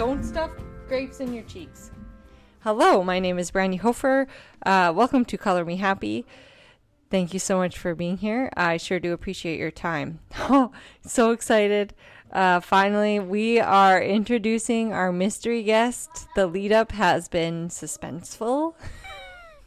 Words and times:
Don't 0.00 0.24
stuff 0.24 0.50
grapes 0.88 1.20
in 1.20 1.34
your 1.34 1.44
cheeks. 1.44 1.90
Hello, 2.60 3.04
my 3.04 3.18
name 3.18 3.38
is 3.38 3.50
Brandy 3.50 3.76
Hofer. 3.76 4.28
Uh, 4.64 4.90
welcome 4.96 5.26
to 5.26 5.36
Color 5.36 5.66
Me 5.66 5.76
Happy. 5.76 6.24
Thank 7.10 7.34
you 7.34 7.38
so 7.38 7.58
much 7.58 7.76
for 7.76 7.94
being 7.94 8.16
here. 8.16 8.50
I 8.56 8.78
sure 8.78 8.98
do 8.98 9.12
appreciate 9.12 9.58
your 9.58 9.70
time. 9.70 10.20
Oh, 10.38 10.72
so 11.02 11.32
excited. 11.32 11.92
Uh, 12.32 12.60
finally, 12.60 13.20
we 13.20 13.60
are 13.60 14.00
introducing 14.00 14.90
our 14.94 15.12
mystery 15.12 15.62
guest. 15.62 16.28
The 16.34 16.46
lead 16.46 16.72
up 16.72 16.92
has 16.92 17.28
been 17.28 17.68
suspenseful. 17.68 18.72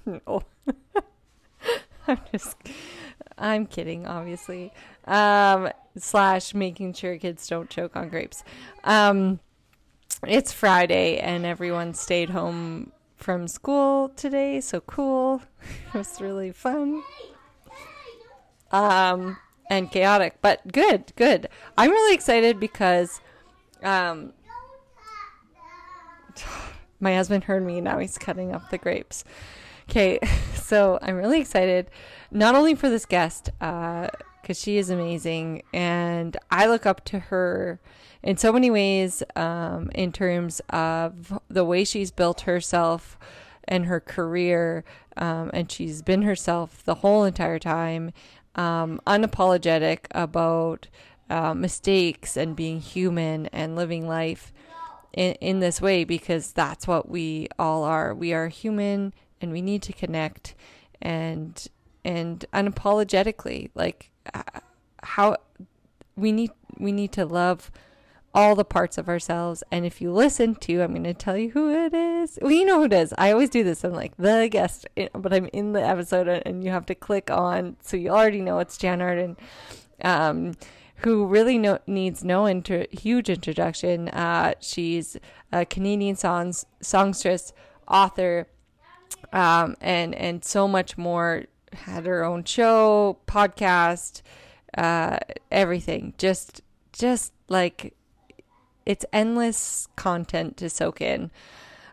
no. 0.07 0.41
I'm 2.07 2.19
just, 2.31 2.57
I'm 3.37 3.67
kidding, 3.67 4.07
obviously. 4.07 4.73
Um, 5.05 5.69
slash 5.95 6.55
making 6.55 6.93
sure 6.93 7.19
kids 7.19 7.47
don't 7.47 7.69
choke 7.69 7.95
on 7.95 8.09
grapes. 8.09 8.43
Um, 8.83 9.39
it's 10.25 10.53
Friday 10.53 11.17
and 11.17 11.45
everyone 11.45 11.93
stayed 11.93 12.29
home 12.29 12.91
from 13.17 13.47
school 13.47 14.09
today, 14.09 14.59
so 14.61 14.81
cool. 14.81 15.41
it 15.93 15.97
was 15.97 16.19
really 16.21 16.51
fun. 16.51 17.03
Um 18.71 19.37
and 19.69 19.89
chaotic, 19.91 20.35
but 20.41 20.71
good, 20.71 21.13
good. 21.15 21.47
I'm 21.77 21.89
really 21.89 22.13
excited 22.13 22.59
because 22.59 23.21
um 23.81 24.33
my 26.99 27.15
husband 27.15 27.45
heard 27.45 27.65
me, 27.65 27.81
now 27.81 27.99
he's 27.99 28.17
cutting 28.17 28.53
up 28.53 28.69
the 28.69 28.77
grapes. 28.77 29.23
Okay, 29.89 30.19
so 30.55 30.99
I'm 31.01 31.15
really 31.15 31.39
excited 31.41 31.89
not 32.31 32.55
only 32.55 32.75
for 32.75 32.89
this 32.89 33.05
guest 33.05 33.49
uh 33.61 34.07
cuz 34.43 34.59
she 34.59 34.77
is 34.77 34.89
amazing 34.89 35.63
and 35.73 36.35
I 36.51 36.67
look 36.67 36.85
up 36.85 37.05
to 37.05 37.19
her 37.19 37.79
in 38.23 38.37
so 38.37 38.51
many 38.51 38.71
ways 38.71 39.21
um, 39.35 39.89
in 39.93 40.11
terms 40.11 40.61
of 40.69 41.39
the 41.49 41.65
way 41.65 41.83
she's 41.83 42.11
built 42.11 42.41
herself 42.41 43.17
and 43.65 43.85
her 43.85 43.99
career. 43.99 44.83
Um, 45.17 45.51
and 45.53 45.71
she's 45.71 46.01
been 46.01 46.23
herself 46.23 46.83
the 46.83 46.95
whole 46.95 47.23
entire 47.23 47.59
time, 47.59 48.11
um, 48.55 48.99
unapologetic 49.05 50.05
about 50.11 50.87
uh, 51.29 51.53
mistakes 51.53 52.35
and 52.37 52.55
being 52.55 52.79
human 52.79 53.47
and 53.47 53.75
living 53.75 54.07
life 54.07 54.51
in, 55.13 55.33
in 55.35 55.59
this 55.59 55.81
way 55.81 56.03
because 56.03 56.51
that's 56.53 56.87
what 56.87 57.09
we 57.09 57.47
all 57.59 57.83
are. 57.83 58.13
We 58.13 58.33
are 58.33 58.47
human 58.47 59.13
and 59.41 59.51
we 59.51 59.61
need 59.61 59.81
to 59.83 59.93
connect 59.93 60.55
and 61.01 61.67
and 62.05 62.45
unapologetically 62.53 63.69
like 63.75 64.09
uh, 64.33 64.41
how 65.03 65.37
we 66.15 66.31
need 66.31 66.51
we 66.77 66.91
need 66.91 67.11
to 67.11 67.25
love 67.25 67.71
all 68.33 68.55
the 68.55 68.65
parts 68.65 68.97
of 68.97 69.07
ourselves. 69.07 69.63
And 69.71 69.85
if 69.85 70.01
you 70.01 70.11
listen 70.11 70.55
to, 70.55 70.81
I'm 70.81 70.91
going 70.91 71.03
to 71.03 71.13
tell 71.13 71.37
you 71.37 71.51
who 71.51 71.71
it 71.71 71.93
is. 71.93 72.39
Well, 72.41 72.51
you 72.51 72.65
know 72.65 72.79
who 72.79 72.85
it 72.85 72.93
is. 72.93 73.13
I 73.17 73.31
always 73.31 73.49
do 73.49 73.63
this. 73.63 73.83
I'm 73.83 73.93
like 73.93 74.15
the 74.17 74.47
guest, 74.51 74.87
eh, 74.97 75.09
but 75.13 75.33
I'm 75.33 75.49
in 75.53 75.73
the 75.73 75.85
episode, 75.85 76.27
and 76.27 76.63
you 76.63 76.71
have 76.71 76.85
to 76.87 76.95
click 76.95 77.29
on, 77.29 77.77
so 77.81 77.97
you 77.97 78.09
already 78.09 78.41
know 78.41 78.59
it's 78.59 78.77
Jann 78.77 79.01
Arden, 79.01 79.37
um, 80.03 80.53
who 80.97 81.25
really 81.25 81.57
no, 81.57 81.79
needs 81.85 82.23
no 82.23 82.45
inter- 82.45 82.87
huge 82.91 83.29
introduction. 83.29 84.09
Uh, 84.09 84.53
she's 84.59 85.17
a 85.51 85.65
Canadian 85.65 86.15
songs 86.15 86.65
songstress, 86.81 87.53
author, 87.87 88.47
um, 89.31 89.75
and 89.81 90.15
and 90.15 90.43
so 90.43 90.67
much 90.67 90.97
more. 90.97 91.45
Had 91.73 92.05
her 92.05 92.23
own 92.23 92.43
show, 92.43 93.17
podcast, 93.25 94.21
uh, 94.77 95.17
everything. 95.51 96.13
Just 96.19 96.61
just 96.91 97.33
like 97.49 97.95
it's 98.85 99.05
endless 99.13 99.87
content 99.95 100.57
to 100.57 100.69
soak 100.69 101.01
in. 101.01 101.31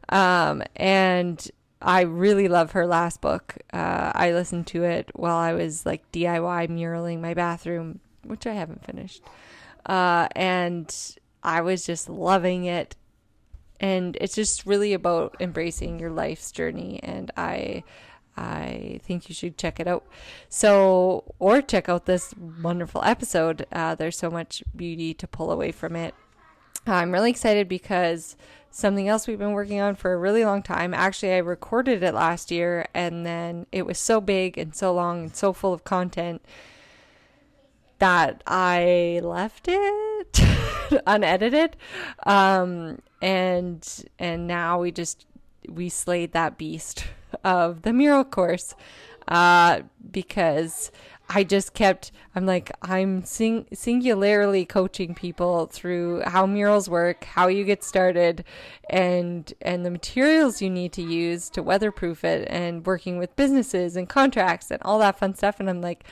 Um, 0.09 0.63
and 0.77 1.51
I 1.83 2.03
really 2.03 2.49
love 2.49 2.73
her 2.73 2.87
last 2.87 3.21
book. 3.21 3.57
Uh, 3.73 4.13
I 4.15 4.33
listened 4.33 4.67
to 4.69 4.85
it 4.85 5.11
while 5.15 5.37
I 5.37 5.53
was 5.53 5.87
like 5.87 6.11
DIY 6.13 6.69
muraling 6.69 7.21
my 7.21 7.35
bathroom, 7.35 8.01
which 8.25 8.47
I 8.47 8.53
haven't 8.53 8.85
finished. 8.85 9.23
Uh, 9.87 10.29
and 10.37 10.95
I 11.43 11.63
was 11.63 11.87
just 11.87 12.09
loving 12.09 12.65
it. 12.65 12.97
And 13.81 14.19
it's 14.21 14.35
just 14.35 14.67
really 14.67 14.93
about 14.93 15.37
embracing 15.41 15.99
your 15.99 16.11
life's 16.11 16.53
journey. 16.53 17.01
And 17.03 17.31
I, 17.35 17.83
I 18.37 19.01
think 19.03 19.31
you 19.31 19.35
should 19.35 19.57
check 19.57 19.81
it 19.81 19.89
out. 19.89 20.05
So, 20.51 21.33
or 21.39 21.63
check 21.63 21.89
out 21.89 22.05
this 22.05 22.35
wonderful 22.63 23.03
episode. 23.05 23.65
Uh, 23.73 23.95
there's 23.95 24.19
so 24.19 24.31
much 24.31 24.63
beauty 24.77 25.15
to 25.15 25.27
pull 25.27 25.51
away 25.51 25.73
from 25.73 25.97
it. 25.97 26.15
I'm 26.87 27.13
really 27.13 27.31
excited 27.31 27.69
because 27.69 28.37
something 28.71 29.09
else 29.09 29.27
we've 29.27 29.39
been 29.39 29.53
working 29.53 29.81
on 29.81 29.95
for 29.95 30.13
a 30.13 30.19
really 30.19 30.45
long 30.45 30.63
time. 30.63 30.95
Actually, 30.95 31.33
I 31.33 31.39
recorded 31.39 32.03
it 32.03 32.15
last 32.15 32.51
year 32.51 32.87
and 32.95 33.27
then 33.27 33.67
it 33.73 33.85
was 33.85 33.99
so 33.99 34.21
big 34.21 34.57
and 34.57 34.75
so 34.75 34.93
long 34.95 35.25
and 35.25 35.37
so 35.37 35.53
full 35.53 35.73
of 35.73 35.85
content 35.85 36.43
that 37.99 38.43
I 38.47 39.21
left 39.23 39.67
it 39.69 40.41
unedited. 41.07 41.77
Um, 42.25 43.01
and 43.21 43.87
and 44.19 44.47
now 44.47 44.81
we 44.81 44.91
just 44.91 45.27
we 45.69 45.89
slayed 45.89 46.33
that 46.33 46.57
beast 46.57 47.05
of 47.45 47.83
the 47.83 47.93
mural 47.93 48.25
course 48.25 48.75
uh, 49.29 49.83
because 50.11 50.91
I 51.33 51.45
just 51.45 51.75
kept, 51.75 52.11
I'm 52.35 52.45
like, 52.45 52.73
I'm 52.83 53.25
sing- 53.25 53.67
singularly 53.73 54.65
coaching 54.65 55.15
people 55.15 55.67
through 55.67 56.23
how 56.27 56.45
murals 56.45 56.89
work, 56.91 57.23
how 57.23 57.47
you 57.47 57.65
get 57.65 57.85
started, 57.85 58.45
and 58.89 59.53
and 59.63 59.87
the 59.87 59.91
materials 59.93 60.61
you 60.61 60.69
need 60.69 60.93
to 60.95 61.03
use 61.03 61.49
to 61.51 61.63
weatherproof 61.63 62.25
it, 62.25 62.49
and 62.51 62.85
working 62.85 63.17
with 63.17 63.37
businesses 63.37 63.95
and 63.95 64.09
contracts 64.09 64.73
and 64.73 64.83
all 64.83 64.99
that 64.99 65.21
fun 65.21 65.35
stuff. 65.37 65.61
And 65.61 65.71
I'm 65.71 65.81
like, 65.81 66.05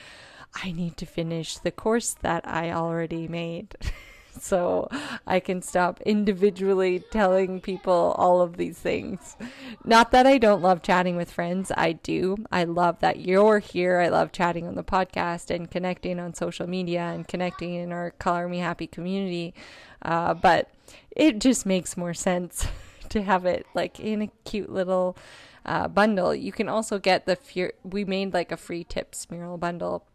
I 0.55 0.71
need 0.71 0.95
to 0.97 1.05
finish 1.05 1.57
the 1.57 1.71
course 1.71 2.15
that 2.21 2.47
I 2.47 2.71
already 2.71 3.27
made. 3.27 3.75
so 4.39 4.89
I 5.27 5.39
can 5.39 5.61
stop 5.61 6.01
individually 6.01 7.03
telling 7.11 7.61
people 7.61 8.15
all 8.17 8.41
of 8.41 8.57
these 8.57 8.77
things. 8.77 9.37
Not 9.83 10.11
that 10.11 10.25
I 10.25 10.37
don't 10.37 10.61
love 10.61 10.81
chatting 10.81 11.15
with 11.15 11.31
friends, 11.31 11.71
I 11.75 11.93
do. 11.93 12.37
I 12.51 12.63
love 12.63 12.99
that 12.99 13.19
you're 13.19 13.59
here. 13.59 13.99
I 13.99 14.09
love 14.09 14.31
chatting 14.31 14.67
on 14.67 14.75
the 14.75 14.83
podcast 14.83 15.53
and 15.53 15.69
connecting 15.69 16.19
on 16.19 16.33
social 16.33 16.67
media 16.67 17.01
and 17.01 17.27
connecting 17.27 17.73
in 17.73 17.91
our 17.91 18.11
Color 18.11 18.47
Me 18.47 18.59
Happy 18.59 18.87
community. 18.87 19.53
Uh, 20.01 20.33
but 20.33 20.71
it 21.11 21.39
just 21.39 21.65
makes 21.65 21.97
more 21.97 22.13
sense 22.13 22.67
to 23.09 23.21
have 23.23 23.45
it 23.45 23.65
like 23.73 23.99
in 23.99 24.21
a 24.21 24.31
cute 24.45 24.71
little 24.71 25.17
uh, 25.65 25.87
bundle. 25.87 26.33
You 26.33 26.51
can 26.51 26.69
also 26.69 26.99
get 26.99 27.25
the 27.25 27.35
fear. 27.35 27.73
We 27.83 28.05
made 28.05 28.33
like 28.33 28.51
a 28.51 28.57
free 28.57 28.83
tips 28.83 29.29
mural 29.29 29.57
bundle 29.57 30.05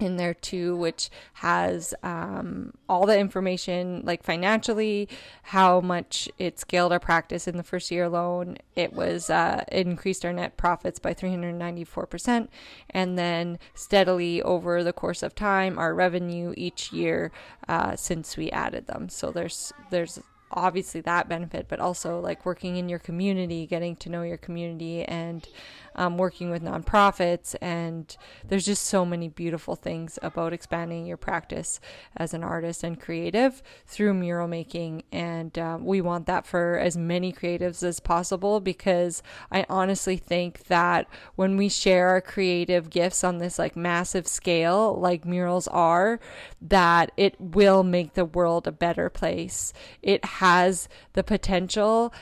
in 0.00 0.16
there 0.16 0.34
too, 0.34 0.76
which 0.76 1.10
has 1.34 1.94
um, 2.02 2.72
all 2.88 3.06
the 3.06 3.18
information 3.18 4.02
like 4.04 4.22
financially, 4.22 5.08
how 5.42 5.80
much 5.80 6.28
it 6.38 6.58
scaled 6.58 6.92
our 6.92 7.00
practice 7.00 7.46
in 7.46 7.56
the 7.56 7.62
first 7.62 7.90
year 7.90 8.04
alone. 8.04 8.58
It 8.74 8.92
was 8.92 9.30
uh, 9.30 9.64
it 9.70 9.86
increased 9.86 10.24
our 10.24 10.32
net 10.32 10.56
profits 10.56 10.98
by 10.98 11.14
394%, 11.14 12.48
and 12.90 13.18
then 13.18 13.58
steadily 13.74 14.42
over 14.42 14.82
the 14.82 14.92
course 14.92 15.22
of 15.22 15.34
time, 15.34 15.78
our 15.78 15.94
revenue 15.94 16.54
each 16.56 16.92
year 16.92 17.30
uh, 17.68 17.96
since 17.96 18.36
we 18.36 18.50
added 18.50 18.86
them. 18.86 19.08
So 19.08 19.30
there's 19.30 19.72
there's 19.90 20.18
obviously 20.52 21.00
that 21.02 21.28
benefit, 21.28 21.66
but 21.68 21.80
also 21.80 22.20
like 22.20 22.44
working 22.44 22.76
in 22.76 22.88
your 22.88 22.98
community, 22.98 23.66
getting 23.66 23.96
to 23.96 24.10
know 24.10 24.22
your 24.22 24.36
community, 24.36 25.04
and 25.04 25.48
um, 25.94 26.18
working 26.18 26.50
with 26.50 26.62
nonprofits. 26.62 27.54
And 27.60 28.14
there's 28.46 28.66
just 28.66 28.86
so 28.86 29.04
many 29.04 29.28
beautiful 29.28 29.76
things 29.76 30.18
about 30.22 30.52
expanding 30.52 31.06
your 31.06 31.16
practice 31.16 31.80
as 32.16 32.34
an 32.34 32.42
artist 32.42 32.84
and 32.84 33.00
creative 33.00 33.62
through 33.86 34.14
mural 34.14 34.48
making. 34.48 35.04
And 35.12 35.58
uh, 35.58 35.78
we 35.80 36.00
want 36.00 36.26
that 36.26 36.46
for 36.46 36.78
as 36.78 36.96
many 36.96 37.32
creatives 37.32 37.82
as 37.82 38.00
possible 38.00 38.60
because 38.60 39.22
I 39.50 39.66
honestly 39.68 40.16
think 40.16 40.64
that 40.66 41.06
when 41.36 41.56
we 41.56 41.68
share 41.68 42.08
our 42.08 42.20
creative 42.20 42.90
gifts 42.90 43.24
on 43.24 43.38
this 43.38 43.58
like 43.58 43.76
massive 43.76 44.26
scale, 44.26 44.98
like 44.98 45.24
murals 45.24 45.68
are, 45.68 46.20
that 46.60 47.12
it 47.16 47.40
will 47.40 47.82
make 47.82 48.14
the 48.14 48.24
world 48.24 48.66
a 48.66 48.72
better 48.72 49.08
place. 49.08 49.72
It 50.02 50.24
has 50.24 50.88
the 51.12 51.22
potential 51.22 52.12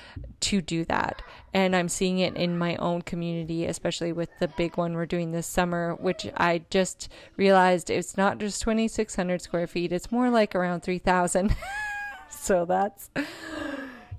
to 0.40 0.60
do 0.60 0.84
that 0.86 1.22
and 1.52 1.74
I'm 1.74 1.88
seeing 1.88 2.18
it 2.18 2.36
in 2.36 2.56
my 2.56 2.76
own 2.76 3.02
community, 3.02 3.66
especially 3.66 4.12
with 4.12 4.30
the 4.38 4.48
big 4.48 4.76
one 4.76 4.94
we're 4.94 5.06
doing 5.06 5.32
this 5.32 5.46
summer, 5.46 5.94
which 5.96 6.28
I 6.36 6.62
just 6.70 7.08
realized 7.36 7.90
it's 7.90 8.16
not 8.16 8.38
just 8.38 8.62
2,600 8.62 9.42
square 9.42 9.66
feet, 9.66 9.92
it's 9.92 10.12
more 10.12 10.30
like 10.30 10.54
around 10.54 10.82
3,000. 10.82 11.54
so 12.30 12.64
that's 12.64 13.10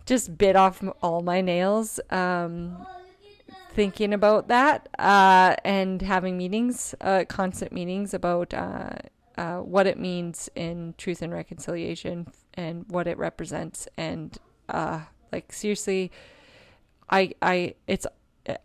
just 0.06 0.38
bit 0.38 0.56
off 0.56 0.84
all 1.02 1.22
my 1.22 1.42
nails. 1.42 2.00
Um, 2.10 2.86
thinking 3.74 4.14
about 4.14 4.50
that 4.50 4.90
uh, 5.00 5.56
and 5.64 6.02
having 6.02 6.38
meetings, 6.38 6.94
uh, 7.00 7.24
constant 7.28 7.72
meetings 7.72 8.14
about 8.14 8.54
uh, 8.54 8.90
uh 9.38 9.60
what 9.60 9.88
it 9.88 9.98
means 9.98 10.50
in 10.56 10.94
truth 10.98 11.22
and 11.22 11.32
reconciliation 11.32 12.28
and 12.56 12.84
what 12.90 13.08
it 13.08 13.18
represents 13.18 13.88
and 13.98 14.38
uh, 14.68 15.00
like 15.32 15.52
seriously, 15.54 16.12
I 17.12 17.34
I 17.42 17.76
it's 17.88 18.08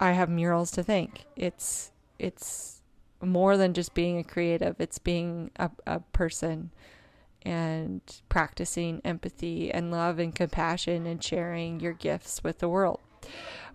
I 0.00 0.12
have 0.12 0.28
murals 0.28 0.70
to 0.72 0.82
thank. 0.82 1.24
It's 1.36 1.90
it's 2.18 2.80
more 3.20 3.56
than 3.56 3.74
just 3.74 3.94
being 3.94 4.18
a 4.18 4.24
creative. 4.24 4.76
It's 4.78 4.98
being 4.98 5.50
a, 5.56 5.70
a 5.86 6.00
person 6.00 6.70
and 7.42 8.00
practicing 8.28 9.00
empathy 9.04 9.72
and 9.72 9.90
love 9.90 10.18
and 10.18 10.34
compassion 10.34 11.06
and 11.06 11.22
sharing 11.22 11.80
your 11.80 11.92
gifts 11.92 12.42
with 12.42 12.58
the 12.58 12.68
world. 12.68 13.00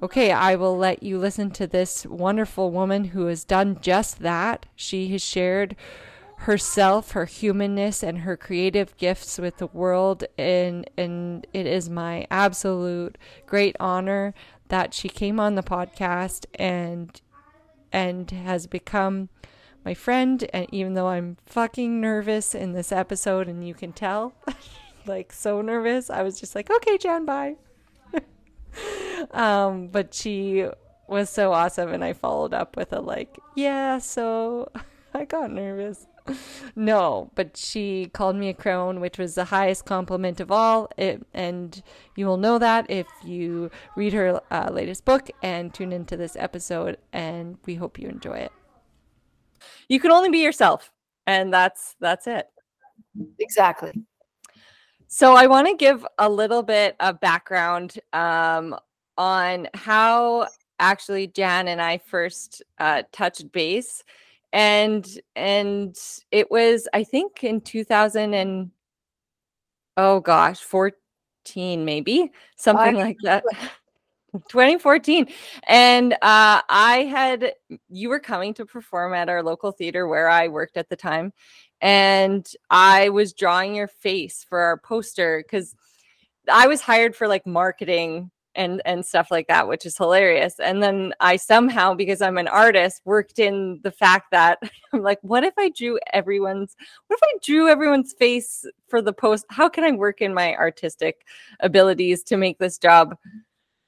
Okay, 0.02 0.32
I 0.32 0.56
will 0.56 0.78
let 0.78 1.04
you 1.04 1.18
listen 1.18 1.52
to 1.52 1.68
this 1.68 2.06
wonderful 2.06 2.72
woman 2.72 3.06
who 3.06 3.28
has 3.28 3.44
done 3.44 3.78
just 3.82 4.20
that. 4.20 4.66
She 4.76 5.10
has 5.10 5.22
shared 5.22 5.76
herself, 6.38 7.12
her 7.12 7.26
humanness, 7.26 8.02
and 8.02 8.20
her 8.20 8.36
creative 8.36 8.98
gifts 8.98 9.38
with 9.38 9.58
the 9.58 9.68
world, 9.68 10.24
and 10.38 10.90
and 10.98 11.46
it 11.54 11.68
is 11.68 11.90
my 11.90 12.26
absolute 12.32 13.18
great 13.46 13.76
honor 13.80 14.34
that 14.72 14.94
she 14.94 15.10
came 15.10 15.38
on 15.38 15.56
the 15.56 15.62
podcast 15.62 16.46
and 16.56 17.20
and 17.92 18.32
has 18.32 18.68
become 18.68 19.28
my 19.84 19.94
friend 19.94 20.50
and 20.54 20.66
even 20.72 20.94
though 20.94 21.10
I'm 21.10 21.36
fucking 21.46 22.00
nervous 22.00 22.56
in 22.56 22.72
this 22.72 22.90
episode 22.94 23.50
and 23.50 23.68
you 23.68 23.74
can 23.74 23.92
tell 23.92 24.34
like 25.06 25.34
so 25.34 25.62
nervous 25.62 26.10
I 26.10 26.24
was 26.24 26.40
just 26.40 26.56
like 26.56 26.72
okay 26.72 26.98
Jann 26.98 27.26
bye. 27.26 27.58
Um 29.32 29.90
but 29.90 30.14
she 30.14 30.66
was 31.06 31.30
so 31.30 31.52
awesome 31.52 31.90
and 31.90 32.02
I 32.02 32.14
followed 32.14 32.54
up 32.54 32.78
with 32.78 32.94
a 32.94 33.02
like 33.02 33.38
yeah 33.58 33.98
so 33.98 34.72
I 35.14 35.26
got 35.26 35.52
nervous 35.52 36.08
no, 36.76 37.32
but 37.36 37.58
she 37.58 38.10
called 38.14 38.36
me 38.36 38.50
a 38.50 38.54
crone, 38.54 39.00
which 39.00 39.18
was 39.18 39.36
the 39.36 39.46
highest 39.46 39.86
compliment 39.86 40.40
of 40.40 40.52
all. 40.52 40.90
It, 40.98 41.26
and 41.34 41.82
you 42.16 42.26
will 42.26 42.38
know 42.38 42.58
that 42.60 42.90
if 42.90 43.08
you 43.24 43.72
read 43.96 44.14
her 44.14 44.42
uh, 44.52 44.70
latest 44.72 45.06
book 45.06 45.30
and 45.42 45.74
tune 45.74 45.92
into 45.92 46.18
this 46.18 46.36
episode. 46.36 46.98
And 47.14 47.58
we 47.66 47.76
hope 47.76 48.00
you 48.00 48.08
enjoy 48.08 48.38
it. 48.38 48.52
You 49.90 50.00
can 50.00 50.12
only 50.12 50.30
be 50.30 50.40
yourself, 50.40 50.92
and 51.28 51.54
that's 51.54 51.96
that's 52.00 52.28
it. 52.28 52.48
Exactly. 53.40 53.92
So 55.08 55.36
I 55.36 55.48
want 55.48 55.68
to 55.68 55.76
give 55.76 56.06
a 56.18 56.30
little 56.30 56.64
bit 56.64 56.96
of 57.02 57.20
background 57.20 58.00
um, 58.14 58.76
on 59.18 59.68
how 59.74 60.48
actually 60.80 61.28
Jann 61.28 61.68
and 61.68 61.82
I 61.82 61.98
first 61.98 62.64
uh, 62.80 63.04
touched 63.12 63.52
base 63.52 64.04
and 64.54 65.20
and 65.36 65.98
it 66.32 66.52
was 66.52 66.88
i 66.94 67.04
think 67.04 67.44
in 67.44 67.62
2000 67.62 68.34
and 68.34 68.72
oh 69.98 70.20
gosh 70.20 70.60
14 70.60 71.86
maybe 71.86 72.32
something 72.56 72.96
like 72.96 73.18
that. 73.24 73.44
2014 74.50 75.28
and 75.68 76.14
uh 76.14 76.62
i 76.70 77.06
had 77.10 77.54
you 77.90 78.08
were 78.08 78.20
coming 78.20 78.54
to 78.54 78.66
perform 78.66 79.14
at 79.14 79.28
our 79.28 79.44
local 79.44 79.74
theater 79.74 80.08
where 80.08 80.30
i 80.30 80.48
worked 80.48 80.78
at 80.78 80.88
the 80.88 80.96
time 80.96 81.34
and 81.82 82.54
i 82.70 83.10
was 83.10 83.34
drawing 83.34 83.76
your 83.76 83.90
face 83.90 84.46
for 84.48 84.60
our 84.62 84.78
poster 84.78 85.44
because 85.46 85.76
i 86.50 86.66
was 86.66 86.80
hired 86.80 87.14
for 87.14 87.28
like 87.28 87.46
marketing 87.46 88.32
and 88.56 88.82
and 88.86 89.06
stuff 89.06 89.32
like 89.32 89.48
that 89.48 89.68
which 89.68 89.86
is 89.86 89.98
hilarious 89.98 90.60
and 90.60 90.84
then 90.84 91.14
i 91.20 91.36
somehow 91.36 91.94
because 91.94 92.22
i'm 92.22 92.38
an 92.38 92.48
artist 92.48 93.02
worked 93.06 93.40
in 93.40 93.80
the 93.84 93.92
fact 93.92 94.32
that 94.32 94.60
i'm 94.94 95.02
like 95.02 95.20
what 95.22 95.44
if 95.44 95.54
i 95.58 95.70
drew 95.70 95.98
everyone's 96.14 96.76
what 97.08 97.18
if 97.18 97.24
i 97.24 97.38
drew 97.44 97.68
everyone's 97.68 98.14
face 98.14 98.66
for 98.88 99.02
the 99.02 99.14
post? 99.14 99.46
How 99.50 99.70
can 99.70 99.84
i 99.84 99.92
work 99.92 100.22
in 100.22 100.34
my 100.34 100.56
artistic 100.56 101.26
abilities 101.62 102.24
to 102.24 102.38
make 102.38 102.60
this 102.60 102.78
job 102.78 103.16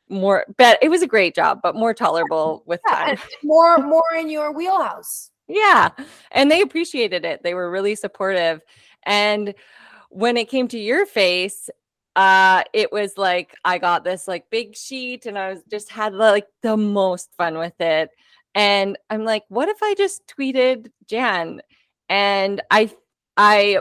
more 0.10 0.45
but 0.57 0.77
it 0.81 0.89
was 0.89 1.01
a 1.01 1.07
great 1.07 1.36
job 1.36 1.59
but 1.62 1.75
more 1.75 1.94
tolerable 1.94 2.63
with 2.66 2.80
time. 2.88 3.18
more 3.44 3.77
more 3.80 4.13
in 4.18 4.30
your 4.30 4.54
wheelhouse. 4.54 5.31
Yeah 5.48 5.89
and 6.31 6.50
they 6.50 6.62
appreciated 6.62 7.25
it 7.25 7.44
they 7.44 7.54
were 7.54 7.69
really 7.69 7.95
supportive 7.95 8.62
and 9.06 9.54
when 10.09 10.38
it 10.38 10.48
came 10.48 10.68
to 10.68 10.80
your 10.80 11.06
face 11.06 11.69
uh 12.15 12.63
it 12.74 12.92
was 12.92 13.18
like 13.18 13.56
i 13.65 13.77
got 13.77 14.04
this 14.04 14.27
like 14.27 14.50
big 14.51 14.75
sheet 14.75 15.25
and 15.25 15.38
i 15.38 15.50
was 15.50 15.63
just 15.69 15.89
had 15.89 16.13
like 16.13 16.45
the 16.62 16.77
most 16.77 17.33
fun 17.36 17.57
with 17.57 17.80
it. 17.80 18.10
And 18.56 18.98
i'm 19.10 19.25
like 19.25 19.44
what 19.50 19.69
if 19.69 19.81
i 19.81 19.95
just 19.95 20.27
tweeted 20.27 20.92
jann? 21.07 21.62
And 22.10 22.62
i 22.69 22.92
i 23.38 23.80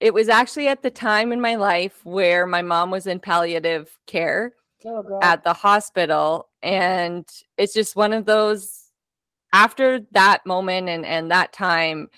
it 0.00 0.12
was 0.12 0.28
actually 0.28 0.68
at 0.68 0.82
the 0.82 0.90
time 0.90 1.32
in 1.32 1.40
my 1.40 1.54
life 1.54 2.04
where 2.04 2.46
my 2.46 2.62
mom 2.62 2.90
was 2.90 3.06
in 3.06 3.18
palliative 3.18 3.96
care 4.06 4.52
oh, 4.84 5.20
at 5.22 5.42
the 5.42 5.54
hospital. 5.54 6.50
And 6.62 7.26
it's 7.56 7.72
just 7.72 7.96
one 7.96 8.12
of 8.12 8.26
those 8.26 8.86
after 9.52 10.00
that 10.12 10.44
moment 10.44 10.88
and 10.88 11.06
and 11.06 11.30
that 11.30 11.52
time 11.52 12.08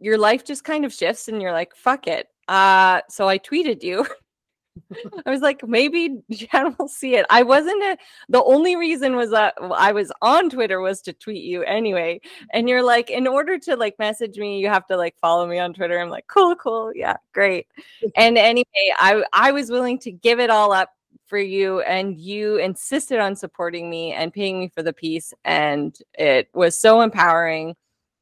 your 0.00 0.18
life 0.18 0.44
just 0.44 0.64
kind 0.64 0.84
of 0.84 0.92
shifts 0.92 1.28
and 1.28 1.40
you're 1.40 1.52
like 1.52 1.74
fuck 1.76 2.06
it 2.06 2.26
uh, 2.48 3.02
so 3.08 3.28
I 3.28 3.38
tweeted 3.38 3.82
you. 3.82 4.06
I 5.26 5.30
was 5.30 5.40
like, 5.40 5.66
maybe 5.66 6.20
Jen 6.30 6.74
will 6.78 6.88
see 6.88 7.16
it. 7.16 7.26
I 7.30 7.42
wasn't 7.42 7.82
a, 7.82 7.98
the 8.28 8.42
only 8.42 8.76
reason 8.76 9.16
was 9.16 9.30
that 9.30 9.54
I 9.60 9.92
was 9.92 10.12
on 10.22 10.50
Twitter 10.50 10.80
was 10.80 11.02
to 11.02 11.12
tweet 11.12 11.44
you 11.44 11.62
anyway. 11.64 12.20
And 12.52 12.68
you're 12.68 12.82
like, 12.82 13.10
in 13.10 13.26
order 13.26 13.58
to 13.58 13.76
like 13.76 13.98
message 13.98 14.38
me, 14.38 14.60
you 14.60 14.68
have 14.68 14.86
to 14.86 14.96
like 14.96 15.16
follow 15.20 15.46
me 15.46 15.58
on 15.58 15.74
Twitter. 15.74 15.98
I'm 15.98 16.10
like, 16.10 16.26
cool, 16.26 16.56
cool, 16.56 16.92
yeah, 16.94 17.16
great. 17.32 17.66
and 18.16 18.38
anyway, 18.38 18.64
I 18.98 19.24
I 19.32 19.52
was 19.52 19.70
willing 19.70 19.98
to 20.00 20.12
give 20.12 20.40
it 20.40 20.50
all 20.50 20.72
up 20.72 20.90
for 21.26 21.38
you, 21.38 21.80
and 21.82 22.16
you 22.18 22.56
insisted 22.56 23.18
on 23.18 23.36
supporting 23.36 23.90
me 23.90 24.12
and 24.12 24.32
paying 24.32 24.58
me 24.60 24.68
for 24.68 24.82
the 24.82 24.94
piece, 24.94 25.34
and 25.44 25.98
it 26.14 26.48
was 26.54 26.80
so 26.80 27.00
empowering. 27.02 27.76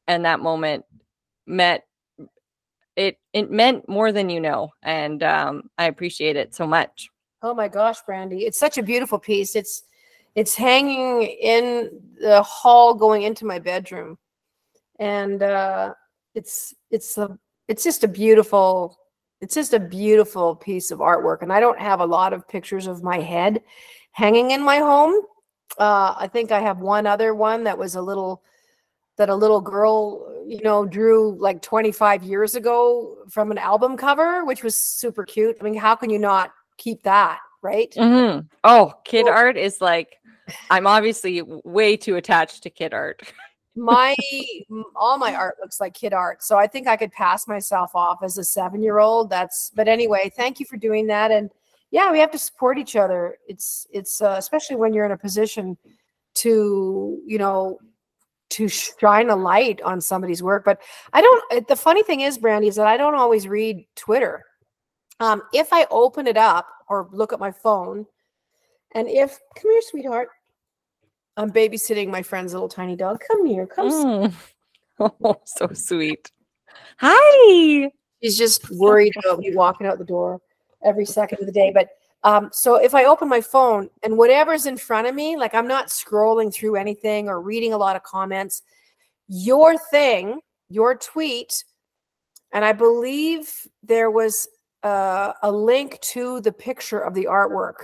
And 0.08 0.24
that 0.24 0.40
moment 0.40 0.84
met 1.46 1.84
it 2.96 3.18
it 3.32 3.50
meant 3.50 3.88
more 3.88 4.10
than 4.12 4.28
you 4.28 4.40
know 4.40 4.70
and 4.82 5.22
um, 5.22 5.70
i 5.78 5.86
appreciate 5.86 6.36
it 6.36 6.54
so 6.54 6.66
much. 6.66 7.08
Oh 7.42 7.54
my 7.54 7.68
gosh 7.68 8.00
brandy 8.06 8.46
it's 8.46 8.58
such 8.58 8.78
a 8.78 8.82
beautiful 8.82 9.18
piece. 9.18 9.54
It's 9.54 9.84
it's 10.34 10.54
hanging 10.54 11.22
in 11.22 11.90
the 12.20 12.42
hall 12.42 12.92
going 12.94 13.22
into 13.22 13.46
my 13.46 13.58
bedroom. 13.58 14.18
And 14.98 15.42
uh, 15.42 15.94
it's 16.34 16.74
it's 16.90 17.18
a 17.18 17.38
it's 17.68 17.82
just 17.82 18.04
a 18.04 18.08
beautiful 18.08 18.98
it's 19.40 19.54
just 19.54 19.74
a 19.74 19.80
beautiful 19.80 20.54
piece 20.54 20.90
of 20.90 21.00
artwork 21.00 21.42
and 21.42 21.52
i 21.52 21.60
don't 21.60 21.78
have 21.78 22.00
a 22.00 22.06
lot 22.06 22.32
of 22.32 22.46
pictures 22.48 22.86
of 22.86 23.02
my 23.02 23.18
head 23.18 23.60
hanging 24.12 24.52
in 24.52 24.62
my 24.62 24.78
home. 24.78 25.14
Uh, 25.78 26.14
i 26.16 26.28
think 26.30 26.52
i 26.52 26.60
have 26.60 26.78
one 26.78 27.06
other 27.06 27.34
one 27.34 27.64
that 27.64 27.76
was 27.76 27.96
a 27.96 28.00
little 28.00 28.42
that 29.16 29.28
a 29.28 29.34
little 29.34 29.60
girl, 29.60 30.44
you 30.46 30.60
know, 30.62 30.84
drew 30.84 31.36
like 31.38 31.62
25 31.62 32.22
years 32.22 32.54
ago 32.54 33.16
from 33.28 33.50
an 33.50 33.58
album 33.58 33.96
cover, 33.96 34.44
which 34.44 34.62
was 34.62 34.76
super 34.76 35.24
cute. 35.24 35.56
I 35.60 35.64
mean, 35.64 35.74
how 35.74 35.94
can 35.94 36.10
you 36.10 36.18
not 36.18 36.52
keep 36.76 37.02
that, 37.02 37.40
right? 37.62 37.92
Mm-hmm. 37.92 38.46
Oh, 38.64 38.94
kid 39.04 39.28
art 39.28 39.56
is 39.56 39.80
like, 39.80 40.18
I'm 40.70 40.86
obviously 40.86 41.42
way 41.42 41.96
too 41.96 42.16
attached 42.16 42.62
to 42.64 42.70
kid 42.70 42.94
art. 42.94 43.22
my 43.76 44.16
all 44.96 45.18
my 45.18 45.34
art 45.34 45.56
looks 45.60 45.80
like 45.80 45.92
kid 45.92 46.14
art 46.14 46.42
so 46.42 46.56
i 46.56 46.66
think 46.66 46.86
i 46.86 46.96
could 46.96 47.12
pass 47.12 47.46
myself 47.46 47.94
off 47.94 48.22
as 48.22 48.38
a 48.38 48.44
seven 48.44 48.82
year 48.82 48.98
old 48.98 49.28
that's 49.28 49.70
but 49.74 49.86
anyway 49.86 50.32
thank 50.34 50.58
you 50.58 50.64
for 50.64 50.78
doing 50.78 51.06
that 51.06 51.30
and 51.30 51.50
yeah 51.90 52.10
we 52.10 52.18
have 52.18 52.30
to 52.30 52.38
support 52.38 52.78
each 52.78 52.96
other 52.96 53.36
it's 53.46 53.86
it's 53.92 54.22
uh, 54.22 54.36
especially 54.38 54.76
when 54.76 54.94
you're 54.94 55.04
in 55.04 55.12
a 55.12 55.18
position 55.18 55.76
to 56.32 57.20
you 57.26 57.36
know 57.36 57.78
to 58.50 58.68
shine 58.68 59.30
a 59.30 59.36
light 59.36 59.80
on 59.82 60.00
somebody's 60.00 60.42
work. 60.42 60.64
But 60.64 60.80
I 61.12 61.20
don't, 61.20 61.44
eh, 61.52 61.60
the 61.68 61.76
funny 61.76 62.02
thing 62.02 62.20
is, 62.20 62.38
Brandy, 62.38 62.68
is 62.68 62.76
that 62.76 62.86
I 62.86 62.96
don't 62.96 63.14
always 63.14 63.48
read 63.48 63.84
Twitter. 63.96 64.44
Um, 65.20 65.42
if 65.52 65.72
I 65.72 65.86
open 65.90 66.26
it 66.26 66.36
up 66.36 66.68
or 66.88 67.08
look 67.12 67.32
at 67.32 67.40
my 67.40 67.50
phone, 67.50 68.06
and 68.94 69.08
if, 69.08 69.38
come 69.56 69.70
here, 69.70 69.82
sweetheart, 69.82 70.28
I'm 71.36 71.50
babysitting 71.50 72.08
my 72.08 72.22
friend's 72.22 72.52
little 72.52 72.68
tiny 72.68 72.96
dog. 72.96 73.20
Come 73.26 73.46
here, 73.46 73.66
come. 73.66 73.90
Mm. 73.90 74.34
Oh, 74.98 75.36
so 75.44 75.68
sweet. 75.74 76.32
Hi. 77.00 77.90
She's 78.22 78.38
just 78.38 78.70
worried 78.70 79.12
about 79.18 79.40
me 79.40 79.54
walking 79.54 79.86
out 79.86 79.98
the 79.98 80.06
door 80.06 80.40
every 80.82 81.04
second 81.04 81.40
of 81.40 81.44
the 81.44 81.52
day. 81.52 81.70
But 81.70 81.90
um, 82.22 82.50
so 82.52 82.76
if 82.76 82.94
I 82.94 83.04
open 83.04 83.28
my 83.28 83.40
phone 83.40 83.88
and 84.02 84.18
whatever's 84.18 84.66
in 84.66 84.76
front 84.76 85.06
of 85.06 85.14
me, 85.14 85.36
like 85.36 85.54
I'm 85.54 85.68
not 85.68 85.88
scrolling 85.88 86.52
through 86.52 86.76
anything 86.76 87.28
or 87.28 87.40
reading 87.40 87.72
a 87.72 87.78
lot 87.78 87.96
of 87.96 88.02
comments, 88.02 88.62
your 89.28 89.78
thing, 89.78 90.40
your 90.68 90.96
tweet, 90.96 91.64
and 92.52 92.64
I 92.64 92.72
believe 92.72 93.52
there 93.82 94.10
was 94.10 94.48
uh, 94.82 95.32
a 95.42 95.50
link 95.50 96.00
to 96.00 96.40
the 96.40 96.52
picture 96.52 97.00
of 97.00 97.14
the 97.14 97.24
artwork 97.24 97.74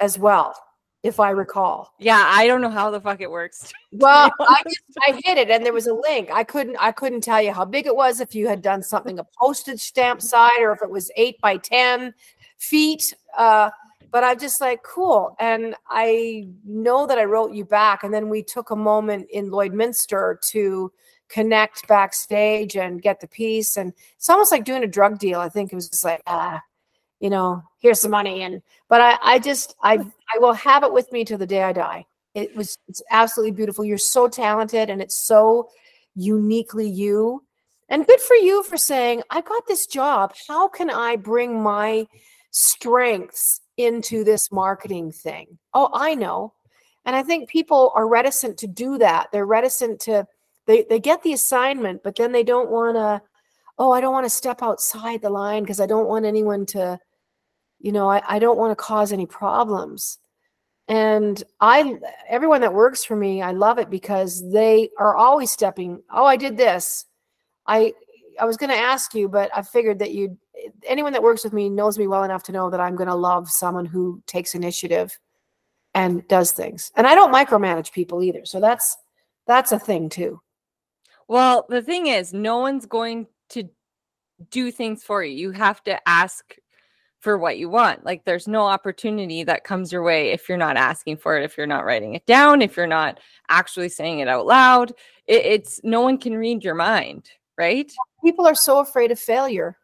as 0.00 0.18
well, 0.18 0.54
if 1.02 1.20
I 1.20 1.30
recall. 1.30 1.94
Yeah, 1.98 2.22
I 2.26 2.46
don't 2.46 2.60
know 2.60 2.70
how 2.70 2.90
the 2.90 3.00
fuck 3.00 3.20
it 3.20 3.30
works. 3.30 3.72
Well, 3.90 4.30
I 4.38 4.62
just, 4.64 4.82
I 5.00 5.18
hit 5.24 5.38
it 5.38 5.48
and 5.48 5.64
there 5.64 5.72
was 5.72 5.86
a 5.86 5.94
link. 5.94 6.28
I 6.30 6.44
couldn't 6.44 6.76
I 6.78 6.92
couldn't 6.92 7.22
tell 7.22 7.40
you 7.40 7.54
how 7.54 7.64
big 7.64 7.86
it 7.86 7.96
was 7.96 8.20
if 8.20 8.34
you 8.34 8.46
had 8.46 8.60
done 8.60 8.82
something 8.82 9.18
a 9.18 9.24
postage 9.40 9.80
stamp 9.80 10.20
side 10.20 10.60
or 10.60 10.72
if 10.72 10.82
it 10.82 10.90
was 10.90 11.10
eight 11.16 11.40
by 11.40 11.56
ten 11.56 12.12
feet. 12.58 13.14
Uh, 13.36 13.70
but 14.10 14.24
I'm 14.24 14.38
just 14.38 14.60
like, 14.60 14.82
cool. 14.82 15.36
And 15.38 15.74
I 15.88 16.48
know 16.64 17.06
that 17.06 17.18
I 17.18 17.24
wrote 17.24 17.52
you 17.52 17.64
back. 17.64 18.04
And 18.04 18.12
then 18.12 18.28
we 18.28 18.42
took 18.42 18.70
a 18.70 18.76
moment 18.76 19.28
in 19.30 19.50
Lloydminster 19.50 20.40
to 20.50 20.92
connect 21.28 21.86
backstage 21.88 22.76
and 22.76 23.02
get 23.02 23.20
the 23.20 23.28
piece. 23.28 23.76
And 23.76 23.92
it's 24.16 24.30
almost 24.30 24.50
like 24.50 24.64
doing 24.64 24.82
a 24.82 24.88
drug 24.88 25.18
deal. 25.18 25.40
I 25.40 25.48
think 25.48 25.72
it 25.72 25.76
was 25.76 25.90
just 25.90 26.04
like, 26.04 26.22
ah, 26.26 26.62
you 27.20 27.30
know, 27.30 27.62
here's 27.80 28.00
the 28.00 28.08
money. 28.08 28.42
And 28.42 28.62
but 28.88 29.00
I, 29.00 29.18
I 29.22 29.38
just 29.38 29.74
I 29.82 29.94
I 29.94 30.38
will 30.38 30.54
have 30.54 30.84
it 30.84 30.92
with 30.92 31.10
me 31.12 31.24
till 31.24 31.38
the 31.38 31.46
day 31.46 31.62
I 31.62 31.72
die. 31.72 32.06
It 32.34 32.54
was 32.56 32.78
it's 32.88 33.02
absolutely 33.10 33.52
beautiful. 33.52 33.84
You're 33.84 33.98
so 33.98 34.28
talented 34.28 34.90
and 34.90 35.02
it's 35.02 35.18
so 35.18 35.68
uniquely 36.14 36.88
you. 36.88 37.44
And 37.90 38.06
good 38.06 38.20
for 38.20 38.36
you 38.36 38.62
for 38.64 38.76
saying, 38.76 39.22
I 39.30 39.40
got 39.40 39.66
this 39.66 39.86
job. 39.86 40.34
How 40.46 40.68
can 40.68 40.90
I 40.90 41.16
bring 41.16 41.62
my 41.62 42.06
strengths 42.58 43.60
into 43.76 44.24
this 44.24 44.50
marketing 44.50 45.12
thing? 45.12 45.58
Oh, 45.74 45.90
I 45.92 46.14
know. 46.14 46.54
And 47.04 47.14
I 47.16 47.22
think 47.22 47.48
people 47.48 47.92
are 47.94 48.08
reticent 48.08 48.58
to 48.58 48.66
do 48.66 48.98
that. 48.98 49.28
They're 49.32 49.46
reticent 49.46 50.00
to 50.02 50.26
they 50.66 50.84
they 50.88 51.00
get 51.00 51.22
the 51.22 51.32
assignment, 51.32 52.02
but 52.02 52.16
then 52.16 52.32
they 52.32 52.44
don't 52.44 52.70
want 52.70 52.96
to 52.96 53.22
oh, 53.78 53.92
I 53.92 54.00
don't 54.00 54.12
want 54.12 54.26
to 54.26 54.30
step 54.30 54.62
outside 54.62 55.22
the 55.22 55.30
line 55.30 55.62
because 55.62 55.80
I 55.80 55.86
don't 55.86 56.08
want 56.08 56.26
anyone 56.26 56.66
to 56.66 56.98
you 57.80 57.92
know, 57.92 58.10
I, 58.10 58.22
I 58.26 58.38
don't 58.40 58.58
want 58.58 58.72
to 58.72 58.84
cause 58.84 59.12
any 59.12 59.26
problems 59.26 60.18
and 60.88 61.44
i 61.60 61.94
everyone 62.28 62.62
that 62.62 62.72
works 62.72 63.04
for 63.04 63.14
me 63.14 63.42
i 63.42 63.52
love 63.52 63.78
it 63.78 63.90
because 63.90 64.50
they 64.50 64.88
are 64.98 65.16
always 65.16 65.50
stepping 65.50 66.02
oh 66.10 66.24
i 66.24 66.36
did 66.36 66.56
this 66.56 67.04
i 67.66 67.92
i 68.40 68.44
was 68.44 68.56
going 68.56 68.70
to 68.70 68.76
ask 68.76 69.14
you 69.14 69.28
but 69.28 69.50
i 69.54 69.62
figured 69.62 69.98
that 69.98 70.12
you 70.12 70.36
anyone 70.86 71.12
that 71.12 71.22
works 71.22 71.44
with 71.44 71.52
me 71.52 71.68
knows 71.68 71.98
me 71.98 72.06
well 72.06 72.24
enough 72.24 72.42
to 72.42 72.52
know 72.52 72.70
that 72.70 72.80
i'm 72.80 72.96
going 72.96 73.08
to 73.08 73.14
love 73.14 73.50
someone 73.50 73.86
who 73.86 74.22
takes 74.26 74.54
initiative 74.54 75.18
and 75.94 76.26
does 76.28 76.52
things 76.52 76.90
and 76.96 77.06
i 77.06 77.14
don't 77.14 77.32
micromanage 77.32 77.92
people 77.92 78.22
either 78.22 78.44
so 78.44 78.60
that's 78.60 78.96
that's 79.46 79.72
a 79.72 79.78
thing 79.78 80.08
too 80.08 80.40
well 81.26 81.66
the 81.68 81.82
thing 81.82 82.06
is 82.06 82.32
no 82.32 82.58
one's 82.58 82.86
going 82.86 83.26
to 83.48 83.68
do 84.50 84.70
things 84.70 85.02
for 85.02 85.22
you 85.22 85.34
you 85.34 85.50
have 85.50 85.82
to 85.82 85.98
ask 86.08 86.56
for 87.20 87.36
what 87.36 87.58
you 87.58 87.68
want. 87.68 88.04
Like 88.04 88.24
there's 88.24 88.46
no 88.46 88.66
opportunity 88.66 89.44
that 89.44 89.64
comes 89.64 89.92
your 89.92 90.02
way 90.02 90.30
if 90.30 90.48
you're 90.48 90.58
not 90.58 90.76
asking 90.76 91.16
for 91.16 91.38
it, 91.38 91.44
if 91.44 91.56
you're 91.56 91.66
not 91.66 91.84
writing 91.84 92.14
it 92.14 92.26
down, 92.26 92.62
if 92.62 92.76
you're 92.76 92.86
not 92.86 93.20
actually 93.48 93.88
saying 93.88 94.20
it 94.20 94.28
out 94.28 94.46
loud. 94.46 94.90
It, 95.26 95.44
it's 95.44 95.80
no 95.82 96.00
one 96.00 96.18
can 96.18 96.34
read 96.36 96.62
your 96.62 96.74
mind, 96.74 97.28
right? 97.56 97.90
People 98.24 98.46
are 98.46 98.54
so 98.54 98.78
afraid 98.78 99.10
of 99.10 99.18
failure 99.18 99.76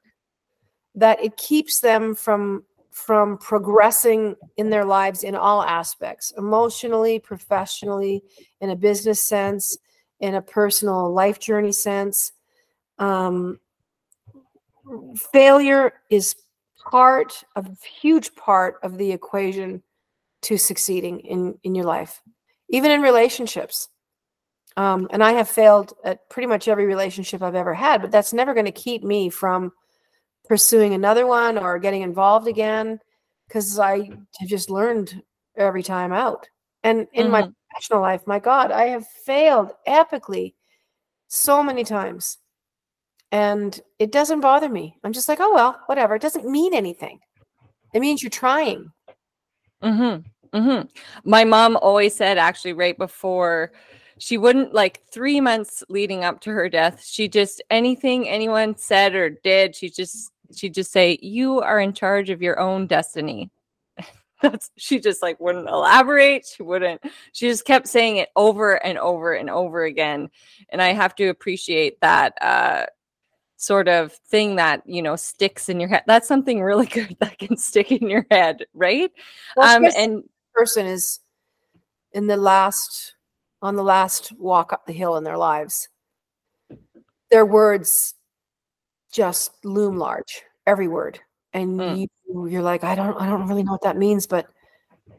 that 0.95 1.23
it 1.23 1.37
keeps 1.37 1.81
them 1.81 2.15
from 2.15 2.65
from 2.91 3.37
progressing 3.39 4.37
in 4.57 4.71
their 4.71 4.85
lives 4.85 5.25
in 5.25 5.35
all 5.35 5.63
aspects 5.65 6.33
emotionally 6.39 7.19
professionally 7.19 8.23
in 8.61 8.71
a 8.71 8.77
business 8.77 9.21
sense 9.21 9.77
in 10.21 10.37
a 10.37 10.43
personal 10.43 11.13
life 11.13 11.41
journey 11.41 11.73
sense 11.73 12.33
um, 12.99 13.59
failure 15.33 15.95
is 16.11 16.37
part, 16.85 17.45
a 17.57 17.65
huge 18.01 18.35
part 18.35 18.77
of 18.83 18.99
the 18.99 19.13
equation 19.13 19.83
to 20.43 20.59
succeeding 20.59 21.21
in 21.21 21.59
in 21.63 21.75
your 21.75 21.87
life, 21.87 22.23
even 22.69 22.91
in 22.91 23.01
relationships. 23.01 23.89
Um, 24.77 25.09
and 25.13 25.23
I 25.23 25.33
have 25.33 25.49
failed 25.49 25.95
at 26.05 26.29
pretty 26.29 26.49
much 26.49 26.67
every 26.67 26.85
relationship 26.85 27.43
I've 27.43 27.55
ever 27.55 27.75
had, 27.75 28.03
but 28.03 28.11
that's 28.11 28.33
never 28.33 28.55
going 28.55 28.67
to 28.67 28.73
keep 28.73 29.05
me 29.05 29.31
from 29.31 29.73
pursuing 30.49 30.95
another 30.95 31.27
one 31.27 31.59
or 31.59 31.79
getting 31.79 32.03
involved 32.03 32.49
again 32.49 33.01
because 33.47 33.79
I 33.79 34.11
just 34.47 34.71
learned 34.71 35.23
every 35.57 35.83
time 35.83 36.13
out. 36.13 36.49
And 36.83 37.07
in 37.13 37.25
mm-hmm. 37.25 37.33
my 37.33 37.51
professional 37.71 38.01
life, 38.01 38.27
my 38.27 38.39
God, 38.39 38.71
I 38.71 38.87
have 38.87 39.07
failed 39.07 39.73
epically 39.87 40.55
so 41.29 41.63
many 41.63 41.85
times 41.85 42.39
and 43.33 43.81
it 43.99 44.13
doesn't 44.13 44.41
bother 44.41 44.69
me. 44.69 44.97
I'm 45.03 45.13
just 45.13 45.29
like, 45.29 45.41
oh 45.41 45.53
well, 45.53 45.81
whatever. 45.87 46.15
It 46.15 46.23
doesn't 46.23 46.49
mean 46.49 46.75
anything. 46.75 47.21
It 47.93 48.01
means 48.01 48.23
you're 48.23 48.31
trying. 48.31 48.93
Mm-hmm. 49.83 50.57
Mm-hmm. 50.57 50.87
My 51.29 51.45
mom 51.45 51.77
always 51.77 52.15
said, 52.15 52.39
actually, 52.39 52.75
right 52.75 52.97
before 52.97 53.73
she 54.19 54.39
wouldn't 54.39 54.73
like 54.73 55.01
three 55.11 55.41
months 55.41 55.83
leading 55.89 56.23
up 56.23 56.41
to 56.41 56.51
her 56.51 56.69
death, 56.69 57.05
she 57.05 57.29
just 57.29 57.61
anything 57.71 58.29
anyone 58.29 58.77
said 58.77 59.15
or 59.15 59.31
did, 59.31 59.75
she 59.75 59.91
just 59.91 60.31
she'd 60.55 60.75
just 60.75 60.93
say, 60.93 61.19
You 61.23 61.61
are 61.61 61.81
in 61.81 61.93
charge 61.93 62.31
of 62.31 62.43
your 62.43 62.59
own 62.59 62.87
destiny. 62.87 63.51
That's 64.43 64.71
she 64.77 65.01
just 65.01 65.23
like 65.23 65.41
wouldn't 65.41 65.69
elaborate. 65.69 66.47
She 66.47 66.63
wouldn't, 66.63 67.03
she 67.33 67.49
just 67.49 67.65
kept 67.65 67.89
saying 67.89 68.17
it 68.17 68.31
over 68.37 68.75
and 68.85 68.99
over 68.99 69.33
and 69.33 69.49
over 69.49 69.85
again. 69.85 70.31
And 70.69 70.83
I 70.83 70.93
have 70.93 71.15
to 71.17 71.29
appreciate 71.29 72.01
that 72.01 72.35
uh 72.43 72.87
sort 73.57 73.89
of 73.89 74.13
thing 74.13 74.57
that 74.57 74.83
you 74.85 75.01
know 75.01 75.17
sticks 75.17 75.69
in 75.69 75.81
your 75.81 75.89
head 75.89 76.03
that's 76.07 76.29
something 76.29 76.63
really 76.63 76.87
good 76.99 77.17
that 77.21 77.39
can 77.39 77.57
stick 77.57 77.91
in 77.93 78.11
your 78.11 78.27
head 78.31 78.67
right 78.75 79.11
well, 79.57 79.77
um 79.77 79.91
and 79.97 80.23
person 80.53 80.87
is 80.87 81.21
in 82.13 82.27
the 82.27 82.37
last 82.37 83.15
on 83.63 83.77
the 83.77 83.83
last 83.83 84.33
walk 84.39 84.73
up 84.73 84.85
the 84.87 84.93
hill 84.93 85.17
in 85.17 85.25
their 85.25 85.39
lives 85.39 85.89
their 87.31 87.47
words 87.47 88.15
just 89.15 89.65
loom 89.65 89.97
large 89.97 90.43
every 90.67 90.89
word 90.89 91.21
and 91.53 91.79
mm. 91.79 91.99
you, 92.01 92.47
you're 92.47 92.63
like 92.63 92.85
i 92.85 92.95
don't 92.95 93.17
i 93.21 93.27
don't 93.27 93.47
really 93.47 93.63
know 93.63 93.73
what 93.73 93.83
that 93.83 93.97
means 93.97 94.27
but 94.27 94.47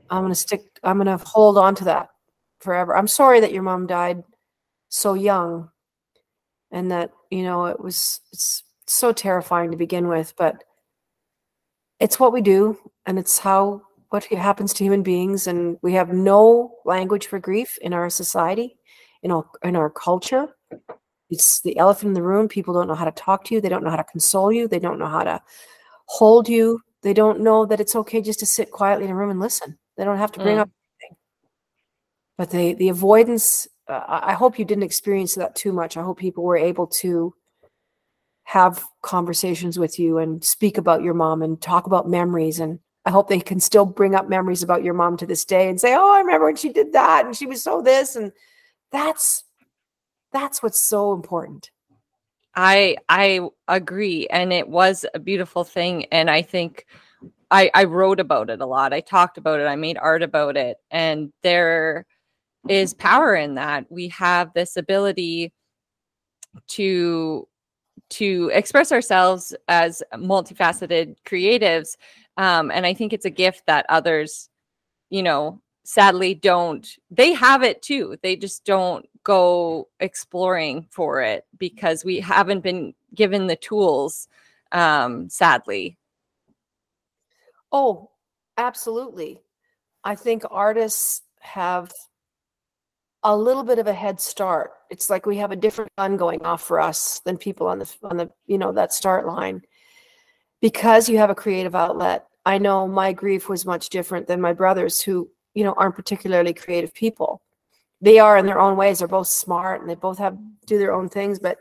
i'm 0.10 0.22
gonna 0.22 0.36
stick 0.36 0.62
i'm 0.84 0.98
gonna 0.98 1.20
hold 1.26 1.58
on 1.58 1.74
to 1.74 1.86
that 1.86 2.10
forever. 2.66 2.98
I'm 2.98 3.08
sorry 3.08 3.40
that 3.40 3.54
your 3.54 3.64
mom 3.64 3.88
died 3.88 4.24
so 4.90 5.14
young 5.14 5.70
and 6.72 6.92
that 6.92 7.12
you 7.30 7.44
know 7.44 7.66
it 7.66 7.80
was 7.80 8.22
it's 8.34 8.64
so 8.88 9.14
terrifying 9.14 9.72
to 9.72 9.78
begin 9.78 10.08
with 10.08 10.34
but 10.38 10.64
it's 12.00 12.20
what 12.20 12.34
we 12.34 12.42
do 12.42 12.78
and 13.06 13.18
it's 13.18 13.40
how 13.40 13.82
what 14.10 14.26
happens 14.26 14.74
to 14.74 14.84
human 14.84 15.04
beings 15.04 15.48
and 15.48 15.78
we 15.82 15.94
have 15.94 16.14
no 16.14 16.76
language 16.86 17.28
for 17.28 17.40
grief 17.40 17.78
in 17.82 17.94
our 17.94 18.10
society 18.10 18.78
in 19.24 19.32
our 19.32 19.46
in 19.64 19.76
our 19.76 19.90
culture 19.90 20.48
it's 21.30 21.62
the 21.62 21.78
elephant 21.78 22.10
in 22.10 22.14
the 22.14 22.22
room 22.22 22.48
people 22.48 22.74
don't 22.74 22.88
know 22.88 22.96
how 22.96 23.06
to 23.06 23.12
talk 23.12 23.44
to 23.44 23.56
you 23.56 23.62
they 23.62 23.70
don't 23.70 23.84
know 23.84 23.90
how 23.90 23.96
to 23.96 24.04
console 24.04 24.52
you 24.52 24.68
they 24.68 24.80
don't 24.80 25.00
know 25.00 25.08
how 25.08 25.24
to 25.24 25.42
hold 26.06 26.48
you 26.48 26.80
they 27.02 27.14
don't 27.14 27.40
know 27.40 27.66
that 27.66 27.80
it's 27.80 27.96
okay 27.96 28.22
just 28.22 28.40
to 28.40 28.46
sit 28.46 28.72
quietly 28.72 29.06
in 29.06 29.12
a 29.12 29.16
room 29.16 29.30
and 29.30 29.40
listen 29.40 29.78
they 29.98 30.04
don't 30.04 30.18
have 30.18 30.32
to 30.32 30.40
bring 30.40 30.58
mm. 30.58 30.62
up 30.62 30.70
anything 31.02 31.18
but 32.38 32.50
the 32.52 32.74
the 32.76 32.90
avoidance 32.90 33.68
uh, 33.88 34.22
I 34.24 34.34
hope 34.34 34.58
you 34.58 34.66
didn't 34.66 34.84
experience 34.84 35.36
that 35.36 35.56
too 35.56 35.72
much. 35.72 35.96
I 35.96 36.02
hope 36.02 36.18
people 36.18 36.44
were 36.44 36.58
able 36.58 36.88
to 36.88 37.34
have 38.44 38.84
conversations 39.02 39.78
with 39.78 40.00
you 40.00 40.18
and 40.18 40.44
speak 40.44 40.78
about 40.78 41.04
your 41.04 41.14
mom 41.14 41.42
and 41.42 41.62
talk 41.62 41.86
about 41.86 42.10
memories. 42.10 42.60
And 42.60 42.80
I 43.06 43.12
hope 43.12 43.28
they 43.28 43.40
can 43.40 43.60
still 43.60 43.86
bring 43.86 44.16
up 44.16 44.28
memories 44.28 44.64
about 44.64 44.84
your 44.84 44.94
mom 44.94 45.18
to 45.18 45.26
this 45.26 45.46
day 45.46 45.70
and 45.70 45.80
say, 45.80 45.96
"Oh, 45.96 46.14
I 46.14 46.20
remember 46.20 46.46
when 46.46 46.56
she 46.56 46.70
did 46.70 46.94
that 46.94 47.26
and 47.26 47.36
she 47.36 47.46
was 47.46 47.62
so 47.62 47.82
this." 47.82 48.16
And 48.16 48.32
that's 48.92 49.44
that's 50.36 50.62
what's 50.62 50.82
so 50.82 51.14
important. 51.14 51.72
I 52.56 52.98
I 53.10 53.42
agree, 53.68 54.28
and 54.28 54.54
it 54.54 54.68
was 54.68 55.06
a 55.14 55.20
beautiful 55.20 55.64
thing. 55.64 56.06
And 56.06 56.30
I 56.30 56.42
think 56.42 56.86
I 57.52 57.70
I 57.74 57.86
wrote 57.86 58.20
about 58.20 58.50
it 58.50 58.62
a 58.62 58.66
lot. 58.66 58.94
I 58.94 59.02
talked 59.02 59.38
about 59.38 59.60
it. 59.60 59.66
I 59.66 59.76
made 59.76 59.98
art 59.98 60.24
about 60.24 60.58
it, 60.58 60.78
and 60.92 61.32
there 61.44 62.06
is 62.70 62.94
power 62.94 63.36
in 63.36 63.56
that. 63.56 63.86
We 63.92 64.10
have 64.10 64.54
this 64.54 64.78
ability 64.78 65.54
to 66.68 67.48
to 68.10 68.52
express 68.54 68.92
ourselves 68.92 69.56
as 69.68 70.04
multifaceted 70.14 71.16
creatives 71.26 71.96
um, 72.38 72.72
and 72.72 72.86
i 72.86 72.94
think 72.94 73.14
it's 73.14 73.26
a 73.26 73.30
gift 73.30 73.64
that 73.68 73.86
others 73.90 74.50
you 75.10 75.24
know 75.24 75.62
sadly 75.84 76.34
don't 76.34 76.98
they 77.10 77.34
have 77.34 77.64
it 77.64 77.82
too 77.82 78.16
they 78.22 78.36
just 78.36 78.64
don't 78.64 79.06
go 79.26 79.90
exploring 80.00 80.88
for 80.90 81.22
it 81.22 81.46
because 81.58 82.06
we 82.06 82.22
haven't 82.22 82.62
been 82.62 82.94
given 83.14 83.48
the 83.48 83.58
tools 83.58 84.30
um 84.72 85.28
sadly 85.30 85.98
oh 87.74 88.10
absolutely 88.58 89.42
i 90.06 90.16
think 90.16 90.44
artists 90.50 91.24
have 91.40 91.92
a 93.26 93.36
little 93.36 93.64
bit 93.64 93.80
of 93.80 93.88
a 93.88 93.94
head 93.94 94.22
start. 94.22 94.72
It's 94.92 95.10
like 95.10 95.26
we 95.26 95.38
have 95.38 95.52
a 95.52 95.56
different 95.56 95.92
gun 95.98 96.16
going 96.16 96.46
off 96.46 96.62
for 96.62 96.80
us 96.80 97.20
than 97.26 97.38
people 97.38 97.68
on 97.68 97.80
the 97.80 97.92
on 98.04 98.18
the 98.18 98.30
you 98.46 98.60
know 98.60 98.72
that 98.72 98.94
start 98.94 99.26
line 99.26 99.64
because 100.62 101.10
you 101.10 101.18
have 101.18 101.32
a 101.32 101.36
creative 101.36 101.76
outlet. 101.76 102.28
I 102.46 102.60
know 102.60 102.88
my 102.88 103.14
grief 103.14 103.50
was 103.50 103.66
much 103.66 103.90
different 103.90 104.28
than 104.28 104.40
my 104.40 104.54
brothers 104.54 105.02
who 105.02 105.28
you 105.56 105.64
know 105.64 105.74
aren't 105.74 105.96
particularly 105.96 106.54
creative 106.54 106.94
people. 106.94 107.42
They 108.06 108.20
are 108.20 108.38
in 108.38 108.46
their 108.46 108.60
own 108.60 108.78
ways. 108.78 109.00
They're 109.00 109.08
both 109.08 109.28
smart 109.28 109.82
and 109.82 109.90
they 109.90 109.96
both 109.96 110.20
have 110.20 110.38
do 110.68 110.78
their 110.78 110.94
own 110.94 111.10
things, 111.10 111.40
but 111.40 111.58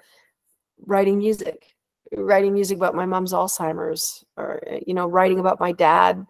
writing 0.86 1.16
music 1.16 1.74
writing 2.12 2.52
music 2.52 2.76
about 2.76 2.94
my 2.94 3.06
mom's 3.06 3.32
Alzheimer's 3.32 4.22
or 4.36 4.62
you 4.86 4.92
know 4.92 5.06
writing 5.06 5.40
about 5.40 5.58
my 5.58 5.72
dad 5.72 6.24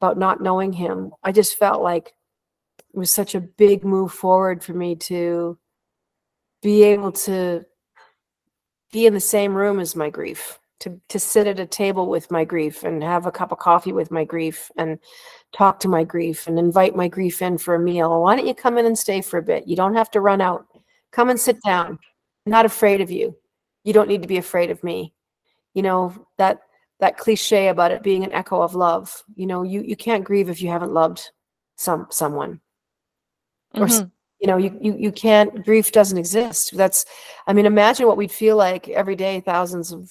about 0.00 0.18
not 0.18 0.42
knowing 0.42 0.72
him. 0.72 1.12
I 1.22 1.30
just 1.30 1.56
felt 1.58 1.80
like 1.80 2.12
it 2.92 2.98
was 2.98 3.12
such 3.12 3.36
a 3.36 3.40
big 3.40 3.84
move 3.84 4.12
forward 4.12 4.64
for 4.64 4.74
me 4.74 4.96
to 4.96 5.56
be 6.60 6.82
able 6.82 7.12
to 7.12 7.64
be 8.92 9.06
in 9.06 9.14
the 9.14 9.20
same 9.20 9.54
room 9.54 9.78
as 9.78 9.94
my 9.94 10.10
grief 10.10 10.58
to 10.80 11.00
to 11.08 11.20
sit 11.20 11.46
at 11.46 11.60
a 11.60 11.66
table 11.66 12.08
with 12.08 12.32
my 12.32 12.44
grief 12.44 12.82
and 12.82 13.00
have 13.00 13.26
a 13.26 13.32
cup 13.32 13.52
of 13.52 13.58
coffee 13.58 13.92
with 13.92 14.10
my 14.10 14.24
grief 14.24 14.72
and 14.76 14.98
talk 15.52 15.80
to 15.80 15.88
my 15.88 16.04
grief 16.04 16.46
and 16.46 16.58
invite 16.58 16.94
my 16.94 17.08
grief 17.08 17.40
in 17.42 17.58
for 17.58 17.74
a 17.74 17.80
meal. 17.80 18.22
Why 18.22 18.36
don't 18.36 18.46
you 18.46 18.54
come 18.54 18.78
in 18.78 18.86
and 18.86 18.98
stay 18.98 19.20
for 19.22 19.38
a 19.38 19.42
bit? 19.42 19.66
You 19.66 19.76
don't 19.76 19.94
have 19.94 20.10
to 20.12 20.20
run 20.20 20.40
out. 20.40 20.66
Come 21.12 21.30
and 21.30 21.40
sit 21.40 21.58
down. 21.64 21.98
I'm 22.44 22.52
not 22.52 22.66
afraid 22.66 23.00
of 23.00 23.10
you. 23.10 23.36
You 23.84 23.92
don't 23.92 24.08
need 24.08 24.22
to 24.22 24.28
be 24.28 24.38
afraid 24.38 24.70
of 24.70 24.82
me. 24.84 25.14
You 25.74 25.82
know, 25.82 26.14
that 26.38 26.60
that 27.00 27.18
cliche 27.18 27.68
about 27.68 27.92
it 27.92 28.02
being 28.02 28.24
an 28.24 28.32
echo 28.32 28.60
of 28.62 28.74
love. 28.74 29.22
You 29.34 29.46
know, 29.46 29.62
you 29.62 29.82
you 29.82 29.96
can't 29.96 30.24
grieve 30.24 30.48
if 30.48 30.60
you 30.60 30.68
haven't 30.68 30.92
loved 30.92 31.30
some 31.76 32.06
someone. 32.10 32.60
Mm-hmm. 33.74 34.04
Or 34.04 34.10
you 34.40 34.46
know, 34.46 34.56
you, 34.56 34.78
you 34.80 34.96
you 34.98 35.12
can't 35.12 35.64
grief 35.64 35.92
doesn't 35.92 36.18
exist. 36.18 36.76
That's 36.76 37.06
I 37.46 37.52
mean, 37.52 37.66
imagine 37.66 38.06
what 38.06 38.16
we'd 38.16 38.32
feel 38.32 38.56
like 38.56 38.88
every 38.88 39.16
day 39.16 39.40
thousands 39.40 39.92
of 39.92 40.10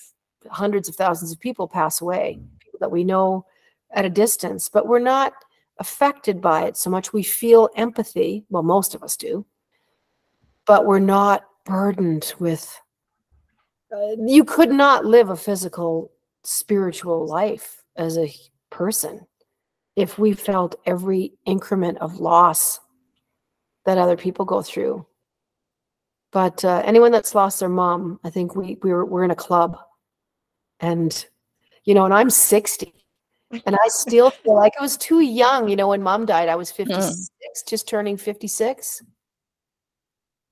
hundreds 0.49 0.89
of 0.89 0.95
thousands 0.95 1.31
of 1.31 1.39
people 1.39 1.67
pass 1.67 2.01
away, 2.01 2.39
people 2.59 2.79
that 2.79 2.91
we 2.91 3.03
know 3.03 3.45
at 3.95 4.05
a 4.05 4.09
distance, 4.09 4.69
but 4.69 4.87
we're 4.87 4.99
not 4.99 5.33
affected 5.79 6.41
by 6.41 6.65
it 6.65 6.77
so 6.77 6.89
much. 6.89 7.13
We 7.13 7.23
feel 7.23 7.69
empathy. 7.75 8.45
Well, 8.49 8.63
most 8.63 8.93
of 8.93 9.01
us 9.01 9.17
do, 9.17 9.45
but 10.65 10.85
we're 10.85 10.99
not 10.99 11.45
burdened 11.65 12.33
with. 12.39 12.79
Uh, 13.91 14.15
you 14.25 14.43
could 14.43 14.71
not 14.71 15.05
live 15.05 15.29
a 15.29 15.35
physical, 15.35 16.11
spiritual 16.43 17.25
life 17.25 17.83
as 17.95 18.17
a 18.17 18.31
person 18.69 19.25
if 19.95 20.19
we 20.19 20.33
felt 20.33 20.75
every 20.85 21.31
increment 21.45 21.97
of 21.99 22.19
loss 22.19 22.79
that 23.85 23.97
other 23.97 24.17
people 24.17 24.43
go 24.43 24.61
through. 24.61 25.05
But 26.33 26.65
uh, 26.65 26.81
anyone 26.83 27.13
that's 27.13 27.33
lost 27.33 27.61
their 27.61 27.69
mom, 27.69 28.19
I 28.25 28.29
think 28.29 28.55
we 28.55 28.77
we're 28.83 29.05
we're 29.05 29.23
in 29.23 29.31
a 29.31 29.35
club 29.35 29.77
and, 30.81 31.25
you 31.85 31.93
know, 31.93 32.03
and 32.03 32.13
I'm 32.13 32.29
60 32.29 32.94
and 33.65 33.75
I 33.75 33.87
still 33.87 34.29
feel 34.29 34.55
like 34.55 34.73
I 34.79 34.81
was 34.81 34.97
too 34.97 35.21
young. 35.21 35.67
You 35.67 35.75
know, 35.75 35.89
when 35.89 36.01
mom 36.01 36.25
died, 36.25 36.49
I 36.49 36.55
was 36.55 36.71
56, 36.71 37.05
mm. 37.05 37.67
just 37.67 37.87
turning 37.87 38.17
56. 38.17 39.03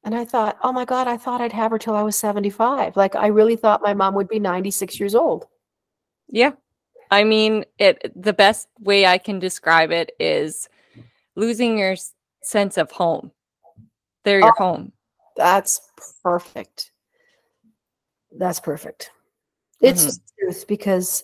And 0.04 0.14
I 0.16 0.26
thought, 0.26 0.58
oh 0.64 0.74
my 0.74 0.86
God, 0.86 1.08
I 1.08 1.18
thought 1.18 1.42
I'd 1.42 1.54
have 1.54 1.72
her 1.72 1.80
till 1.80 1.96
I 1.96 2.04
was 2.04 2.16
75. 2.16 2.98
Like 2.98 3.16
I 3.16 3.28
really 3.28 3.56
thought 3.56 3.82
my 3.82 3.94
mom 3.94 4.16
would 4.16 4.28
be 4.28 4.40
96 4.40 5.00
years 5.00 5.16
old. 5.16 5.48
Yeah. 6.28 6.52
I 7.10 7.24
mean, 7.24 7.66
it 7.78 8.12
the 8.16 8.34
best 8.34 8.68
way 8.80 9.06
I 9.06 9.18
can 9.18 9.40
describe 9.40 9.92
it 9.92 10.12
is 10.20 10.68
losing 11.36 11.78
your 11.78 11.96
sense 12.42 12.78
of 12.78 12.92
home. 12.92 13.32
They're 14.24 14.40
your 14.40 14.54
oh, 14.60 14.64
home. 14.64 14.92
That's 15.38 15.80
perfect. 16.24 16.92
That's 18.38 18.60
perfect. 18.60 19.12
It's 19.80 20.06
mm-hmm. 20.06 20.46
truth 20.46 20.68
because 20.68 21.24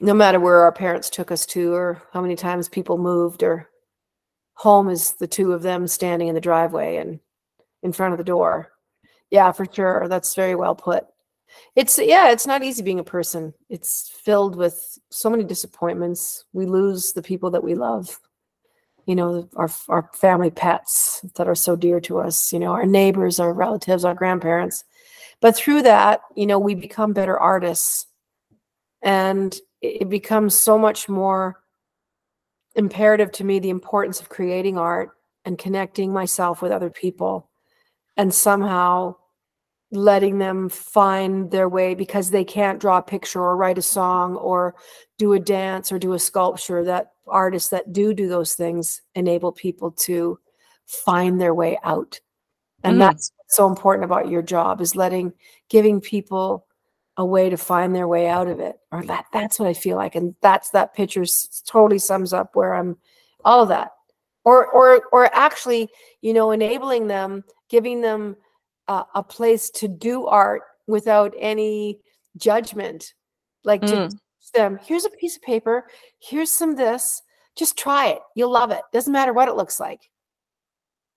no 0.00 0.14
matter 0.14 0.38
where 0.38 0.62
our 0.62 0.72
parents 0.72 1.10
took 1.10 1.30
us 1.30 1.44
to 1.46 1.72
or 1.72 2.02
how 2.12 2.20
many 2.20 2.36
times 2.36 2.68
people 2.68 2.98
moved 2.98 3.42
or 3.42 3.68
home 4.54 4.88
is 4.88 5.12
the 5.12 5.26
two 5.26 5.52
of 5.52 5.62
them 5.62 5.86
standing 5.86 6.28
in 6.28 6.34
the 6.34 6.40
driveway 6.40 6.96
and 6.96 7.20
in 7.82 7.92
front 7.92 8.12
of 8.12 8.18
the 8.18 8.24
door. 8.24 8.72
Yeah, 9.30 9.52
for 9.52 9.66
sure. 9.70 10.06
That's 10.08 10.34
very 10.34 10.54
well 10.54 10.74
put. 10.74 11.06
It's 11.76 11.98
yeah, 11.98 12.30
it's 12.30 12.46
not 12.46 12.62
easy 12.62 12.82
being 12.82 12.98
a 12.98 13.04
person. 13.04 13.54
It's 13.68 14.10
filled 14.22 14.56
with 14.56 14.98
so 15.10 15.30
many 15.30 15.44
disappointments. 15.44 16.44
We 16.52 16.66
lose 16.66 17.12
the 17.12 17.22
people 17.22 17.50
that 17.52 17.64
we 17.64 17.74
love. 17.74 18.18
You 19.06 19.14
know, 19.14 19.48
our 19.56 19.70
our 19.88 20.10
family 20.12 20.50
pets 20.50 21.24
that 21.36 21.48
are 21.48 21.54
so 21.54 21.74
dear 21.76 22.00
to 22.00 22.18
us, 22.18 22.52
you 22.52 22.58
know, 22.58 22.72
our 22.72 22.84
neighbors, 22.84 23.40
our 23.40 23.54
relatives, 23.54 24.04
our 24.04 24.14
grandparents. 24.14 24.84
But 25.40 25.56
through 25.56 25.82
that, 25.82 26.20
you 26.34 26.46
know, 26.46 26.58
we 26.58 26.74
become 26.74 27.12
better 27.12 27.38
artists. 27.38 28.06
And 29.02 29.58
it 29.80 30.08
becomes 30.08 30.54
so 30.54 30.78
much 30.78 31.08
more 31.08 31.62
imperative 32.74 33.32
to 33.32 33.44
me 33.44 33.58
the 33.58 33.70
importance 33.70 34.20
of 34.20 34.28
creating 34.28 34.78
art 34.78 35.10
and 35.44 35.58
connecting 35.58 36.12
myself 36.12 36.62
with 36.62 36.72
other 36.72 36.90
people 36.90 37.48
and 38.16 38.32
somehow 38.32 39.14
letting 39.90 40.38
them 40.38 40.68
find 40.68 41.50
their 41.50 41.68
way 41.68 41.94
because 41.94 42.30
they 42.30 42.44
can't 42.44 42.80
draw 42.80 42.98
a 42.98 43.02
picture 43.02 43.40
or 43.40 43.56
write 43.56 43.78
a 43.78 43.82
song 43.82 44.36
or 44.36 44.74
do 45.16 45.32
a 45.32 45.40
dance 45.40 45.90
or 45.90 45.98
do 45.98 46.12
a 46.12 46.18
sculpture 46.18 46.84
that 46.84 47.12
artists 47.26 47.70
that 47.70 47.92
do 47.92 48.12
do 48.12 48.28
those 48.28 48.54
things 48.54 49.00
enable 49.14 49.50
people 49.50 49.90
to 49.90 50.38
find 50.86 51.40
their 51.40 51.54
way 51.54 51.78
out 51.84 52.20
and 52.84 52.96
mm. 52.96 52.98
that's 53.00 53.32
so 53.48 53.66
important 53.66 54.04
about 54.04 54.28
your 54.28 54.42
job 54.42 54.80
is 54.80 54.94
letting 54.94 55.32
giving 55.70 56.00
people 56.00 56.66
a 57.18 57.24
way 57.24 57.50
to 57.50 57.56
find 57.56 57.94
their 57.94 58.08
way 58.08 58.28
out 58.28 58.46
of 58.46 58.60
it 58.60 58.78
or 58.92 59.02
that 59.04 59.26
that's 59.32 59.58
what 59.58 59.68
i 59.68 59.74
feel 59.74 59.96
like 59.96 60.14
and 60.14 60.34
that's 60.40 60.70
that 60.70 60.94
picture 60.94 61.24
totally 61.66 61.98
sums 61.98 62.32
up 62.32 62.54
where 62.54 62.74
i'm 62.74 62.96
all 63.44 63.60
of 63.60 63.68
that 63.68 63.90
or 64.44 64.66
or 64.68 65.02
or 65.12 65.28
actually 65.34 65.88
you 66.22 66.32
know 66.32 66.52
enabling 66.52 67.08
them 67.08 67.42
giving 67.68 68.00
them 68.00 68.36
a, 68.86 69.04
a 69.16 69.22
place 69.22 69.68
to 69.68 69.88
do 69.88 70.26
art 70.26 70.62
without 70.86 71.34
any 71.38 71.98
judgment 72.36 73.14
like 73.64 73.80
to 73.80 73.94
mm. 73.94 74.18
them 74.54 74.78
here's 74.82 75.04
a 75.04 75.10
piece 75.10 75.36
of 75.36 75.42
paper 75.42 75.84
here's 76.20 76.50
some 76.50 76.76
this 76.76 77.20
just 77.56 77.76
try 77.76 78.06
it 78.06 78.20
you'll 78.36 78.50
love 78.50 78.70
it 78.70 78.82
doesn't 78.92 79.12
matter 79.12 79.32
what 79.32 79.48
it 79.48 79.56
looks 79.56 79.80
like 79.80 80.08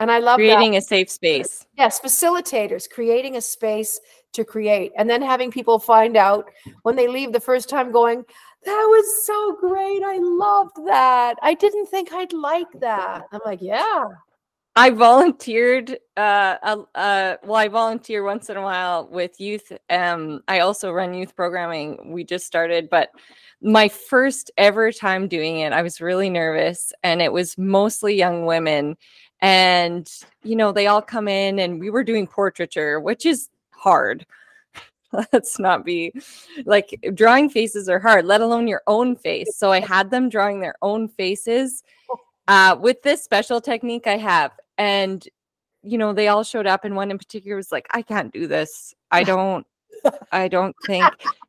and 0.01 0.11
I 0.11 0.17
love 0.17 0.37
creating 0.37 0.71
that. 0.71 0.79
a 0.79 0.81
safe 0.81 1.09
space. 1.09 1.67
Yes, 1.77 2.01
facilitators, 2.01 2.89
creating 2.89 3.37
a 3.37 3.41
space 3.41 3.99
to 4.33 4.43
create. 4.43 4.91
And 4.97 5.07
then 5.07 5.21
having 5.21 5.51
people 5.51 5.77
find 5.77 6.17
out 6.17 6.49
when 6.81 6.95
they 6.95 7.07
leave 7.07 7.31
the 7.31 7.39
first 7.39 7.69
time 7.69 7.91
going, 7.91 8.25
that 8.65 8.87
was 8.89 9.25
so 9.25 9.57
great. 9.59 10.01
I 10.03 10.17
loved 10.19 10.87
that. 10.87 11.37
I 11.43 11.53
didn't 11.53 11.85
think 11.85 12.11
I'd 12.13 12.33
like 12.33 12.71
that. 12.79 13.23
I'm 13.31 13.41
like, 13.45 13.61
yeah. 13.61 14.05
I 14.75 14.89
volunteered 14.89 15.97
uh, 16.15 16.55
uh, 16.63 16.77
uh 16.95 17.35
well 17.43 17.55
I 17.55 17.67
volunteer 17.67 18.23
once 18.23 18.49
in 18.49 18.55
a 18.55 18.61
while 18.61 19.07
with 19.11 19.39
youth. 19.39 19.71
Um 19.89 20.41
I 20.47 20.59
also 20.61 20.91
run 20.91 21.13
youth 21.13 21.35
programming. 21.35 22.11
We 22.11 22.23
just 22.23 22.47
started, 22.47 22.89
but 22.89 23.09
my 23.61 23.89
first 23.89 24.49
ever 24.57 24.91
time 24.91 25.27
doing 25.27 25.59
it, 25.59 25.73
I 25.73 25.81
was 25.81 26.01
really 26.01 26.29
nervous 26.29 26.93
and 27.03 27.21
it 27.21 27.33
was 27.33 27.57
mostly 27.57 28.15
young 28.15 28.45
women 28.45 28.95
and 29.41 30.10
you 30.43 30.56
know 30.56 30.71
they 30.71 30.88
all 30.88 31.01
come 31.01 31.27
in 31.27 31.60
and 31.60 31.80
we 31.80 31.89
were 31.89 32.04
doing 32.04 32.27
portraiture 32.27 32.99
which 32.99 33.25
is 33.25 33.49
hard. 33.71 34.25
Let's 35.34 35.60
not 35.60 35.84
be 35.84 36.13
like 36.65 36.97
drawing 37.13 37.49
faces 37.49 37.89
are 37.89 37.99
hard 37.99 38.25
let 38.25 38.41
alone 38.41 38.67
your 38.67 38.84
own 38.88 39.15
face. 39.15 39.58
So 39.58 39.71
i 39.71 39.80
had 39.95 40.12
them 40.12 40.30
drawing 40.30 40.60
their 40.60 40.75
own 40.82 41.08
faces 41.08 41.84
uh, 42.47 42.75
with 42.80 43.01
this 43.01 43.23
special 43.23 43.60
technique 43.62 44.08
i 44.08 44.17
have. 44.17 44.51
And 44.77 45.27
you 45.84 45.97
know 45.97 46.13
they 46.13 46.27
all 46.27 46.43
showed 46.43 46.67
up 46.67 46.86
and 46.86 46.95
one 46.95 47.10
in 47.10 47.17
particular 47.17 47.58
was 47.58 47.71
like 47.71 47.88
i 47.91 48.01
can't 48.01 48.32
do 48.32 48.47
this. 48.47 48.93
I 49.10 49.23
don't 49.32 49.65
i 50.32 50.47
don't 50.47 50.75
think. 50.86 51.06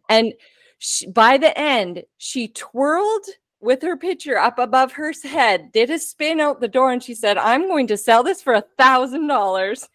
And 0.09 0.33
she, 0.79 1.07
by 1.07 1.37
the 1.37 1.57
end 1.59 2.03
she 2.17 2.49
twirled 2.49 3.27
with 3.63 3.81
her 3.81 3.97
picture 3.97 4.37
up 4.37 4.59
above 4.59 4.93
her 4.93 5.13
head, 5.23 5.71
did 5.73 5.89
a 5.89 5.99
spin 5.99 6.41
out 6.41 6.61
the 6.61 6.69
door, 6.69 6.91
and 6.91 7.03
she 7.03 7.15
said, 7.15 7.39
I'm 7.39 7.69
going 7.69 7.87
to 7.87 7.97
sell 7.97 8.23
this 8.23 8.43
for 8.43 8.55
a 8.55 8.65
thousand 8.77 9.29
dollars. 9.29 9.89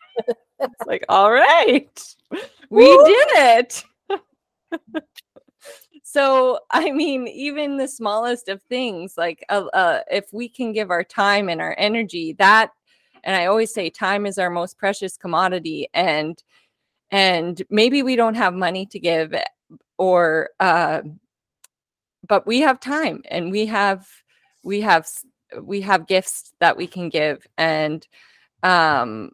Like, 0.86 1.04
all 1.10 1.32
right, 1.32 2.16
we 2.70 2.98
Woo! 2.98 3.06
did 3.06 3.28
it. 3.30 3.84
so, 6.04 6.60
I 6.72 6.92
mean, 6.92 7.28
even 7.28 7.78
the 7.78 7.90
smallest 7.90 8.48
of 8.48 8.62
things, 8.64 9.16
like 9.18 9.44
uh, 9.50 9.66
uh, 9.74 10.00
if 10.10 10.26
we 10.32 10.48
can 10.48 10.72
give 10.72 10.90
our 10.90 11.04
time 11.04 11.50
and 11.50 11.62
our 11.62 11.76
energy, 11.78 12.34
that, 12.40 12.72
and 13.26 13.36
I 13.36 13.48
always 13.48 13.74
say, 13.74 13.90
time 13.90 14.26
is 14.26 14.40
our 14.40 14.50
most 14.50 14.78
precious 14.78 15.18
commodity, 15.18 15.90
and 15.94 16.42
and 17.12 17.62
maybe 17.70 18.02
we 18.02 18.16
don't 18.16 18.36
have 18.36 18.54
money 18.54 18.86
to 18.88 19.00
give, 19.00 19.34
or 19.98 20.52
uh, 20.62 21.02
but 22.28 22.46
we 22.48 22.60
have 22.60 22.80
time 22.80 23.22
and 23.30 23.52
we 23.52 23.66
have 23.66 24.08
we 24.64 24.82
have 24.82 25.08
we 25.62 25.82
have 25.82 26.08
gifts 26.08 26.54
that 26.60 26.76
we 26.76 26.88
can 26.88 27.10
give 27.10 27.46
and 27.58 28.08
um 28.64 29.32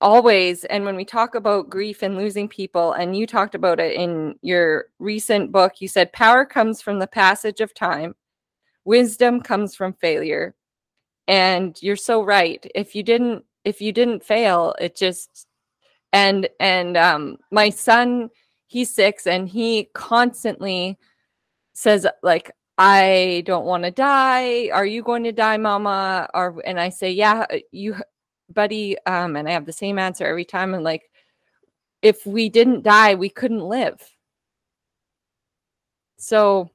always 0.00 0.64
and 0.64 0.84
when 0.84 0.96
we 0.96 1.04
talk 1.04 1.34
about 1.34 1.70
grief 1.70 2.02
and 2.02 2.16
losing 2.16 2.48
people 2.48 2.92
and 2.92 3.16
you 3.16 3.26
talked 3.26 3.54
about 3.54 3.78
it 3.78 3.94
in 3.94 4.34
your 4.42 4.86
recent 4.98 5.52
book 5.52 5.80
you 5.80 5.86
said 5.86 6.12
power 6.12 6.44
comes 6.44 6.82
from 6.82 6.98
the 6.98 7.06
passage 7.06 7.60
of 7.60 7.72
time 7.72 8.14
wisdom 8.84 9.40
comes 9.40 9.76
from 9.76 9.92
failure 9.94 10.54
and 11.28 11.80
you're 11.80 11.94
so 11.96 12.22
right 12.22 12.66
if 12.74 12.96
you 12.96 13.02
didn't 13.02 13.44
if 13.64 13.80
you 13.80 13.92
didn't 13.92 14.24
fail 14.24 14.74
it 14.80 14.96
just 14.96 15.46
and 16.12 16.48
and 16.58 16.96
um 16.96 17.36
my 17.52 17.70
son 17.70 18.28
he's 18.66 18.92
six 18.92 19.26
and 19.28 19.48
he 19.48 19.88
constantly 19.94 20.98
says 21.72 22.06
like 22.22 22.50
i 22.78 23.42
don't 23.46 23.66
want 23.66 23.84
to 23.84 23.90
die. 23.90 24.68
Are 24.72 24.86
you 24.86 25.02
going 25.02 25.24
to 25.24 25.32
die 25.32 25.56
mama? 25.56 26.28
Or 26.34 26.62
and 26.64 26.80
i 26.80 26.88
say 26.88 27.10
yeah 27.10 27.46
uh, 27.50 27.58
you 27.70 27.96
buddy 28.52 28.98
um 29.06 29.36
and 29.36 29.48
i 29.48 29.52
have 29.52 29.64
the 29.66 29.72
same 29.72 29.98
answer 29.98 30.26
every 30.26 30.44
time 30.44 30.74
and 30.74 30.84
like 30.84 31.10
if 32.02 32.26
we 32.26 32.48
didn't 32.48 32.82
die 32.82 33.14
we 33.14 33.28
couldn't 33.28 33.60
live. 33.60 34.00
So 36.18 36.70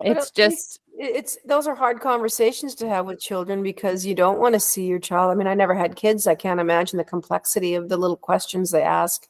it's 0.00 0.30
just 0.30 0.80
it's 0.98 1.38
those 1.44 1.66
are 1.66 1.74
hard 1.74 2.00
conversations 2.00 2.74
to 2.76 2.88
have 2.88 3.06
with 3.06 3.20
children 3.20 3.62
because 3.62 4.04
you 4.04 4.14
don't 4.14 4.38
want 4.38 4.54
to 4.54 4.60
see 4.60 4.86
your 4.86 4.98
child. 4.98 5.30
I 5.30 5.34
mean 5.34 5.46
i 5.46 5.54
never 5.54 5.74
had 5.74 5.96
kids. 5.96 6.26
I 6.26 6.34
can't 6.34 6.60
imagine 6.60 6.96
the 6.98 7.04
complexity 7.04 7.74
of 7.74 7.88
the 7.88 7.96
little 7.96 8.16
questions 8.16 8.70
they 8.70 8.82
ask. 8.82 9.26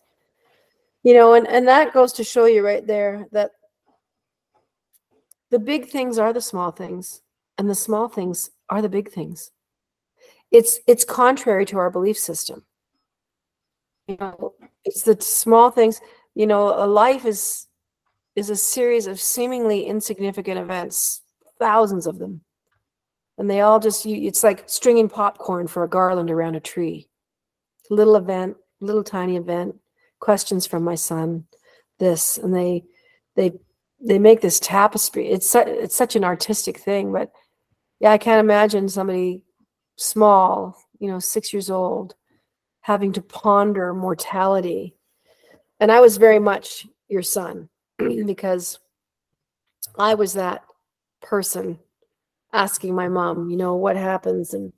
You 1.02 1.14
know 1.14 1.34
and 1.34 1.46
and 1.48 1.66
that 1.68 1.92
goes 1.92 2.12
to 2.14 2.24
show 2.24 2.44
you 2.46 2.64
right 2.64 2.86
there 2.86 3.26
that 3.32 3.52
the 5.52 5.58
big 5.58 5.90
things 5.90 6.18
are 6.18 6.32
the 6.32 6.40
small 6.40 6.70
things 6.70 7.20
and 7.58 7.68
the 7.68 7.74
small 7.74 8.08
things 8.08 8.50
are 8.70 8.80
the 8.80 8.88
big 8.88 9.12
things. 9.12 9.50
It's 10.50 10.80
it's 10.86 11.04
contrary 11.04 11.66
to 11.66 11.78
our 11.78 11.90
belief 11.90 12.18
system. 12.18 12.64
You 14.08 14.16
know 14.18 14.54
it's 14.84 15.02
the 15.02 15.16
small 15.20 15.70
things 15.70 16.00
you 16.34 16.46
know 16.46 16.74
a 16.82 16.86
life 16.86 17.26
is 17.26 17.68
is 18.34 18.48
a 18.48 18.56
series 18.56 19.06
of 19.06 19.20
seemingly 19.20 19.84
insignificant 19.84 20.58
events 20.58 21.20
thousands 21.58 22.06
of 22.06 22.18
them. 22.18 22.40
And 23.36 23.48
they 23.48 23.60
all 23.60 23.78
just 23.78 24.06
you, 24.06 24.26
it's 24.26 24.42
like 24.42 24.64
stringing 24.68 25.08
popcorn 25.08 25.66
for 25.66 25.84
a 25.84 25.88
garland 25.88 26.30
around 26.30 26.54
a 26.56 26.60
tree. 26.60 27.08
Little 27.90 28.16
event 28.16 28.56
little 28.80 29.04
tiny 29.04 29.36
event 29.36 29.76
questions 30.18 30.66
from 30.66 30.82
my 30.82 30.94
son 30.94 31.44
this 31.98 32.38
and 32.38 32.54
they 32.54 32.84
they 33.36 33.52
they 34.04 34.18
make 34.18 34.40
this 34.40 34.58
tapestry. 34.60 35.28
It's 35.28 35.50
su- 35.50 35.64
it's 35.66 35.94
such 35.94 36.16
an 36.16 36.24
artistic 36.24 36.78
thing 36.78 37.12
but 37.12 37.30
yeah 38.00 38.10
i 38.10 38.18
can't 38.18 38.40
imagine 38.40 38.88
somebody 38.88 39.44
small 39.96 40.76
you 40.98 41.08
know 41.08 41.18
6 41.18 41.52
years 41.52 41.70
old 41.70 42.14
having 42.80 43.12
to 43.12 43.22
ponder 43.22 43.94
mortality. 43.94 44.96
And 45.80 45.92
i 45.92 46.00
was 46.00 46.16
very 46.16 46.38
much 46.40 46.86
your 47.08 47.22
son 47.22 47.68
because 47.98 48.78
i 49.98 50.14
was 50.14 50.32
that 50.34 50.64
person 51.20 51.78
asking 52.52 52.94
my 52.94 53.08
mom 53.08 53.50
you 53.50 53.56
know 53.56 53.76
what 53.76 53.96
happens? 53.96 54.54
And 54.54 54.72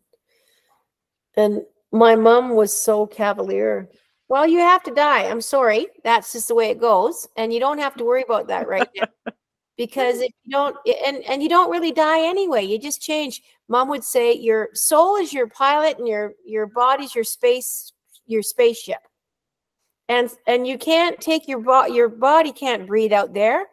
and 1.37 1.63
my 1.93 2.17
mom 2.17 2.51
was 2.51 2.73
so 2.79 3.07
cavalier 3.07 3.89
well, 4.29 4.47
you 4.47 4.59
have 4.59 4.83
to 4.85 4.95
die. 4.95 5.25
I'm 5.29 5.41
sorry. 5.41 5.89
That's 6.03 6.33
just 6.33 6.49
the 6.49 6.55
way 6.55 6.71
it 6.71 6.81
goes. 6.81 7.29
And 7.37 7.53
you 7.53 7.61
don't 7.61 7.79
have 7.79 7.95
to 7.97 8.05
worry 8.05 8.23
about 8.23 8.49
that 8.49 8.69
right 8.69 8.89
now. 8.97 9.07
because 9.77 10.21
if 10.21 10.31
you 10.45 10.53
don't 10.53 10.77
and 11.07 11.19
and 11.25 11.43
you 11.43 11.49
don't 11.49 11.71
really 11.71 11.93
die 11.93 12.27
anyway. 12.27 12.65
You 12.65 12.79
just 12.79 13.03
change. 13.03 13.43
Mom 13.69 13.89
would 13.89 14.05
say 14.05 14.33
your 14.33 14.69
soul 14.73 15.17
is 15.17 15.33
your 15.33 15.49
pilot 15.49 15.99
and 15.99 16.09
your 16.09 16.35
your 16.45 16.67
body's 16.67 17.15
your 17.15 17.25
space 17.25 17.93
your 18.27 18.43
spaceship. 18.43 19.01
And 20.09 20.31
and 20.47 20.67
you 20.67 20.79
can't 20.79 21.21
take 21.21 21.49
your 21.49 21.61
bo- 21.61 21.87
your 21.87 22.09
body 22.09 22.53
can't 22.53 22.87
breathe 22.87 23.13
out 23.13 23.35
there. 23.35 23.67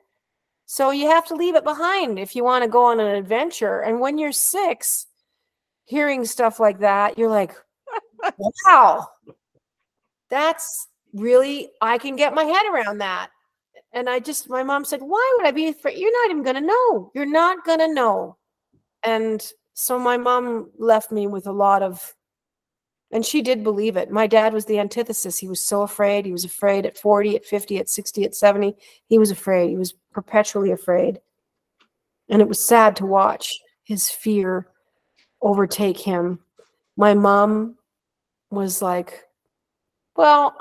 So 0.66 0.92
you 0.92 1.10
have 1.10 1.28
to 1.28 1.36
leave 1.36 1.56
it 1.56 1.66
behind 1.66 2.18
if 2.18 2.36
you 2.36 2.44
want 2.44 2.64
to 2.64 2.70
go 2.70 2.86
on 2.86 3.00
an 3.00 3.16
adventure. 3.16 3.82
And 3.82 4.00
when 4.00 4.18
you're 4.18 4.32
6, 4.32 5.08
hearing 5.84 6.24
stuff 6.24 6.62
like 6.62 6.80
that, 6.80 7.18
you're 7.18 7.30
like, 7.30 7.54
"Wow." 8.66 9.10
That's 10.32 10.88
really 11.14 11.70
I 11.82 12.00
can 12.00 12.16
get 12.16 12.34
my 12.34 12.46
head 12.46 12.66
around 12.74 12.98
that. 13.00 13.30
And 13.94 14.10
I 14.10 14.20
just 14.20 14.50
my 14.50 14.64
mom 14.64 14.86
said, 14.86 15.02
"Why 15.02 15.36
would 15.38 15.46
I 15.46 15.52
be 15.52 15.68
afraid? 15.68 16.00
You're 16.00 16.12
not 16.24 16.32
even 16.32 16.44
going 16.44 16.56
to 16.56 16.62
know. 16.62 17.12
You're 17.14 17.26
not 17.26 17.64
going 17.66 17.80
to 17.80 17.94
know." 17.94 18.38
And 19.04 19.46
so 19.74 20.00
my 20.00 20.18
mom 20.18 20.72
left 20.80 21.12
me 21.12 21.28
with 21.28 21.46
a 21.46 21.52
lot 21.52 21.84
of 21.84 22.16
and 23.12 23.26
she 23.26 23.42
did 23.42 23.64
believe 23.64 23.98
it. 23.98 24.10
My 24.10 24.26
dad 24.26 24.54
was 24.54 24.66
the 24.66 24.80
antithesis. 24.80 25.38
He 25.38 25.48
was 25.48 25.62
so 25.62 25.82
afraid. 25.82 26.26
He 26.26 26.32
was 26.32 26.46
afraid 26.46 26.86
at 26.86 26.98
40, 26.98 27.36
at 27.36 27.46
50, 27.46 27.78
at 27.78 27.90
60, 27.90 28.24
at 28.24 28.36
70. 28.36 28.76
He 29.08 29.18
was 29.18 29.32
afraid. 29.32 29.70
He 29.70 29.76
was 29.76 29.94
perpetually 30.14 30.72
afraid. 30.72 31.20
And 32.30 32.42
it 32.42 32.48
was 32.48 32.60
sad 32.60 32.96
to 32.98 33.06
watch 33.06 33.60
his 33.84 34.10
fear 34.10 34.68
overtake 35.42 36.00
him. 36.00 36.40
My 36.96 37.14
mom 37.14 37.76
was 38.50 38.82
like, 38.82 39.24
well, 40.22 40.56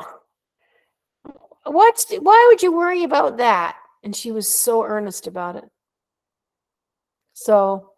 what's 1.64 2.11
why 2.14 2.46
would 2.49 2.62
you 2.62 2.73
worry 2.73 3.05
about 3.05 3.37
that? 3.37 3.77
And 4.03 4.16
she 4.16 4.33
was 4.33 4.49
so 4.49 4.83
earnest 4.83 5.27
about 5.27 5.57
it. 5.57 5.68
So 7.35 7.90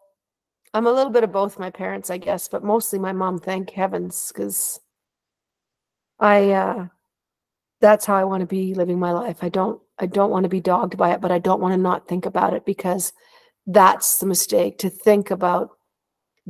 I'm 0.75 0.88
a 0.88 0.92
little 0.92 1.12
bit 1.12 1.22
of 1.22 1.31
both 1.31 1.61
my 1.61 1.70
parents, 1.70 2.11
I 2.11 2.18
guess, 2.18 2.48
but 2.48 2.64
mostly 2.64 2.98
my 2.98 3.12
mom, 3.12 3.38
thank 3.38 3.70
heavens, 3.70 4.33
because 4.35 4.81
I 6.18 6.51
uh 6.51 6.87
that's 7.81 8.07
how 8.07 8.16
I 8.16 8.25
want 8.25 8.40
to 8.40 8.46
be 8.46 8.75
living 8.75 8.98
my 8.98 9.12
life. 9.12 9.38
I 9.42 9.48
don't 9.48 9.81
I 9.98 10.07
don't 10.07 10.31
want 10.31 10.42
to 10.42 10.48
be 10.48 10.61
dogged 10.61 10.96
by 10.96 11.12
it, 11.12 11.20
but 11.20 11.31
I 11.31 11.38
don't 11.38 11.61
want 11.61 11.75
to 11.75 11.79
not 11.79 12.09
think 12.09 12.27
about 12.27 12.55
it 12.55 12.66
because 12.66 13.12
that's 13.68 14.18
the 14.18 14.27
mistake. 14.27 14.79
To 14.79 14.90
think 14.90 15.31
about 15.31 15.70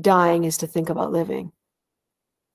dying 0.00 0.44
is 0.44 0.56
to 0.58 0.66
think 0.66 0.88
about 0.88 1.12
living 1.12 1.52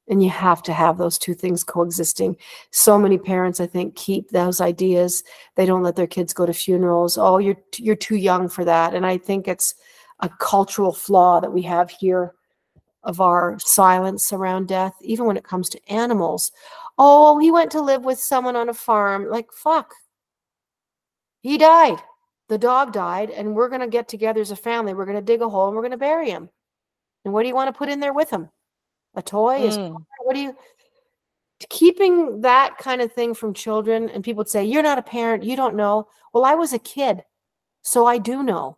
and 0.08 0.24
you 0.24 0.30
have 0.30 0.64
to 0.64 0.74
have 0.74 0.98
those 0.98 1.18
two 1.18 1.34
things 1.34 1.64
coexisting. 1.64 2.38
So 2.72 2.98
many 2.98 3.18
parents 3.18 3.60
i 3.60 3.68
think 3.68 3.96
keep 3.96 4.30
those 4.30 4.62
ideas. 4.62 5.24
They 5.56 5.66
don't 5.66 5.84
let 5.84 5.96
their 5.96 6.08
kids 6.08 6.34
go 6.34 6.46
to 6.46 6.54
funerals. 6.54 7.18
Oh 7.18 7.38
you're 7.38 7.58
you're 7.78 7.96
too 7.96 8.16
young 8.16 8.50
for 8.50 8.66
that. 8.66 8.94
And 8.94 9.06
i 9.06 9.18
think 9.18 9.48
it's 9.48 9.76
a 10.20 10.30
cultural 10.40 10.94
flaw 10.94 11.40
that 11.40 11.54
we 11.54 11.62
have 11.64 11.90
here 11.90 12.34
of 13.04 13.22
our 13.22 13.58
silence 13.60 14.34
around 14.34 14.68
death 14.68 14.94
even 15.02 15.26
when 15.26 15.38
it 15.38 15.44
comes 15.44 15.70
to 15.70 15.92
animals. 15.92 16.52
Oh 16.98 17.38
he 17.40 17.52
went 17.52 17.72
to 17.72 17.82
live 17.82 18.06
with 18.06 18.20
someone 18.20 18.56
on 18.56 18.70
a 18.70 18.74
farm. 18.74 19.30
Like 19.30 19.52
fuck. 19.52 19.94
He 21.42 21.58
died. 21.58 22.00
The 22.50 22.58
dog 22.58 22.94
died 22.94 23.30
and 23.30 23.54
we're 23.56 23.70
going 23.70 23.82
to 23.82 23.88
get 23.88 24.08
together 24.08 24.40
as 24.40 24.52
a 24.52 24.56
family. 24.56 24.94
We're 24.94 25.06
going 25.06 25.18
to 25.18 25.22
dig 25.22 25.42
a 25.42 25.50
hole 25.50 25.68
and 25.68 25.76
we're 25.76 25.82
going 25.82 25.92
to 25.92 25.98
bury 25.98 26.30
him. 26.30 26.50
And 27.26 27.34
what 27.34 27.44
do 27.44 27.50
you 27.50 27.56
want 27.56 27.74
to 27.74 27.78
put 27.78 27.90
in 27.90 28.00
there 28.00 28.14
with 28.14 28.30
him 28.30 28.50
a 29.18 29.22
toy 29.22 29.58
is 29.58 29.78
mm. 29.78 29.98
what 30.24 30.36
do 30.36 30.40
you 30.40 30.56
keeping 31.70 32.42
that 32.42 32.78
kind 32.78 33.02
of 33.02 33.12
thing 33.12 33.34
from 33.34 33.54
children 33.54 34.10
and 34.10 34.24
people 34.24 34.38
would 34.38 34.48
say 34.48 34.64
you're 34.64 34.84
not 34.84 35.00
a 35.00 35.02
parent 35.02 35.44
you 35.44 35.58
don't 35.58 35.76
know. 35.76 36.08
Well 36.34 36.46
i 36.46 36.54
was 36.54 36.72
a 36.72 36.80
kid 36.80 37.24
so 37.82 38.06
i 38.06 38.18
do 38.18 38.44
know. 38.44 38.78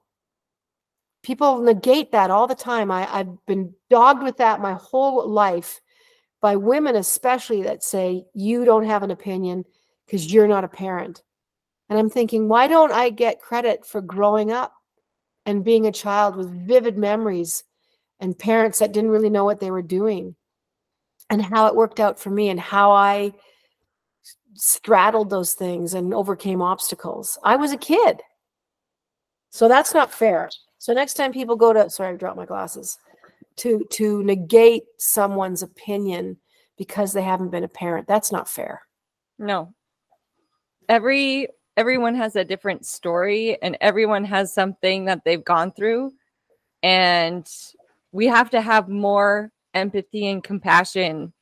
People 1.22 1.60
negate 1.60 2.14
that 2.14 2.32
all 2.32 2.48
the 2.48 2.56
time. 2.56 2.90
I, 2.90 3.14
i've 3.14 3.46
been 3.46 3.76
dogged 3.90 4.24
with 4.24 4.38
that 4.38 4.62
my 4.62 4.74
whole 4.74 5.30
life 5.30 5.82
by 6.42 6.56
women 6.56 6.96
especially 6.96 7.64
that 7.64 7.84
say 7.84 8.24
you 8.34 8.64
don't 8.64 8.86
have 8.86 9.04
an 9.04 9.12
opinion 9.12 9.66
because 10.06 10.32
you're 10.32 10.48
not 10.48 10.64
a 10.64 10.70
parent. 10.70 11.22
And 11.90 12.00
i'm 12.00 12.10
thinking 12.10 12.48
why 12.48 12.68
don't 12.68 12.94
i 12.94 13.10
get 13.10 13.42
credit 13.42 13.86
for 13.86 14.00
growing 14.00 14.54
up 14.54 14.74
and 15.46 15.66
being 15.66 15.86
a 15.86 15.92
child 15.92 16.38
with 16.38 16.50
vivid 16.66 16.98
memories 16.98 17.64
and 18.20 18.38
parents 18.38 18.80
that 18.80 18.92
didn't 18.92 19.12
really 19.12 19.30
know 19.30 19.46
what 19.46 19.60
they 19.60 19.72
were 19.72 19.82
doing 19.82 20.36
and 21.30 21.42
how 21.42 21.68
it 21.68 21.76
worked 21.76 22.00
out 22.00 22.20
for 22.20 22.30
me 22.30 22.50
and 22.50 22.60
how 22.60 22.92
I 22.92 23.34
straddled 24.56 25.30
those 25.30 25.54
things 25.54 25.94
and 25.94 26.14
overcame 26.14 26.62
obstacles. 26.62 27.38
I 27.44 27.56
was 27.56 27.72
a 27.72 27.78
kid. 27.78 28.22
So 29.52 29.68
that's 29.68 29.94
not 29.94 30.12
fair. 30.12 30.50
So 30.78 30.94
next 30.94 31.16
time 31.16 31.32
people 31.32 31.56
go 31.56 31.74
to 31.74 31.90
sorry, 31.90 32.14
I 32.14 32.18
dropped 32.18 32.38
my 32.38 32.46
glasses. 32.46 32.98
To 33.58 33.86
to 33.92 34.24
negate 34.24 34.84
someone's 34.98 35.64
opinion 35.64 36.38
because 36.78 37.12
they 37.12 37.22
haven't 37.22 37.50
been 37.50 37.66
a 37.66 37.70
parent, 37.70 38.08
that's 38.08 38.32
not 38.32 38.48
fair. 38.48 38.82
No. 39.38 39.74
Every 40.88 41.48
everyone 41.76 42.16
has 42.16 42.36
a 42.36 42.46
different 42.46 42.86
story 42.86 43.62
and 43.62 43.78
everyone 43.82 44.24
has 44.26 44.54
something 44.54 45.06
that 45.06 45.24
they've 45.26 45.44
gone 45.44 45.72
through 45.72 46.12
and 46.84 47.48
we 48.12 48.28
have 48.28 48.50
to 48.52 48.62
have 48.62 48.90
more 48.90 49.52
empathy 49.74 50.28
and 50.28 50.44
compassion 50.44 51.34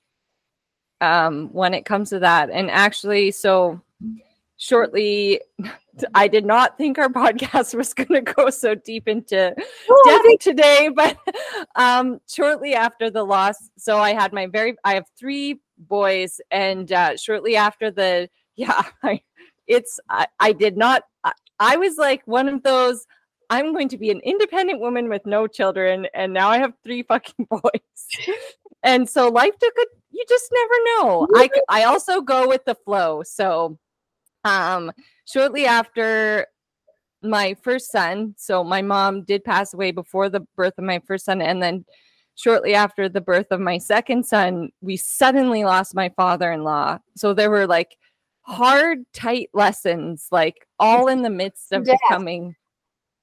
um, 1.01 1.49
when 1.53 1.73
it 1.73 1.86
comes 1.86 2.10
to 2.10 2.19
that. 2.19 2.49
And 2.49 2.69
actually, 2.69 3.32
so 3.32 3.82
shortly, 4.58 5.41
I 6.13 6.27
did 6.27 6.45
not 6.45 6.77
think 6.77 6.97
our 6.97 7.10
podcast 7.10 7.73
was 7.75 7.93
going 7.93 8.25
to 8.25 8.34
go 8.34 8.49
so 8.49 8.75
deep 8.75 9.08
into 9.08 9.56
death 10.06 10.39
today, 10.39 10.89
but 10.95 11.17
um, 11.75 12.19
shortly 12.27 12.75
after 12.75 13.10
the 13.10 13.23
loss, 13.23 13.69
so 13.77 13.97
I 13.97 14.13
had 14.13 14.34
my 14.34 14.47
very, 14.47 14.75
I 14.84 14.95
have 14.95 15.06
three 15.17 15.60
boys, 15.77 16.41
and 16.51 16.91
uh, 16.91 17.17
shortly 17.17 17.56
after 17.56 17.91
the, 17.91 18.30
yeah, 18.56 18.84
I, 19.03 19.21
it's, 19.67 19.99
I, 20.10 20.27
I 20.39 20.53
did 20.53 20.77
not, 20.77 21.03
I, 21.23 21.32
I 21.60 21.77
was 21.77 21.97
like 21.97 22.21
one 22.25 22.47
of 22.47 22.63
those 22.63 23.06
I'm 23.49 23.73
going 23.73 23.89
to 23.89 23.97
be 23.97 24.10
an 24.12 24.19
independent 24.21 24.79
woman 24.79 25.10
with 25.10 25.25
no 25.25 25.47
children, 25.47 26.07
and 26.13 26.33
now 26.33 26.49
I 26.49 26.57
have 26.60 26.73
three 26.83 27.03
fucking 27.03 27.47
boys. 27.49 28.07
and 28.83 29.10
so 29.10 29.29
life 29.29 29.57
took 29.60 29.73
a. 29.77 29.86
You 30.12 30.23
just 30.27 30.49
never 30.51 30.73
know. 30.86 31.27
I 31.36 31.49
I 31.69 31.83
also 31.83 32.21
go 32.21 32.47
with 32.47 32.65
the 32.65 32.75
flow. 32.75 33.21
So 33.23 33.77
Um, 34.43 34.91
shortly 35.25 35.65
after 35.65 36.47
my 37.21 37.55
first 37.62 37.91
son, 37.91 38.33
so 38.38 38.63
my 38.63 38.81
mom 38.81 39.23
did 39.23 39.43
pass 39.43 39.73
away 39.73 39.91
before 39.91 40.29
the 40.29 40.41
birth 40.55 40.73
of 40.77 40.83
my 40.86 40.99
first 41.05 41.25
son, 41.25 41.41
and 41.41 41.62
then 41.62 41.86
shortly 42.36 42.73
after 42.75 43.10
the 43.10 43.21
birth 43.21 43.47
of 43.51 43.60
my 43.60 43.77
second 43.77 44.25
son, 44.25 44.69
we 44.81 44.95
suddenly 44.97 45.63
lost 45.63 45.95
my 45.95 46.10
father 46.10 46.51
in 46.51 46.63
law. 46.63 46.97
So 47.15 47.33
there 47.33 47.49
were 47.49 47.65
like 47.67 47.97
hard, 48.41 48.99
tight 49.13 49.49
lessons, 49.53 50.27
like 50.31 50.67
all 50.79 51.07
in 51.07 51.21
the 51.23 51.29
midst 51.29 51.71
of 51.73 51.83
Death. 51.86 51.99
becoming 52.10 52.55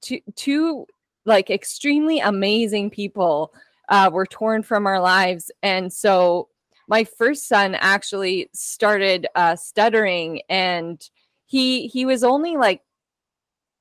two, 0.04 0.20
two 0.36 0.86
like 1.24 1.50
extremely 1.50 2.20
amazing 2.20 2.90
people 2.90 3.52
uh, 3.88 4.10
were 4.12 4.26
torn 4.26 4.62
from 4.62 4.86
our 4.86 5.00
lives. 5.00 5.50
And 5.62 5.92
so 5.92 6.48
my 6.88 7.04
first 7.04 7.48
son 7.48 7.74
actually 7.76 8.50
started 8.52 9.26
uh, 9.34 9.56
stuttering 9.56 10.42
and 10.48 11.08
he 11.46 11.86
he 11.88 12.04
was 12.04 12.24
only 12.24 12.56
like 12.56 12.82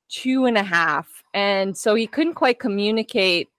two 0.10 0.46
and 0.46 0.58
a 0.58 0.64
half 0.64 1.24
and 1.34 1.76
so 1.76 1.96
he 1.96 2.06
couldn't 2.06 2.36
quite 2.36 2.60
communicate 2.60 3.50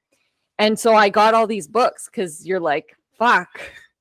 and 0.58 0.78
so 0.78 0.94
I 0.94 1.08
got 1.08 1.34
all 1.34 1.46
these 1.46 1.66
books 1.66 2.06
because 2.06 2.46
you're 2.46 2.60
like, 2.60 2.96
fuck, 3.18 3.60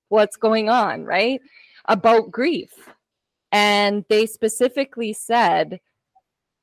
what's 0.10 0.38
going 0.38 0.70
on, 0.70 1.04
right? 1.04 1.42
About 1.86 2.32
grief. 2.32 2.72
And 3.52 4.06
they 4.10 4.26
specifically 4.26 5.14
said, 5.14 5.80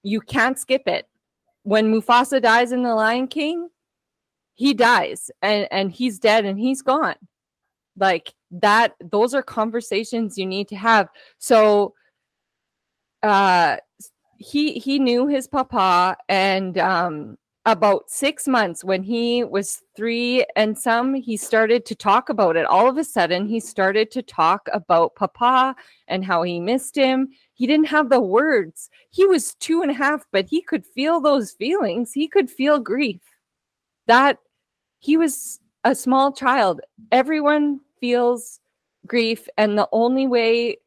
you 0.02 0.20
can't 0.20 0.58
skip 0.58 0.86
it. 0.86 1.08
When 1.62 1.92
Mufasa 1.92 2.40
dies 2.40 2.72
in 2.72 2.82
The 2.82 2.94
Lion 2.94 3.28
King, 3.28 3.68
he 4.54 4.74
dies 4.74 5.30
and, 5.42 5.68
and 5.70 5.90
he's 5.90 6.18
dead 6.18 6.44
and 6.44 6.58
he's 6.58 6.82
gone. 6.82 7.16
Like 7.96 8.34
that, 8.50 8.94
those 9.00 9.34
are 9.34 9.42
conversations 9.42 10.38
you 10.38 10.46
need 10.46 10.68
to 10.68 10.76
have. 10.76 11.08
So 11.38 11.94
uh 13.22 13.76
he 14.38 14.74
he 14.74 14.98
knew 14.98 15.26
his 15.26 15.46
papa 15.46 16.16
and 16.28 16.78
um 16.78 17.36
about 17.66 18.08
six 18.08 18.48
months 18.48 18.82
when 18.82 19.02
he 19.02 19.44
was 19.44 19.82
three 19.94 20.46
and 20.56 20.78
some 20.78 21.12
he 21.12 21.36
started 21.36 21.84
to 21.86 21.94
talk 21.94 22.30
about 22.30 22.56
it. 22.56 22.64
All 22.64 22.88
of 22.88 22.96
a 22.96 23.04
sudden 23.04 23.46
he 23.46 23.60
started 23.60 24.10
to 24.12 24.22
talk 24.22 24.68
about 24.72 25.14
papa 25.14 25.76
and 26.08 26.24
how 26.24 26.42
he 26.42 26.58
missed 26.58 26.96
him. 26.96 27.28
He 27.52 27.66
didn't 27.66 27.88
have 27.88 28.08
the 28.08 28.20
words. 28.20 28.88
He 29.10 29.26
was 29.26 29.54
two 29.56 29.82
and 29.82 29.90
a 29.90 29.94
half 29.94 30.24
but 30.32 30.46
he 30.46 30.62
could 30.62 30.86
feel 30.86 31.20
those 31.20 31.52
feelings. 31.52 32.12
He 32.12 32.28
could 32.28 32.50
feel 32.50 32.78
grief. 32.78 33.20
That 34.06 34.38
he 34.98 35.18
was 35.18 35.60
a 35.84 35.94
small 35.94 36.32
child. 36.32 36.80
Everyone 37.12 37.80
feels 38.00 38.60
grief 39.06 39.48
and 39.58 39.76
the 39.76 39.88
only 39.92 40.26
way 40.26 40.78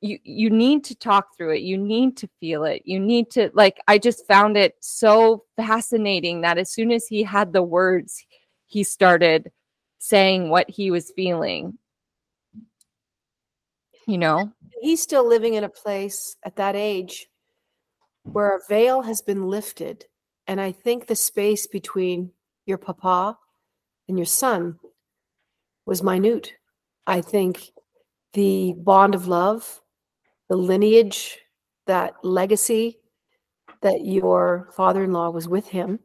you 0.00 0.18
you 0.22 0.50
need 0.50 0.84
to 0.84 0.94
talk 0.94 1.36
through 1.36 1.50
it 1.50 1.62
you 1.62 1.78
need 1.78 2.16
to 2.16 2.28
feel 2.38 2.64
it 2.64 2.82
you 2.84 3.00
need 3.00 3.30
to 3.30 3.50
like 3.54 3.78
i 3.88 3.96
just 3.96 4.26
found 4.26 4.56
it 4.56 4.74
so 4.80 5.42
fascinating 5.56 6.42
that 6.42 6.58
as 6.58 6.70
soon 6.70 6.92
as 6.92 7.06
he 7.06 7.22
had 7.22 7.52
the 7.52 7.62
words 7.62 8.24
he 8.66 8.84
started 8.84 9.50
saying 9.98 10.50
what 10.50 10.68
he 10.68 10.90
was 10.90 11.12
feeling 11.16 11.78
you 14.06 14.18
know 14.18 14.52
He's 14.80 15.02
still 15.02 15.26
living 15.26 15.54
in 15.54 15.64
a 15.64 15.68
place 15.68 16.36
at 16.44 16.56
that 16.56 16.76
age 16.76 17.28
where 18.22 18.56
a 18.56 18.60
veil 18.68 19.02
has 19.02 19.22
been 19.22 19.48
lifted. 19.48 20.04
And 20.46 20.60
I 20.60 20.72
think 20.72 21.06
the 21.06 21.16
space 21.16 21.66
between 21.66 22.32
your 22.66 22.78
papa 22.78 23.38
and 24.08 24.18
your 24.18 24.26
son 24.26 24.78
was 25.86 26.02
minute. 26.02 26.52
I 27.06 27.20
think 27.20 27.70
the 28.32 28.74
bond 28.76 29.14
of 29.14 29.26
love, 29.26 29.80
the 30.48 30.56
lineage, 30.56 31.38
that 31.86 32.14
legacy 32.22 32.98
that 33.82 34.04
your 34.04 34.68
father 34.72 35.04
in 35.04 35.12
law 35.12 35.30
was 35.30 35.48
with 35.48 35.68
him 35.68 36.00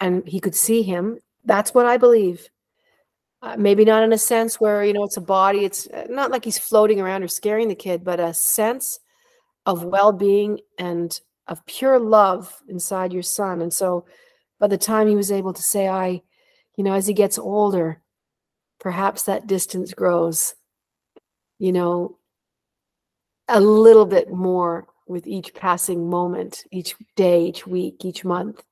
and 0.00 0.26
he 0.26 0.40
could 0.40 0.54
see 0.54 0.82
him. 0.82 1.18
That's 1.44 1.72
what 1.74 1.86
I 1.86 1.96
believe. 1.96 2.48
Uh, 3.42 3.56
maybe 3.56 3.84
not 3.84 4.02
in 4.02 4.12
a 4.12 4.18
sense 4.18 4.60
where, 4.60 4.84
you 4.84 4.92
know, 4.92 5.04
it's 5.04 5.16
a 5.16 5.22
body, 5.22 5.64
it's 5.64 5.86
uh, 5.86 6.06
not 6.10 6.30
like 6.30 6.44
he's 6.44 6.58
floating 6.58 7.00
around 7.00 7.22
or 7.22 7.28
scaring 7.28 7.68
the 7.68 7.74
kid, 7.74 8.04
but 8.04 8.20
a 8.20 8.34
sense 8.34 9.00
of 9.64 9.84
well 9.84 10.12
being 10.12 10.60
and 10.78 11.20
of 11.46 11.64
pure 11.64 11.98
love 11.98 12.54
inside 12.68 13.12
your 13.12 13.22
son. 13.22 13.62
And 13.62 13.72
so 13.72 14.04
by 14.58 14.66
the 14.66 14.78
time 14.78 15.08
he 15.08 15.16
was 15.16 15.32
able 15.32 15.54
to 15.54 15.62
say, 15.62 15.88
I, 15.88 16.22
you 16.76 16.84
know, 16.84 16.92
as 16.92 17.06
he 17.06 17.14
gets 17.14 17.38
older, 17.38 18.02
perhaps 18.78 19.22
that 19.22 19.46
distance 19.46 19.94
grows, 19.94 20.54
you 21.58 21.72
know, 21.72 22.18
a 23.50 23.60
little 23.60 24.06
bit 24.06 24.30
more 24.30 24.86
with 25.06 25.26
each 25.26 25.52
passing 25.54 26.08
moment, 26.08 26.64
each 26.70 26.94
day, 27.16 27.44
each 27.44 27.66
week, 27.66 28.04
each 28.04 28.24
month. 28.24 28.62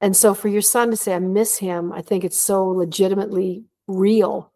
And 0.00 0.16
so 0.16 0.34
for 0.34 0.48
your 0.48 0.62
son 0.62 0.90
to 0.90 0.96
say, 0.96 1.14
I 1.14 1.18
miss 1.20 1.56
him, 1.56 1.92
I 1.92 2.02
think 2.02 2.24
it's 2.24 2.38
so 2.38 2.66
legitimately 2.66 3.64
real 3.86 4.52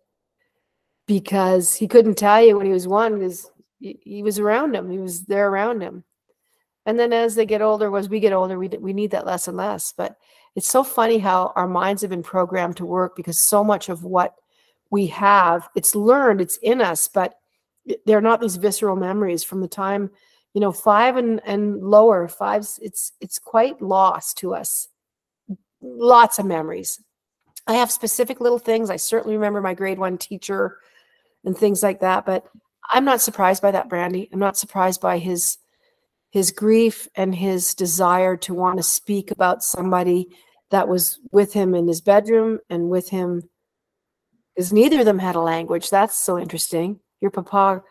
because 1.06 1.74
he 1.74 1.88
couldn't 1.88 2.18
tell 2.18 2.44
you 2.44 2.56
when 2.56 2.66
he 2.66 2.72
was 2.72 2.86
one 2.86 3.14
because 3.14 3.50
he, 3.78 4.22
was 4.22 4.38
around 4.38 4.74
him, 4.74 4.90
he 4.90 4.98
was 4.98 5.24
there 5.24 5.48
around 5.48 5.80
him. 5.80 6.04
And 6.84 6.98
then 6.98 7.12
as 7.12 7.34
they 7.34 7.46
get 7.46 7.62
older, 7.62 7.96
as 7.96 8.08
we 8.08 8.20
get 8.20 8.32
older, 8.32 8.58
we, 8.58 8.68
we 8.68 8.92
need 8.92 9.12
that 9.12 9.26
less 9.26 9.46
and 9.46 9.56
less. 9.56 9.92
But 9.96 10.16
it's 10.56 10.68
so 10.68 10.82
funny 10.82 11.18
how 11.18 11.52
our 11.54 11.68
minds 11.68 12.02
have 12.02 12.10
been 12.10 12.22
programmed 12.22 12.76
to 12.78 12.84
work 12.84 13.14
because 13.14 13.40
so 13.40 13.62
much 13.62 13.88
of 13.88 14.04
what 14.04 14.34
we 14.90 15.06
have, 15.06 15.68
it's 15.76 15.94
learned, 15.94 16.40
it's 16.40 16.56
in 16.58 16.80
us, 16.80 17.08
but 17.08 17.37
they're 18.06 18.20
not 18.20 18.40
these 18.40 18.56
visceral 18.56 18.96
memories 18.96 19.44
from 19.44 19.60
the 19.60 19.68
time 19.68 20.10
you 20.54 20.60
know 20.60 20.72
five 20.72 21.16
and 21.16 21.40
and 21.44 21.82
lower 21.82 22.28
fives 22.28 22.78
it's 22.82 23.12
it's 23.20 23.38
quite 23.38 23.80
lost 23.80 24.38
to 24.38 24.54
us. 24.54 24.88
Lots 25.80 26.38
of 26.38 26.46
memories. 26.46 27.00
I 27.66 27.74
have 27.74 27.90
specific 27.90 28.40
little 28.40 28.58
things. 28.58 28.90
I 28.90 28.96
certainly 28.96 29.36
remember 29.36 29.60
my 29.60 29.74
grade 29.74 29.98
one 29.98 30.18
teacher 30.18 30.78
and 31.44 31.56
things 31.56 31.82
like 31.82 32.00
that 32.00 32.26
but 32.26 32.46
i'm 32.90 33.04
not 33.04 33.20
surprised 33.20 33.62
by 33.62 33.70
that 33.70 33.88
brandy 33.88 34.28
i'm 34.32 34.40
not 34.40 34.56
surprised 34.56 35.00
by 35.00 35.18
his 35.18 35.56
his 36.30 36.50
grief 36.50 37.08
and 37.14 37.34
his 37.34 37.74
desire 37.74 38.36
to 38.36 38.54
want 38.54 38.76
to 38.76 38.82
speak 38.82 39.30
about 39.30 39.62
somebody 39.62 40.28
that 40.70 40.88
was 40.88 41.18
with 41.32 41.52
him 41.52 41.74
in 41.74 41.88
his 41.88 42.00
bedroom 42.00 42.58
and 42.68 42.90
with 42.90 43.08
him 43.08 43.48
because 44.54 44.72
neither 44.72 45.00
of 45.00 45.06
them 45.06 45.20
had 45.20 45.36
a 45.36 45.40
language. 45.40 45.88
That's 45.88 46.16
so 46.16 46.38
interesting 46.38 47.00
your 47.20 47.30
papa 47.30 47.82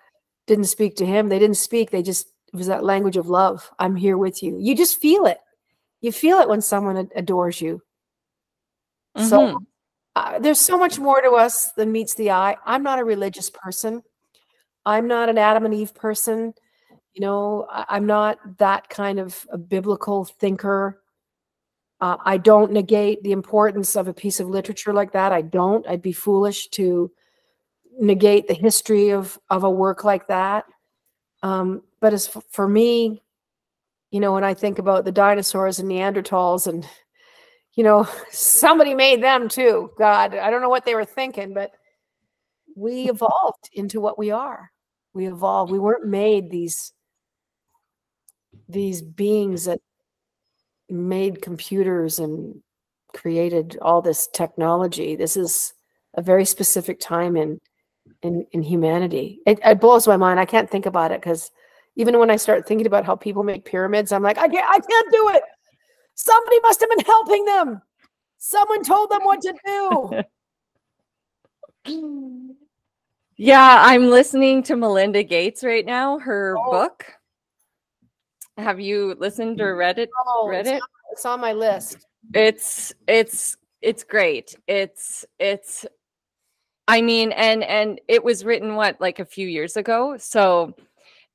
didn't 0.45 0.65
speak 0.65 0.95
to 0.97 1.05
him. 1.05 1.29
They 1.29 1.39
didn't 1.39 1.57
speak. 1.57 1.91
They 1.91 2.03
just 2.03 2.27
it 2.53 2.57
was 2.57 2.67
that 2.67 2.83
language 2.83 3.17
of 3.17 3.27
love. 3.27 3.69
I'm 3.77 3.95
here 3.95 4.17
with 4.17 4.41
you. 4.41 4.57
You 4.59 4.75
just 4.75 5.01
feel 5.01 5.25
it. 5.25 5.39
You 6.01 6.11
feel 6.11 6.37
it 6.39 6.47
when 6.47 6.61
someone 6.61 6.97
ad- 6.97 7.11
adores 7.15 7.59
you. 7.59 7.81
So 9.17 9.39
Mhm. 9.39 9.65
uh, 10.15 10.39
there's 10.39 10.59
so 10.59 10.77
much 10.77 10.99
more 10.99 11.21
to 11.21 11.31
us 11.31 11.71
than 11.73 11.91
meets 11.91 12.13
the 12.13 12.31
eye. 12.31 12.55
I'm 12.65 12.83
not 12.83 12.99
a 12.99 13.03
religious 13.03 13.49
person. 13.49 14.03
I'm 14.85 15.07
not 15.07 15.27
an 15.27 15.37
adam 15.37 15.65
and 15.65 15.73
eve 15.73 15.93
person. 15.93 16.53
You 17.13 17.21
know 17.21 17.65
I, 17.69 17.85
i'm 17.89 18.05
not 18.05 18.37
that 18.59 18.87
kind 18.89 19.19
of 19.19 19.45
a 19.51 19.57
biblical 19.57 20.23
thinker. 20.25 21.01
Uh, 21.99 22.17
i 22.25 22.37
don't 22.37 22.71
negate 22.71 23.23
the 23.23 23.31
importance 23.31 23.95
of 23.95 24.07
a 24.07 24.13
piece 24.13 24.39
of 24.39 24.47
literature 24.47 24.93
like 24.93 25.11
that. 25.13 25.31
I 25.33 25.41
don't. 25.41 25.85
I'd 25.87 26.01
be 26.01 26.13
foolish 26.13 26.69
to 26.69 27.11
negate 27.99 28.47
the 28.47 28.53
history 28.53 29.09
of 29.09 29.39
of 29.49 29.63
a 29.63 29.69
work 29.69 30.03
like 30.03 30.27
that. 30.27 30.65
Um, 31.43 31.83
but 31.99 32.13
as 32.13 32.27
f- 32.35 32.43
for 32.49 32.67
me 32.67 33.21
you 34.09 34.21
know 34.21 34.33
when 34.33 34.43
i 34.43 34.53
think 34.53 34.79
about 34.79 35.03
the 35.03 35.11
dinosaurs 35.11 35.79
and 35.79 35.91
neanderthals 35.91 36.65
and 36.65 36.87
you 37.75 37.83
know 37.83 38.07
somebody 38.31 38.93
made 38.95 39.21
them 39.21 39.49
too 39.49 39.91
god. 39.97 40.33
I 40.33 40.49
don't 40.49 40.61
know 40.61 40.69
what 40.69 40.85
they 40.85 40.95
were 40.95 41.05
thinking 41.05 41.53
but 41.53 41.71
we 42.77 43.09
evolved 43.09 43.69
into 43.73 43.99
what 43.99 44.19
we 44.19 44.29
are. 44.29 44.71
We 45.13 45.27
evolved. 45.27 45.71
We 45.71 45.79
weren't 45.79 46.05
made 46.05 46.51
these 46.51 46.93
these 48.69 49.01
beings 49.01 49.65
that 49.65 49.79
made 50.89 51.41
computers 51.41 52.19
and 52.19 52.61
created 53.15 53.77
all 53.81 54.01
this 54.01 54.27
technology. 54.31 55.15
This 55.15 55.35
is 55.35 55.73
a 56.13 56.21
very 56.21 56.45
specific 56.45 56.99
time 56.99 57.35
in 57.35 57.59
in 58.23 58.45
in 58.51 58.61
humanity 58.61 59.39
it, 59.45 59.59
it 59.63 59.79
blows 59.79 60.07
my 60.07 60.17
mind 60.17 60.39
i 60.39 60.45
can't 60.45 60.69
think 60.69 60.85
about 60.85 61.11
it 61.11 61.21
because 61.21 61.51
even 61.95 62.17
when 62.19 62.29
i 62.29 62.35
start 62.35 62.67
thinking 62.67 62.87
about 62.87 63.05
how 63.05 63.15
people 63.15 63.43
make 63.43 63.63
pyramids 63.65 64.11
i'm 64.11 64.23
like 64.23 64.37
i 64.37 64.47
can't 64.47 64.69
i 64.69 64.79
can't 64.79 65.11
do 65.11 65.29
it 65.29 65.43
somebody 66.15 66.59
must 66.61 66.79
have 66.79 66.89
been 66.89 67.05
helping 67.05 67.45
them 67.45 67.81
someone 68.37 68.83
told 68.83 69.09
them 69.11 69.23
what 69.23 69.41
to 69.41 69.53
do 69.65 70.23
Yeah, 73.39 73.77
I'm 73.85 74.09
listening 74.09 74.63
to 74.63 74.75
Melinda 74.75 75.21
Gates 75.23 75.63
right 75.63 75.85
now, 75.85 76.17
her 76.17 76.57
Oh. 76.57 76.71
book. 76.71 77.05
Have 78.57 78.79
you 78.79 79.15
listened 79.19 79.61
or 79.61 79.75
read 79.75 79.99
it? 79.99 80.09
oh, 80.25 80.47
Read 80.49 80.61
it's, 80.61 80.69
it? 80.69 80.81
on, 80.81 80.87
it's 81.11 81.25
on 81.25 81.39
my 81.39 81.53
list 81.53 82.07
It's 82.33 82.93
it's 83.07 83.57
it's 83.81 84.03
great. 84.03 84.55
It's 84.67 85.23
it's 85.39 85.85
I 86.87 87.01
mean 87.01 87.31
and 87.33 87.63
and 87.63 87.99
it 88.07 88.23
was 88.23 88.45
written 88.45 88.75
what 88.75 88.99
like 89.01 89.19
a 89.19 89.25
few 89.25 89.47
years 89.47 89.77
ago. 89.77 90.17
So 90.17 90.75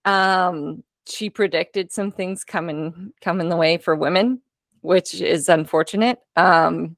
um 0.04 0.82
she 1.06 1.30
predicted 1.30 1.92
some 1.92 2.10
things 2.10 2.44
coming 2.44 3.12
coming 3.20 3.48
the 3.48 3.56
way 3.56 3.76
for 3.76 3.94
women, 3.96 4.40
which 4.80 5.20
is 5.20 5.48
unfortunate. 5.48 6.20
Um, 6.36 6.96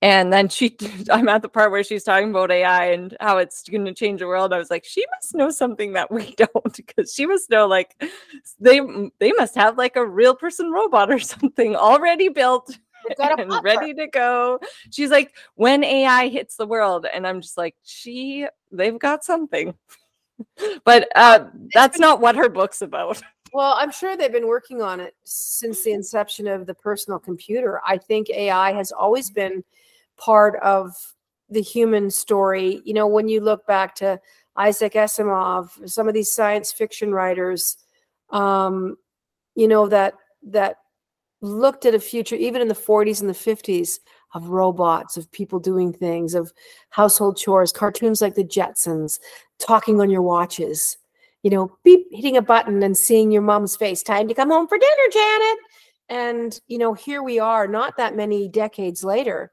and 0.00 0.32
then 0.32 0.48
she, 0.48 0.76
I'm 1.10 1.28
at 1.28 1.42
the 1.42 1.48
part 1.48 1.70
where 1.70 1.84
she's 1.84 2.04
talking 2.04 2.30
about 2.30 2.50
AI 2.50 2.86
and 2.86 3.16
how 3.20 3.38
it's 3.38 3.68
going 3.68 3.84
to 3.84 3.94
change 3.94 4.20
the 4.20 4.26
world. 4.26 4.52
I 4.52 4.58
was 4.58 4.70
like, 4.70 4.84
she 4.84 5.04
must 5.14 5.34
know 5.34 5.50
something 5.50 5.92
that 5.92 6.10
we 6.10 6.34
don't, 6.36 6.76
because 6.76 7.14
she 7.14 7.26
must 7.26 7.50
know 7.50 7.66
like 7.66 8.02
they 8.60 8.80
they 9.18 9.32
must 9.32 9.54
have 9.54 9.78
like 9.78 9.96
a 9.96 10.06
real 10.06 10.34
person 10.34 10.70
robot 10.70 11.10
or 11.10 11.18
something 11.20 11.76
already 11.76 12.28
built 12.28 12.76
and 13.18 13.52
ready 13.62 13.94
to 13.94 14.06
go. 14.06 14.58
She's 14.90 15.10
like, 15.10 15.34
when 15.54 15.84
AI 15.84 16.28
hits 16.28 16.56
the 16.56 16.66
world, 16.66 17.06
and 17.12 17.26
I'm 17.26 17.40
just 17.40 17.56
like, 17.56 17.74
she, 17.82 18.46
they've 18.70 18.98
got 18.98 19.24
something. 19.24 19.74
but 20.84 21.08
uh, 21.14 21.46
that's 21.74 21.98
not 21.98 22.20
what 22.20 22.36
her 22.36 22.48
book's 22.48 22.82
about. 22.82 23.22
Well, 23.54 23.74
I'm 23.78 23.92
sure 23.92 24.16
they've 24.16 24.32
been 24.32 24.48
working 24.48 24.80
on 24.80 24.98
it 24.98 25.14
since 25.24 25.84
the 25.84 25.92
inception 25.92 26.46
of 26.46 26.64
the 26.64 26.72
personal 26.72 27.18
computer. 27.18 27.82
I 27.86 27.98
think 27.98 28.30
AI 28.30 28.72
has 28.72 28.92
always 28.92 29.30
been 29.30 29.62
part 30.16 30.58
of 30.62 30.94
the 31.50 31.60
human 31.60 32.10
story. 32.10 32.80
You 32.86 32.94
know, 32.94 33.06
when 33.06 33.28
you 33.28 33.42
look 33.42 33.66
back 33.66 33.94
to 33.96 34.18
Isaac 34.56 34.94
Asimov, 34.94 35.86
some 35.86 36.08
of 36.08 36.14
these 36.14 36.32
science 36.32 36.72
fiction 36.72 37.12
writers, 37.12 37.76
um, 38.30 38.96
you 39.54 39.68
know 39.68 39.86
that 39.86 40.14
that 40.44 40.76
looked 41.42 41.84
at 41.84 41.94
a 41.94 42.00
future, 42.00 42.36
even 42.36 42.62
in 42.62 42.68
the 42.68 42.74
40s 42.74 43.20
and 43.20 43.28
the 43.28 43.34
50s, 43.34 43.98
of 44.34 44.48
robots, 44.48 45.16
of 45.16 45.30
people 45.30 45.58
doing 45.58 45.92
things, 45.92 46.34
of 46.34 46.52
household 46.90 47.36
chores, 47.36 47.72
cartoons 47.72 48.22
like 48.22 48.34
the 48.34 48.44
Jetsons, 48.44 49.18
talking 49.58 50.00
on 50.00 50.08
your 50.08 50.22
watches, 50.22 50.96
you 51.42 51.50
know, 51.50 51.76
beep, 51.84 52.06
hitting 52.10 52.36
a 52.36 52.42
button 52.42 52.82
and 52.82 52.96
seeing 52.96 53.30
your 53.30 53.42
mom's 53.42 53.76
face. 53.76 54.02
Time 54.02 54.28
to 54.28 54.34
come 54.34 54.50
home 54.50 54.68
for 54.68 54.78
dinner, 54.78 55.10
Janet. 55.12 55.58
And, 56.08 56.60
you 56.66 56.78
know, 56.78 56.94
here 56.94 57.22
we 57.22 57.38
are, 57.38 57.66
not 57.66 57.96
that 57.96 58.16
many 58.16 58.48
decades 58.48 59.04
later, 59.04 59.52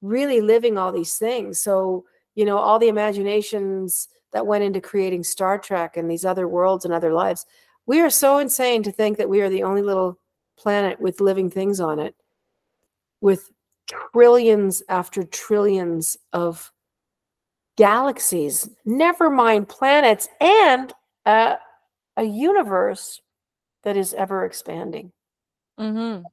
really 0.00 0.40
living 0.40 0.78
all 0.78 0.92
these 0.92 1.16
things. 1.16 1.60
So, 1.60 2.04
you 2.34 2.44
know, 2.44 2.58
all 2.58 2.78
the 2.78 2.88
imaginations 2.88 4.08
that 4.32 4.46
went 4.46 4.64
into 4.64 4.80
creating 4.80 5.24
Star 5.24 5.58
Trek 5.58 5.96
and 5.96 6.10
these 6.10 6.24
other 6.24 6.46
worlds 6.46 6.84
and 6.84 6.94
other 6.94 7.12
lives. 7.12 7.44
We 7.86 8.00
are 8.00 8.10
so 8.10 8.38
insane 8.38 8.82
to 8.84 8.92
think 8.92 9.18
that 9.18 9.28
we 9.28 9.40
are 9.40 9.48
the 9.48 9.64
only 9.64 9.82
little 9.82 10.19
planet 10.60 11.00
with 11.00 11.20
living 11.20 11.50
things 11.50 11.80
on 11.80 11.98
it, 11.98 12.14
with 13.20 13.50
trillions 14.12 14.82
after 14.88 15.22
trillions 15.22 16.16
of 16.32 16.70
galaxies, 17.76 18.68
never 18.84 19.30
mind 19.30 19.68
planets, 19.68 20.28
and 20.40 20.92
a, 21.24 21.56
a 22.16 22.24
universe 22.24 23.20
that 23.84 23.96
is 23.96 24.12
ever 24.12 24.44
expanding. 24.44 25.10
Mm-hmm. 25.78 26.24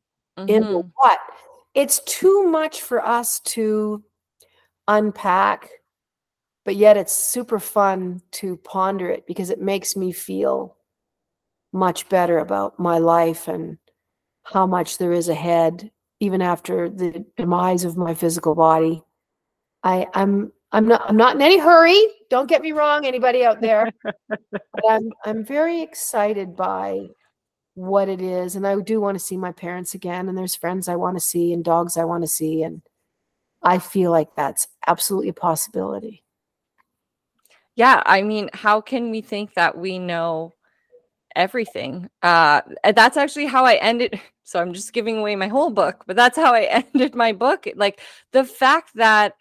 Mm-hmm. 0.42 0.50
In 0.50 0.92
what? 0.96 1.20
It's 1.74 2.02
too 2.02 2.44
much 2.44 2.82
for 2.82 3.06
us 3.06 3.40
to 3.42 4.04
unpack, 4.88 5.70
but 6.66 6.76
yet 6.76 6.98
it's 6.98 7.14
super 7.14 7.60
fun 7.60 8.22
to 8.32 8.58
ponder 8.58 9.10
it 9.10 9.26
because 9.26 9.50
it 9.50 9.62
makes 9.62 9.96
me 9.96 10.12
feel 10.12 10.76
much 11.72 12.10
better 12.10 12.40
about 12.40 12.80
my 12.80 12.98
life 12.98 13.48
and 13.48 13.78
how 14.54 14.66
much 14.66 14.98
there 14.98 15.12
is 15.12 15.30
ahead, 15.30 15.92
even 16.20 16.42
after 16.42 16.90
the 16.90 17.26
demise 17.36 17.84
of 17.84 17.98
my 17.98 18.14
physical 18.14 18.56
body. 18.56 19.04
I, 19.84 20.08
I'm 20.14 20.52
I'm 20.72 20.88
not 20.88 21.04
I'm 21.08 21.18
not 21.18 21.36
in 21.36 21.42
any 21.42 21.60
hurry. 21.60 22.02
Don't 22.30 22.50
get 22.50 22.62
me 22.62 22.72
wrong, 22.72 23.06
anybody 23.06 23.46
out 23.46 23.62
there. 23.62 23.90
I'm 24.90 25.12
I'm 25.26 25.46
very 25.46 25.82
excited 25.82 26.56
by 26.56 27.08
what 27.78 28.10
it 28.10 28.22
is. 28.22 28.56
And 28.56 28.66
I 28.66 28.80
do 28.80 29.00
want 29.00 29.16
to 29.16 29.24
see 29.24 29.38
my 29.38 29.52
parents 29.52 29.94
again. 29.94 30.28
And 30.28 30.38
there's 30.38 30.56
friends 30.56 30.88
I 30.88 30.96
want 30.96 31.16
to 31.16 31.22
see 31.22 31.54
and 31.54 31.64
dogs 31.64 31.96
I 31.96 32.06
want 32.06 32.24
to 32.24 32.28
see. 32.28 32.64
And 32.64 32.82
I 33.62 33.78
feel 33.78 34.10
like 34.10 34.30
that's 34.36 34.68
absolutely 34.88 35.30
a 35.30 35.34
possibility. 35.34 36.24
Yeah. 37.76 38.02
I 38.08 38.24
mean, 38.24 38.50
how 38.54 38.82
can 38.82 39.12
we 39.12 39.22
think 39.22 39.54
that 39.54 39.78
we 39.78 40.00
know 40.00 40.56
everything? 41.38 42.10
Uh 42.22 42.62
that's 42.94 43.18
actually 43.18 43.46
how 43.46 43.66
I 43.66 43.76
ended. 43.76 44.20
So 44.50 44.62
I'm 44.62 44.72
just 44.72 44.94
giving 44.94 45.18
away 45.18 45.36
my 45.36 45.50
whole 45.50 45.72
book, 45.72 46.06
but 46.08 46.16
that's 46.16 46.38
how 46.38 46.54
I 46.54 46.62
ended 46.94 47.16
my 47.16 47.34
book. 47.34 47.68
Like 47.76 48.00
the 48.32 48.46
fact 48.46 48.92
that 48.96 49.34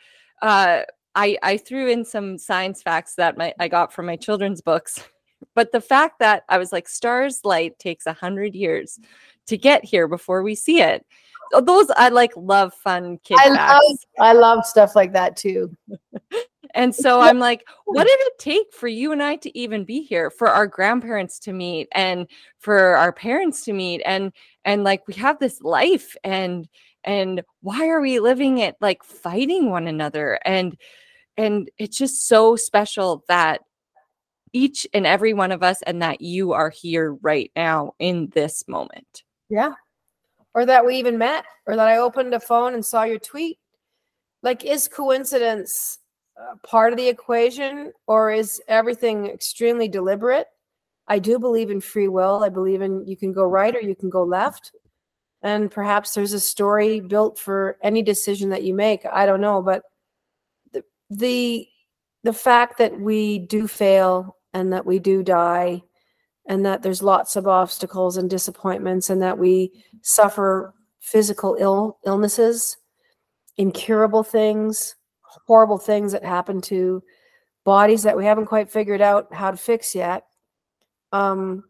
uh 0.42 0.80
I, 1.16 1.38
I 1.42 1.56
threw 1.56 1.88
in 1.88 2.04
some 2.04 2.36
science 2.36 2.82
facts 2.82 3.14
that 3.14 3.38
my, 3.38 3.54
I 3.58 3.68
got 3.68 3.92
from 3.92 4.06
my 4.06 4.16
children's 4.16 4.60
books. 4.60 5.02
But 5.54 5.70
the 5.70 5.82
fact 5.82 6.18
that 6.20 6.44
I 6.48 6.56
was 6.56 6.72
like, 6.72 6.88
stars 6.88 7.40
light 7.44 7.78
takes 7.78 8.06
a 8.06 8.14
hundred 8.14 8.54
years 8.54 8.98
to 9.48 9.58
get 9.58 9.84
here 9.84 10.08
before 10.08 10.42
we 10.42 10.54
see 10.54 10.80
it. 10.80 11.04
Those 11.62 11.90
I 11.96 12.08
like 12.08 12.32
love 12.36 12.72
fun 12.72 13.18
kid 13.22 13.38
I 13.40 13.54
facts. 13.54 13.84
Love, 13.84 13.98
I 14.18 14.32
love 14.32 14.66
stuff 14.66 14.96
like 14.96 15.12
that 15.12 15.36
too. 15.36 15.76
And 16.74 16.94
so 16.94 17.20
I'm 17.20 17.38
like, 17.38 17.64
what 17.84 18.04
did 18.06 18.18
it 18.18 18.38
take 18.38 18.72
for 18.72 18.88
you 18.88 19.12
and 19.12 19.22
I 19.22 19.36
to 19.36 19.58
even 19.58 19.84
be 19.84 20.02
here, 20.02 20.30
for 20.30 20.48
our 20.48 20.66
grandparents 20.66 21.38
to 21.40 21.52
meet 21.52 21.88
and 21.92 22.26
for 22.58 22.96
our 22.96 23.12
parents 23.12 23.64
to 23.64 23.72
meet 23.72 24.02
and 24.04 24.32
and 24.64 24.84
like 24.84 25.06
we 25.06 25.14
have 25.14 25.38
this 25.38 25.60
life 25.62 26.16
and 26.24 26.68
and 27.04 27.42
why 27.60 27.88
are 27.88 28.00
we 28.00 28.18
living 28.18 28.58
it 28.58 28.74
like 28.80 29.04
fighting 29.04 29.70
one 29.70 29.86
another 29.86 30.40
and 30.44 30.76
and 31.36 31.70
it's 31.78 31.98
just 31.98 32.26
so 32.26 32.56
special 32.56 33.24
that 33.28 33.60
each 34.52 34.86
and 34.94 35.06
every 35.06 35.34
one 35.34 35.52
of 35.52 35.62
us 35.62 35.82
and 35.82 36.00
that 36.00 36.20
you 36.20 36.52
are 36.52 36.70
here 36.70 37.14
right 37.20 37.50
now 37.54 37.92
in 37.98 38.30
this 38.34 38.66
moment. 38.66 39.22
Yeah. 39.50 39.72
Or 40.54 40.64
that 40.64 40.86
we 40.86 40.96
even 40.96 41.18
met 41.18 41.44
or 41.66 41.76
that 41.76 41.88
I 41.88 41.98
opened 41.98 42.32
a 42.32 42.40
phone 42.40 42.72
and 42.72 42.84
saw 42.84 43.02
your 43.02 43.18
tweet. 43.18 43.58
Like, 44.42 44.64
is 44.64 44.88
coincidence 44.88 45.98
Uh, 46.38 46.54
part 46.66 46.92
of 46.92 46.98
the 46.98 47.08
equation 47.08 47.92
or 48.06 48.30
is 48.30 48.60
everything 48.68 49.26
extremely 49.26 49.88
deliberate? 49.88 50.46
I 51.08 51.18
do 51.18 51.38
believe 51.38 51.70
in 51.70 51.80
free 51.80 52.08
will. 52.08 52.44
I 52.44 52.50
believe 52.50 52.82
in 52.82 53.06
you 53.06 53.16
can 53.16 53.32
go 53.32 53.44
right 53.44 53.74
or 53.74 53.80
you 53.80 53.94
can 53.94 54.10
go 54.10 54.22
left. 54.22 54.72
And 55.42 55.70
perhaps 55.70 56.12
there's 56.12 56.32
a 56.32 56.40
story 56.40 57.00
built 57.00 57.38
for 57.38 57.78
any 57.82 58.02
decision 58.02 58.50
that 58.50 58.64
you 58.64 58.74
make. 58.74 59.06
I 59.10 59.24
don't 59.24 59.40
know. 59.40 59.62
But 59.62 59.84
the 60.72 60.82
the 61.08 61.68
the 62.22 62.32
fact 62.32 62.78
that 62.78 63.00
we 63.00 63.38
do 63.38 63.66
fail 63.68 64.36
and 64.52 64.72
that 64.72 64.84
we 64.84 64.98
do 64.98 65.22
die 65.22 65.82
and 66.48 66.66
that 66.66 66.82
there's 66.82 67.02
lots 67.02 67.36
of 67.36 67.46
obstacles 67.46 68.16
and 68.16 68.28
disappointments 68.28 69.08
and 69.10 69.22
that 69.22 69.38
we 69.38 69.84
suffer 70.02 70.74
physical 71.00 71.56
ill 71.60 71.98
illnesses 72.04 72.76
incurable 73.58 74.22
things 74.22 74.95
horrible 75.46 75.78
things 75.78 76.12
that 76.12 76.24
happen 76.24 76.60
to 76.60 77.02
bodies 77.64 78.02
that 78.04 78.16
we 78.16 78.24
haven't 78.24 78.46
quite 78.46 78.70
figured 78.70 79.00
out 79.00 79.32
how 79.32 79.50
to 79.50 79.56
fix 79.56 79.94
yet 79.94 80.24
um, 81.12 81.64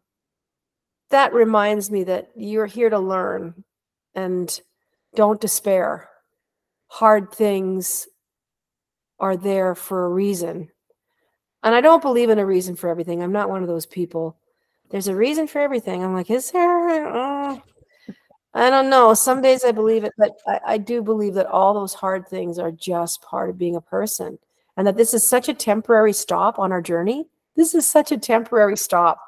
that 1.11 1.33
reminds 1.33 1.91
me 1.91 2.05
that 2.05 2.31
you're 2.35 2.67
here 2.67 2.91
to 2.91 2.99
learn 2.99 3.65
and 4.15 4.61
don't 5.15 5.41
despair 5.41 6.09
hard 6.89 7.33
things 7.33 8.07
are 9.19 9.37
there 9.37 9.75
for 9.75 10.07
a 10.07 10.11
reason. 10.11 10.69
And 11.63 11.75
I 11.75 11.81
don't 11.81 12.03
believe 12.03 12.31
in 12.31 12.39
a 12.39 12.47
reason 12.47 12.77
for 12.77 12.89
everything. 12.89 13.23
I'm 13.23 13.33
not 13.33 13.51
one 13.51 13.63
of 13.63 13.69
those 13.69 13.87
people. 13.87 14.39
There's 14.91 15.09
a 15.09 15.17
reason 15.17 15.47
for 15.47 15.59
everything. 15.59 16.05
I'm 16.05 16.15
like, 16.15 16.31
is 16.31 16.51
there? 16.53 17.61
I 18.57 18.71
don't 18.71 18.89
know. 18.89 19.13
Some 19.13 19.43
days 19.43 19.65
I 19.65 19.73
believe 19.73 20.05
it, 20.05 20.15
but 20.17 20.39
I, 20.47 20.61
I 20.67 20.79
do 20.79 21.03
believe 21.03 21.35
that 21.35 21.47
all 21.47 21.75
those 21.75 21.93
hard 21.93 22.27
things 22.27 22.59
are 22.59 22.73
just 22.73 23.21
part 23.21 23.51
of 23.51 23.59
being 23.59 23.77
a 23.77 23.83
person 23.83 24.39
and 24.79 24.87
that 24.87 24.97
this 24.97 25.13
is 25.13 25.27
such 25.27 25.51
a 25.51 25.55
temporary 25.55 26.15
stop 26.15 26.59
on 26.59 26.73
our 26.73 26.81
journey. 26.81 27.27
This 27.55 27.75
is 27.75 27.87
such 27.87 28.13
a 28.13 28.19
temporary 28.19 28.79
stop. 28.79 29.21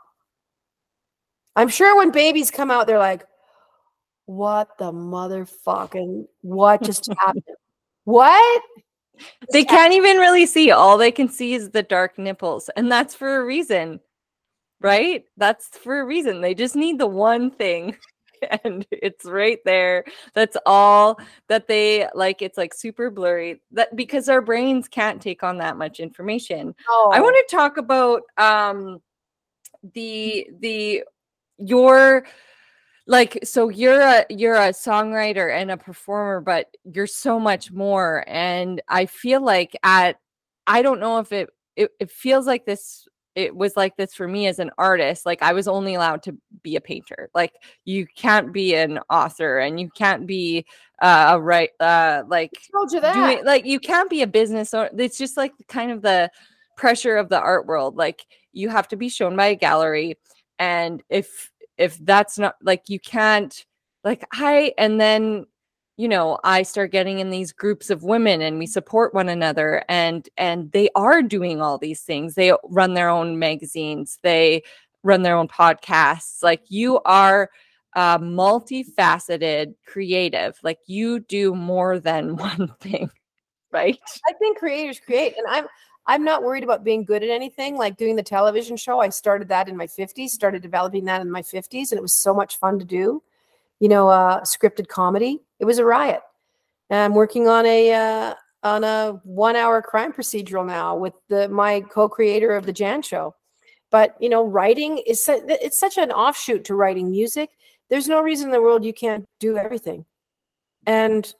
I'm 1.56 1.68
sure 1.68 1.94
when 1.94 2.10
babies 2.10 2.50
come 2.50 2.70
out, 2.70 2.86
they're 2.86 2.98
like, 2.98 3.26
what 4.24 4.78
the 4.78 4.92
motherfucking, 4.92 6.26
what 6.40 6.82
just 6.82 7.06
happened? 7.18 7.44
What? 8.04 8.62
they 9.52 9.64
can't 9.64 9.92
even 9.92 10.16
really 10.16 10.46
see. 10.46 10.70
All 10.70 10.96
they 10.96 11.12
can 11.12 11.28
see 11.28 11.52
is 11.52 11.68
the 11.68 11.82
dark 11.82 12.18
nipples. 12.18 12.70
And 12.76 12.90
that's 12.90 13.14
for 13.14 13.40
a 13.40 13.44
reason, 13.44 14.00
right? 14.80 15.24
That's 15.36 15.68
for 15.68 16.00
a 16.00 16.04
reason. 16.06 16.40
They 16.40 16.54
just 16.54 16.76
need 16.76 16.98
the 16.98 17.06
one 17.06 17.50
thing. 17.50 17.94
And 18.64 18.86
it's 18.90 19.24
right 19.24 19.58
there. 19.64 20.04
That's 20.34 20.56
all 20.66 21.18
that 21.48 21.68
they 21.68 22.08
like. 22.14 22.42
It's 22.42 22.58
like 22.58 22.74
super 22.74 23.10
blurry 23.10 23.60
that 23.72 23.94
because 23.94 24.28
our 24.28 24.40
brains 24.40 24.88
can't 24.88 25.20
take 25.20 25.42
on 25.42 25.58
that 25.58 25.76
much 25.76 26.00
information. 26.00 26.74
Oh. 26.88 27.10
I 27.12 27.20
want 27.20 27.36
to 27.36 27.56
talk 27.56 27.76
about 27.76 28.22
um 28.36 29.00
the 29.94 30.48
the 30.60 31.04
your 31.58 32.24
like 33.06 33.38
so 33.42 33.68
you're 33.68 34.00
a 34.00 34.26
you're 34.28 34.54
a 34.54 34.70
songwriter 34.70 35.52
and 35.52 35.70
a 35.70 35.76
performer 35.76 36.40
but 36.40 36.68
you're 36.84 37.06
so 37.06 37.40
much 37.40 37.72
more 37.72 38.24
and 38.26 38.82
i 38.88 39.06
feel 39.06 39.42
like 39.42 39.76
at 39.82 40.18
i 40.66 40.82
don't 40.82 41.00
know 41.00 41.18
if 41.18 41.32
it 41.32 41.48
it, 41.76 41.90
it 42.00 42.10
feels 42.10 42.46
like 42.46 42.66
this 42.66 43.08
it 43.34 43.54
was 43.54 43.76
like 43.76 43.96
this 43.96 44.14
for 44.14 44.26
me 44.26 44.46
as 44.46 44.58
an 44.58 44.70
artist 44.78 45.24
like 45.24 45.42
i 45.42 45.52
was 45.52 45.68
only 45.68 45.94
allowed 45.94 46.22
to 46.22 46.36
be 46.62 46.76
a 46.76 46.80
painter 46.80 47.30
like 47.34 47.54
you 47.84 48.06
can't 48.16 48.52
be 48.52 48.74
an 48.74 48.98
author 49.10 49.58
and 49.58 49.80
you 49.80 49.88
can't 49.90 50.26
be 50.26 50.64
uh, 51.00 51.28
a 51.32 51.40
right 51.40 51.70
uh 51.80 52.22
like 52.28 52.52
told 52.72 52.92
you 52.92 53.00
that. 53.00 53.14
doing 53.14 53.44
like 53.44 53.64
you 53.64 53.78
can't 53.78 54.10
be 54.10 54.22
a 54.22 54.26
business 54.26 54.74
owner 54.74 54.90
it's 54.98 55.18
just 55.18 55.36
like 55.36 55.52
kind 55.68 55.90
of 55.90 56.02
the 56.02 56.30
pressure 56.76 57.16
of 57.16 57.28
the 57.28 57.40
art 57.40 57.66
world 57.66 57.96
like 57.96 58.24
you 58.52 58.68
have 58.68 58.88
to 58.88 58.96
be 58.96 59.08
shown 59.08 59.36
by 59.36 59.46
a 59.46 59.54
gallery 59.54 60.16
and 60.58 61.02
if 61.08 61.50
if 61.76 61.96
that's 62.04 62.38
not 62.38 62.56
like 62.62 62.88
you 62.88 62.98
can't 62.98 63.66
like 64.04 64.24
i 64.32 64.72
and 64.78 65.00
then 65.00 65.46
you 65.98 66.08
know 66.08 66.38
i 66.44 66.62
start 66.62 66.90
getting 66.90 67.18
in 67.18 67.28
these 67.28 67.52
groups 67.52 67.90
of 67.90 68.02
women 68.02 68.40
and 68.40 68.58
we 68.58 68.66
support 68.66 69.12
one 69.12 69.28
another 69.28 69.84
and 69.88 70.30
and 70.38 70.72
they 70.72 70.88
are 70.94 71.20
doing 71.20 71.60
all 71.60 71.76
these 71.76 72.00
things. 72.00 72.34
They 72.34 72.52
run 72.64 72.94
their 72.94 73.10
own 73.10 73.38
magazines. 73.38 74.18
They 74.22 74.62
run 75.02 75.22
their 75.22 75.36
own 75.36 75.48
podcasts. 75.48 76.42
Like 76.42 76.62
you 76.68 77.00
are 77.00 77.50
multifaceted 77.96 79.74
creative. 79.84 80.58
Like 80.62 80.78
you 80.86 81.20
do 81.20 81.54
more 81.54 81.98
than 81.98 82.36
one 82.48 82.72
thing 82.80 83.10
right? 83.70 83.98
I 84.28 84.32
think 84.34 84.58
creators 84.58 85.00
create, 85.00 85.34
and 85.36 85.46
I'm 85.48 85.66
I'm 86.06 86.24
not 86.24 86.42
worried 86.42 86.64
about 86.64 86.84
being 86.84 87.04
good 87.04 87.22
at 87.22 87.28
anything. 87.28 87.76
Like 87.76 87.96
doing 87.96 88.16
the 88.16 88.22
television 88.22 88.76
show, 88.76 89.00
I 89.00 89.10
started 89.10 89.48
that 89.48 89.68
in 89.68 89.76
my 89.76 89.86
50s, 89.86 90.30
started 90.30 90.62
developing 90.62 91.04
that 91.04 91.20
in 91.20 91.30
my 91.30 91.42
50s, 91.42 91.90
and 91.90 91.98
it 91.98 92.02
was 92.02 92.14
so 92.14 92.32
much 92.32 92.58
fun 92.58 92.78
to 92.78 92.84
do. 92.84 93.22
You 93.80 93.88
know, 93.88 94.08
uh, 94.08 94.40
scripted 94.42 94.88
comedy. 94.88 95.40
It 95.60 95.64
was 95.64 95.78
a 95.78 95.84
riot. 95.84 96.20
And 96.90 97.00
I'm 97.00 97.14
working 97.14 97.48
on 97.48 97.66
a 97.66 97.92
uh, 97.92 98.34
on 98.62 98.84
a 98.84 99.20
one 99.24 99.56
hour 99.56 99.82
crime 99.82 100.12
procedural 100.12 100.66
now 100.66 100.96
with 100.96 101.14
the 101.28 101.48
my 101.48 101.80
co-creator 101.80 102.54
of 102.54 102.66
the 102.66 102.72
Jann 102.72 103.02
Show. 103.02 103.34
But 103.90 104.16
you 104.20 104.28
know, 104.28 104.44
writing 104.44 104.98
is 104.98 105.24
it's 105.28 105.78
such 105.78 105.98
an 105.98 106.10
offshoot 106.10 106.64
to 106.64 106.74
writing 106.74 107.10
music. 107.10 107.50
There's 107.88 108.08
no 108.08 108.20
reason 108.20 108.48
in 108.48 108.52
the 108.52 108.62
world 108.62 108.84
you 108.84 108.92
can't 108.92 109.24
do 109.40 109.56
everything. 109.56 110.04
And 110.86 111.32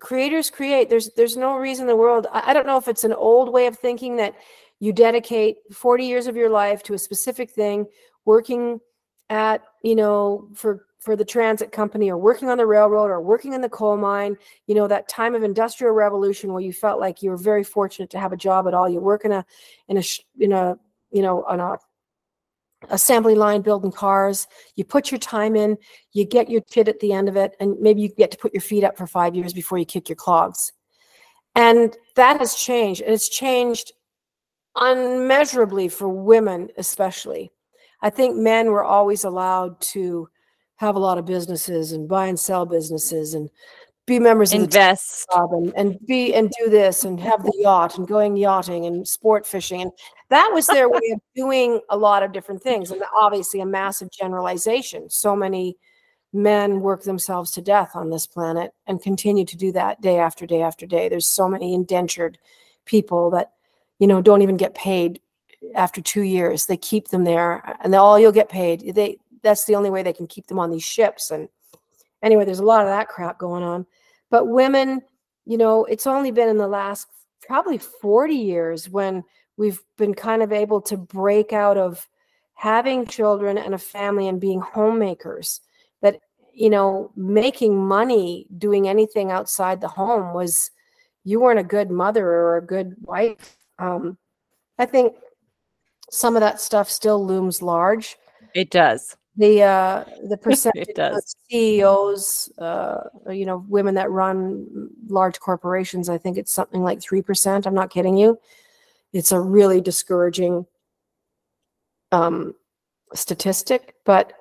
creators 0.00 0.50
create 0.50 0.88
there's 0.88 1.10
there's 1.14 1.36
no 1.36 1.56
reason 1.56 1.84
in 1.84 1.88
the 1.88 1.96
world 1.96 2.26
I, 2.32 2.50
I 2.50 2.52
don't 2.54 2.66
know 2.66 2.78
if 2.78 2.88
it's 2.88 3.04
an 3.04 3.12
old 3.12 3.52
way 3.52 3.66
of 3.66 3.78
thinking 3.78 4.16
that 4.16 4.34
you 4.80 4.94
dedicate 4.94 5.58
40 5.72 6.06
years 6.06 6.26
of 6.26 6.36
your 6.36 6.48
life 6.48 6.82
to 6.84 6.94
a 6.94 6.98
specific 6.98 7.50
thing 7.50 7.86
working 8.24 8.80
at 9.28 9.62
you 9.84 9.94
know 9.94 10.48
for 10.54 10.86
for 11.00 11.16
the 11.16 11.24
transit 11.24 11.72
company 11.72 12.10
or 12.10 12.16
working 12.16 12.48
on 12.48 12.58
the 12.58 12.66
railroad 12.66 13.10
or 13.10 13.20
working 13.20 13.54
in 13.54 13.60
the 13.60 13.68
coal 13.68 13.96
mine 13.96 14.36
you 14.66 14.74
know 14.74 14.86
that 14.86 15.08
time 15.08 15.34
of 15.34 15.42
industrial 15.42 15.92
revolution 15.92 16.52
where 16.52 16.62
you 16.62 16.72
felt 16.72 17.00
like 17.00 17.22
you 17.22 17.30
were 17.30 17.36
very 17.36 17.64
fortunate 17.64 18.10
to 18.10 18.18
have 18.18 18.32
a 18.32 18.36
job 18.36 18.66
at 18.66 18.74
all. 18.74 18.88
You 18.88 19.00
work 19.00 19.24
in 19.24 19.32
a 19.32 19.44
in 19.88 19.96
a 19.96 20.02
in 20.38 20.52
a 20.52 20.76
you 21.10 21.22
know 21.22 21.44
on 21.44 21.60
a 21.60 21.76
assembly 22.88 23.34
line 23.34 23.60
building 23.60 23.92
cars. 23.92 24.46
You 24.74 24.84
put 24.84 25.10
your 25.10 25.18
time 25.18 25.54
in. 25.56 25.76
You 26.12 26.24
get 26.24 26.50
your 26.50 26.62
kid 26.62 26.88
at 26.88 27.00
the 27.00 27.12
end 27.12 27.28
of 27.28 27.36
it 27.36 27.54
and 27.60 27.78
maybe 27.80 28.00
you 28.00 28.08
get 28.08 28.30
to 28.30 28.38
put 28.38 28.54
your 28.54 28.62
feet 28.62 28.84
up 28.84 28.96
for 28.96 29.06
five 29.06 29.34
years 29.34 29.52
before 29.52 29.78
you 29.78 29.84
kick 29.84 30.08
your 30.08 30.16
clogs. 30.16 30.72
And 31.54 31.94
that 32.16 32.38
has 32.38 32.54
changed. 32.54 33.02
And 33.02 33.12
it's 33.12 33.28
changed 33.28 33.92
unmeasurably 34.76 35.88
for 35.88 36.08
women 36.08 36.70
especially. 36.78 37.50
I 38.02 38.08
think 38.08 38.36
men 38.36 38.70
were 38.70 38.84
always 38.84 39.24
allowed 39.24 39.78
to 39.92 40.28
have 40.80 40.96
a 40.96 40.98
lot 40.98 41.18
of 41.18 41.26
businesses 41.26 41.92
and 41.92 42.08
buy 42.08 42.26
and 42.26 42.40
sell 42.40 42.64
businesses 42.64 43.34
and 43.34 43.50
be 44.06 44.18
members 44.18 44.50
of 44.54 44.60
the 44.60 44.64
invest. 44.64 45.26
club 45.28 45.52
and, 45.52 45.74
and 45.76 45.98
be 46.06 46.32
and 46.32 46.50
do 46.58 46.70
this 46.70 47.04
and 47.04 47.20
have 47.20 47.44
the 47.44 47.52
yacht 47.58 47.98
and 47.98 48.08
going 48.08 48.34
yachting 48.34 48.86
and 48.86 49.06
sport 49.06 49.46
fishing. 49.46 49.82
And 49.82 49.92
that 50.30 50.50
was 50.54 50.66
their 50.66 50.88
way 50.88 51.02
of 51.12 51.20
doing 51.36 51.82
a 51.90 51.98
lot 51.98 52.22
of 52.22 52.32
different 52.32 52.62
things 52.62 52.90
and 52.90 53.02
obviously 53.14 53.60
a 53.60 53.66
massive 53.66 54.10
generalization. 54.10 55.10
So 55.10 55.36
many 55.36 55.76
men 56.32 56.80
work 56.80 57.02
themselves 57.02 57.50
to 57.50 57.60
death 57.60 57.90
on 57.94 58.08
this 58.08 58.26
planet 58.26 58.72
and 58.86 59.02
continue 59.02 59.44
to 59.44 59.58
do 59.58 59.72
that 59.72 60.00
day 60.00 60.18
after 60.18 60.46
day 60.46 60.62
after 60.62 60.86
day. 60.86 61.10
There's 61.10 61.26
so 61.26 61.46
many 61.46 61.74
indentured 61.74 62.38
people 62.86 63.28
that 63.32 63.52
you 63.98 64.06
know 64.06 64.22
don't 64.22 64.40
even 64.40 64.56
get 64.56 64.74
paid 64.74 65.20
after 65.74 66.00
two 66.00 66.22
years. 66.22 66.64
They 66.64 66.78
keep 66.78 67.08
them 67.08 67.24
there 67.24 67.76
and 67.82 67.94
all 67.94 68.18
you'll 68.18 68.32
get 68.32 68.48
paid. 68.48 68.94
They 68.94 69.18
that's 69.42 69.64
the 69.64 69.74
only 69.74 69.90
way 69.90 70.02
they 70.02 70.12
can 70.12 70.26
keep 70.26 70.46
them 70.46 70.58
on 70.58 70.70
these 70.70 70.84
ships. 70.84 71.30
And 71.30 71.48
anyway 72.22 72.44
there's 72.44 72.58
a 72.60 72.64
lot 72.64 72.82
of 72.82 72.88
that 72.88 73.08
crap 73.08 73.38
going 73.38 73.62
on. 73.62 73.86
But 74.30 74.46
women 74.46 75.02
you 75.46 75.58
know 75.58 75.84
it's 75.84 76.06
only 76.06 76.30
been 76.30 76.48
in 76.48 76.58
the 76.58 76.68
last 76.68 77.08
probably 77.46 77.78
40 77.78 78.34
years 78.34 78.88
when 78.88 79.24
we've 79.56 79.82
been 79.96 80.14
kind 80.14 80.42
of 80.42 80.52
able 80.52 80.80
to 80.82 80.96
break 80.96 81.52
out 81.52 81.76
of 81.76 82.08
having 82.54 83.06
children 83.06 83.58
and 83.58 83.74
a 83.74 83.78
family 83.78 84.28
and 84.28 84.40
being 84.40 84.60
homemakers 84.60 85.60
that 86.02 86.20
you 86.52 86.70
know 86.70 87.10
making 87.16 87.76
money 87.76 88.46
doing 88.58 88.88
anything 88.88 89.30
outside 89.30 89.80
the 89.80 89.88
home 89.88 90.34
was 90.34 90.70
you 91.24 91.40
weren't 91.40 91.58
a 91.58 91.64
good 91.64 91.90
mother 91.90 92.26
or 92.26 92.56
a 92.56 92.66
good 92.66 92.94
wife. 93.02 93.56
Um, 93.78 94.18
i 94.78 94.86
think 94.86 95.14
some 96.10 96.36
of 96.36 96.40
that 96.40 96.60
stuff 96.60 96.90
still 96.90 97.24
looms 97.24 97.62
large. 97.62 98.16
It 98.54 98.70
does 98.70 99.16
the 99.36 99.62
uh 99.62 100.04
the 100.28 100.36
percentage 100.42 100.98
of. 100.98 101.22
CEOs, 101.50 102.52
uh, 102.58 103.00
you 103.30 103.46
know, 103.46 103.64
women 103.68 103.94
that 103.94 104.10
run 104.10 104.88
large 105.08 105.40
corporations, 105.40 106.08
I 106.08 106.18
think 106.18 106.36
it's 106.36 106.52
something 106.52 106.82
like 106.82 107.00
three 107.00 107.22
percent. 107.22 107.66
I'm 107.66 107.74
not 107.74 107.90
kidding 107.90 108.16
you. 108.16 108.38
It's 109.12 109.32
a 109.32 109.40
really 109.40 109.80
discouraging 109.80 110.66
um, 112.12 112.54
statistic, 113.14 113.94
but 114.04 114.32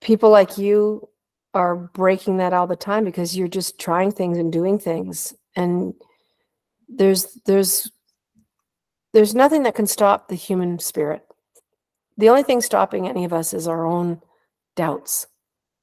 people 0.00 0.30
like 0.30 0.56
you 0.56 1.08
are 1.52 1.76
breaking 1.76 2.38
that 2.38 2.52
all 2.52 2.66
the 2.66 2.76
time 2.76 3.04
because 3.04 3.36
you're 3.36 3.48
just 3.48 3.78
trying 3.78 4.10
things 4.10 4.38
and 4.38 4.52
doing 4.52 4.78
things, 4.78 5.34
and 5.56 5.94
there's 6.88 7.38
there's 7.46 7.90
there's 9.12 9.34
nothing 9.34 9.62
that 9.62 9.74
can 9.74 9.86
stop 9.86 10.28
the 10.28 10.34
human 10.34 10.78
spirit 10.78 11.22
the 12.16 12.28
only 12.28 12.42
thing 12.42 12.60
stopping 12.60 13.08
any 13.08 13.24
of 13.24 13.32
us 13.32 13.54
is 13.54 13.66
our 13.66 13.86
own 13.86 14.20
doubts. 14.76 15.26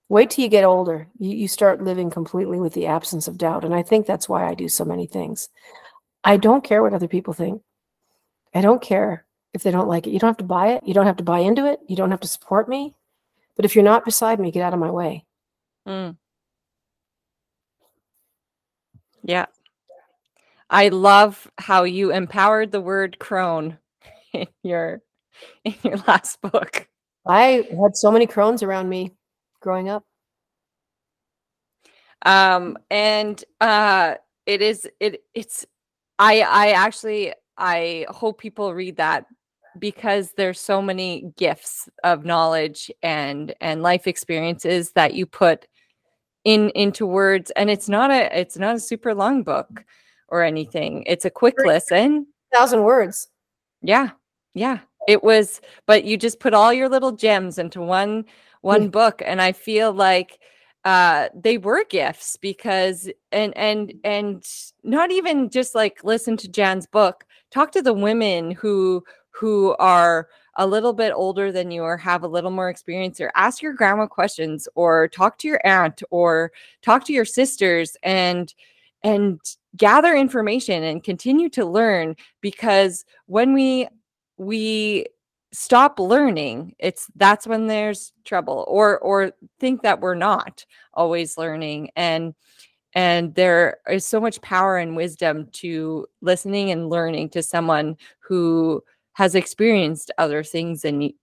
Wait 0.09 0.29
till 0.29 0.43
you 0.43 0.49
get 0.49 0.63
older. 0.63 1.07
You, 1.17 1.29
you 1.32 1.47
start 1.47 1.84
living 1.84 2.09
completely 2.09 2.59
with 2.59 2.73
the 2.73 2.88
absence 2.88 3.27
of 3.27 3.38
doubt. 3.38 3.63
And 3.63 3.73
I 3.73 3.82
think 3.82 4.05
that's 4.05 4.27
why 4.27 4.47
I 4.47 4.53
do 4.53 4.67
so 4.67 4.84
many 4.84 5.07
things. 5.07 5.49
I 6.23 6.38
don't 6.38 6.63
care 6.63 6.82
what 6.82 6.93
other 6.93 7.07
people 7.07 7.34
think. 7.34 7.61
I 8.53 8.61
don't 8.61 8.82
care 8.82 9.25
if 9.53 9.63
they 9.63 9.71
don't 9.71 9.88
like 9.88 10.07
it. 10.07 10.11
You 10.11 10.19
don't 10.19 10.29
have 10.29 10.38
to 10.38 10.43
buy 10.43 10.73
it. 10.73 10.84
You 10.86 10.93
don't 10.93 11.05
have 11.05 11.17
to 11.17 11.23
buy 11.23 11.39
into 11.39 11.65
it. 11.65 11.79
You 11.88 11.95
don't 11.95 12.11
have 12.11 12.19
to 12.21 12.27
support 12.27 12.67
me. 12.67 12.93
But 13.55 13.65
if 13.65 13.75
you're 13.75 13.84
not 13.84 14.05
beside 14.05 14.39
me, 14.39 14.51
get 14.51 14.63
out 14.63 14.73
of 14.73 14.79
my 14.79 14.91
way. 14.91 15.25
Mm. 15.88 16.17
Yeah. 19.23 19.45
I 20.69 20.89
love 20.89 21.49
how 21.57 21.84
you 21.84 22.11
empowered 22.11 22.71
the 22.71 22.82
word 22.82 23.19
crone 23.19 23.77
in 24.34 24.47
your 24.63 25.01
in 25.63 25.75
your 25.84 25.97
last 26.07 26.41
book. 26.41 26.88
I 27.27 27.67
had 27.82 27.95
so 27.95 28.11
many 28.11 28.27
crones 28.27 28.63
around 28.63 28.89
me 28.89 29.13
growing 29.61 29.89
up. 29.89 30.03
Um 32.23 32.77
and 32.89 33.43
uh 33.59 34.15
it 34.45 34.61
is 34.61 34.88
it 34.99 35.23
it's 35.34 35.65
I 36.19 36.41
I 36.41 36.71
actually 36.71 37.34
I 37.57 38.05
hope 38.09 38.39
people 38.39 38.73
read 38.73 38.97
that 38.97 39.25
because 39.79 40.34
there's 40.34 40.59
so 40.59 40.82
many 40.82 41.32
gifts 41.38 41.88
of 42.03 42.25
knowledge 42.25 42.91
and 43.01 43.55
and 43.61 43.82
life 43.82 44.07
experiences 44.07 44.91
that 44.93 45.13
you 45.13 45.25
put 45.25 45.67
in 46.43 46.69
into 46.71 47.05
words 47.05 47.51
and 47.51 47.69
it's 47.69 47.88
not 47.88 48.11
a 48.11 48.39
it's 48.39 48.57
not 48.57 48.75
a 48.75 48.79
super 48.79 49.13
long 49.13 49.43
book 49.43 49.86
or 50.29 50.43
anything 50.43 51.03
it's 51.07 51.25
a 51.25 51.29
quick 51.29 51.55
listen 51.65 52.25
Thousand 52.53 52.84
words. 52.84 53.29
yeah 53.82 54.09
yeah 54.53 54.79
it 55.07 55.23
was 55.23 55.61
but 55.85 56.03
you 56.03 56.17
just 56.17 56.39
put 56.39 56.53
all 56.53 56.73
your 56.73 56.89
little 56.89 57.11
gems 57.11 57.57
into 57.57 57.81
one 57.81 58.25
one 58.61 58.89
book 58.89 59.21
and 59.25 59.41
i 59.41 59.51
feel 59.51 59.91
like 59.91 60.39
uh 60.85 61.29
they 61.35 61.57
were 61.57 61.83
gifts 61.85 62.37
because 62.37 63.09
and 63.31 63.55
and 63.57 63.93
and 64.03 64.45
not 64.83 65.11
even 65.11 65.49
just 65.49 65.75
like 65.75 66.03
listen 66.03 66.37
to 66.37 66.47
jann's 66.47 66.85
book 66.85 67.25
talk 67.51 67.71
to 67.71 67.81
the 67.81 67.93
women 67.93 68.51
who 68.51 69.03
who 69.31 69.75
are 69.79 70.27
a 70.55 70.67
little 70.67 70.93
bit 70.93 71.13
older 71.15 71.51
than 71.51 71.71
you 71.71 71.81
or 71.81 71.97
have 71.97 72.23
a 72.23 72.27
little 72.27 72.51
more 72.51 72.69
experience 72.69 73.21
or 73.21 73.31
ask 73.35 73.61
your 73.61 73.73
grandma 73.73 74.05
questions 74.05 74.67
or 74.75 75.07
talk 75.07 75.37
to 75.37 75.47
your 75.47 75.61
aunt 75.65 76.03
or 76.11 76.51
talk 76.81 77.05
to 77.05 77.13
your 77.13 77.25
sisters 77.25 77.95
and 78.03 78.53
and 79.03 79.39
gather 79.77 80.13
information 80.13 80.83
and 80.83 81.03
continue 81.03 81.49
to 81.49 81.65
learn 81.65 82.15
because 82.41 83.05
when 83.27 83.53
we 83.53 83.87
we 84.41 85.05
stop 85.53 85.99
learning 85.99 86.73
it's 86.79 87.07
that's 87.15 87.45
when 87.45 87.67
there's 87.67 88.13
trouble 88.23 88.65
or 88.67 88.97
or 88.99 89.31
think 89.59 89.81
that 89.81 89.99
we're 89.99 90.15
not 90.15 90.65
always 90.93 91.37
learning 91.37 91.89
and 91.95 92.33
and 92.93 93.35
there 93.35 93.77
is 93.89 94.05
so 94.05 94.19
much 94.19 94.41
power 94.41 94.77
and 94.77 94.95
wisdom 94.95 95.47
to 95.51 96.07
listening 96.21 96.71
and 96.71 96.89
learning 96.89 97.29
to 97.29 97.43
someone 97.43 97.95
who 98.19 98.81
has 99.13 99.35
experienced 99.35 100.11
other 100.17 100.43
things 100.43 100.83
and 100.85 101.13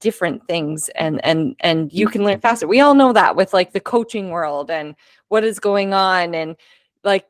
different 0.00 0.46
things 0.46 0.88
and 0.90 1.22
and 1.24 1.54
and 1.60 1.92
you 1.92 2.06
can 2.06 2.24
learn 2.24 2.40
faster. 2.40 2.66
We 2.66 2.80
all 2.80 2.94
know 2.94 3.12
that 3.12 3.36
with 3.36 3.52
like 3.52 3.72
the 3.72 3.80
coaching 3.80 4.30
world 4.30 4.70
and 4.70 4.94
what 5.28 5.44
is 5.44 5.60
going 5.60 5.92
on 5.92 6.34
and 6.34 6.56
like 7.04 7.26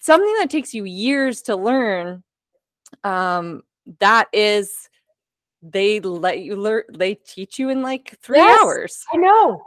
something 0.00 0.34
that 0.40 0.50
takes 0.50 0.74
you 0.74 0.84
years 0.84 1.42
to 1.42 1.56
learn 1.56 2.22
um 3.04 3.62
that 4.00 4.28
is 4.32 4.88
they 5.62 6.00
let 6.00 6.40
you 6.40 6.56
learn 6.56 6.84
they 6.96 7.14
teach 7.14 7.58
you 7.58 7.68
in 7.68 7.82
like 7.82 8.16
three 8.22 8.38
yes, 8.38 8.60
hours. 8.62 9.04
I 9.12 9.16
know. 9.16 9.62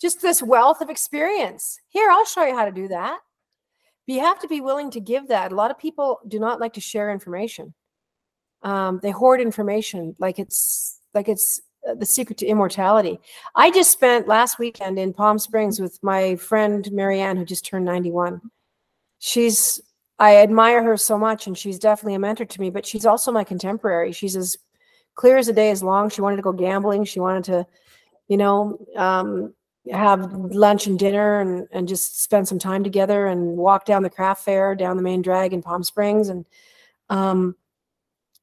Just 0.00 0.20
this 0.20 0.42
wealth 0.42 0.80
of 0.80 0.90
experience. 0.90 1.78
Here 1.88 2.10
i'll 2.10 2.24
show 2.24 2.44
you 2.44 2.56
how 2.56 2.64
to 2.64 2.72
do 2.72 2.88
that. 2.88 3.18
But 4.06 4.14
you 4.14 4.20
have 4.20 4.40
to 4.40 4.48
be 4.48 4.60
willing 4.60 4.90
to 4.92 5.00
give 5.00 5.28
that. 5.28 5.52
A 5.52 5.54
lot 5.54 5.70
of 5.70 5.78
people 5.78 6.18
do 6.26 6.38
not 6.38 6.60
like 6.60 6.72
to 6.74 6.80
share 6.80 7.12
information. 7.12 7.74
Um, 8.62 9.00
they 9.02 9.10
hoard 9.10 9.40
information 9.40 10.16
like 10.18 10.38
it's 10.38 11.00
like 11.14 11.28
it's 11.28 11.60
uh, 11.88 11.94
the 11.94 12.06
secret 12.06 12.38
to 12.38 12.46
immortality. 12.46 13.20
I 13.54 13.70
just 13.70 13.90
spent 13.90 14.28
last 14.28 14.58
weekend 14.58 14.98
in 14.98 15.12
palm 15.12 15.38
springs 15.38 15.80
with 15.80 15.98
my 16.02 16.36
friend 16.36 16.90
marianne 16.92 17.36
who 17.36 17.44
just 17.44 17.64
turned 17.64 17.84
91 17.84 18.40
she's 19.22 19.80
I 20.18 20.36
admire 20.36 20.82
her 20.82 20.96
so 20.96 21.18
much, 21.18 21.46
and 21.46 21.56
she's 21.56 21.78
definitely 21.78 22.14
a 22.14 22.18
mentor 22.18 22.44
to 22.44 22.60
me. 22.60 22.70
But 22.70 22.86
she's 22.86 23.06
also 23.06 23.32
my 23.32 23.44
contemporary. 23.44 24.12
She's 24.12 24.36
as 24.36 24.56
clear 25.14 25.36
as 25.36 25.48
a 25.48 25.52
day 25.52 25.70
is 25.70 25.82
long. 25.82 26.10
She 26.10 26.20
wanted 26.20 26.36
to 26.36 26.42
go 26.42 26.52
gambling. 26.52 27.04
She 27.04 27.20
wanted 27.20 27.44
to, 27.44 27.66
you 28.28 28.36
know, 28.36 28.78
um, 28.96 29.54
have 29.90 30.32
lunch 30.32 30.86
and 30.86 30.98
dinner 30.98 31.40
and 31.40 31.66
and 31.72 31.88
just 31.88 32.22
spend 32.22 32.46
some 32.46 32.58
time 32.58 32.84
together 32.84 33.26
and 33.26 33.56
walk 33.56 33.84
down 33.84 34.02
the 34.02 34.10
craft 34.10 34.44
fair 34.44 34.74
down 34.74 34.96
the 34.96 35.02
main 35.02 35.22
drag 35.22 35.52
in 35.52 35.62
Palm 35.62 35.82
Springs 35.82 36.28
and 36.28 36.46
um, 37.10 37.56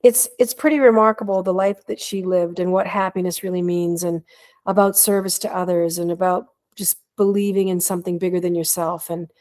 it's 0.03 0.27
it's 0.37 0.53
pretty 0.53 0.79
remarkable 0.79 1.41
the 1.41 1.53
life 1.53 1.85
that 1.85 1.99
she 1.99 2.23
lived 2.23 2.59
and 2.59 2.73
what 2.73 2.87
happiness 2.87 3.41
really 3.41 3.61
means 3.61 4.03
and 4.03 4.21
about 4.65 4.97
service 4.97 5.39
to 5.39 5.55
others 5.55 5.97
and 5.97 6.11
about 6.11 6.47
just 6.75 6.97
believing 7.15 7.69
in 7.69 7.79
something 7.79 8.17
bigger 8.17 8.39
than 8.39 8.55
yourself 8.55 9.09
and 9.09 9.31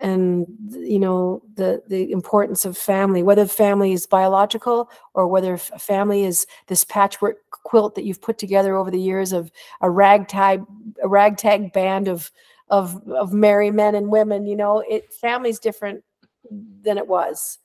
and 0.00 0.46
you 0.70 0.98
know 0.98 1.42
the 1.54 1.82
the 1.88 2.10
importance 2.10 2.64
of 2.64 2.76
family 2.76 3.22
whether 3.22 3.46
family 3.46 3.92
is 3.92 4.06
biological 4.06 4.90
or 5.14 5.28
whether 5.28 5.56
family 5.56 6.24
is 6.24 6.46
this 6.68 6.84
patchwork 6.84 7.36
quilt 7.50 7.94
that 7.94 8.04
you've 8.04 8.22
put 8.22 8.38
together 8.38 8.76
over 8.76 8.90
the 8.90 9.00
years 9.00 9.32
of 9.32 9.52
a 9.82 9.90
ragtag 9.90 10.64
a 11.02 11.08
ragtag 11.08 11.72
band 11.72 12.08
of 12.08 12.30
of 12.68 13.06
of 13.10 13.32
merry 13.32 13.70
men 13.70 13.94
and 13.94 14.08
women 14.08 14.46
you 14.46 14.56
know 14.56 14.82
it 14.88 15.12
family's 15.12 15.58
different 15.58 16.02
than 16.82 16.98
it 16.98 17.06
was. 17.06 17.58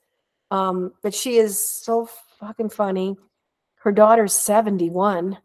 Um 0.51 0.93
but 1.01 1.13
she 1.13 1.37
is 1.37 1.57
so 1.57 2.09
fucking 2.39 2.69
funny. 2.69 3.15
Her 3.75 3.91
daughter's 3.91 4.33
71 4.33 5.37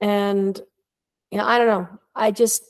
and 0.00 0.60
you 1.30 1.38
know 1.38 1.44
i 1.44 1.58
don't 1.58 1.68
know. 1.68 1.88
I 2.14 2.30
just 2.30 2.64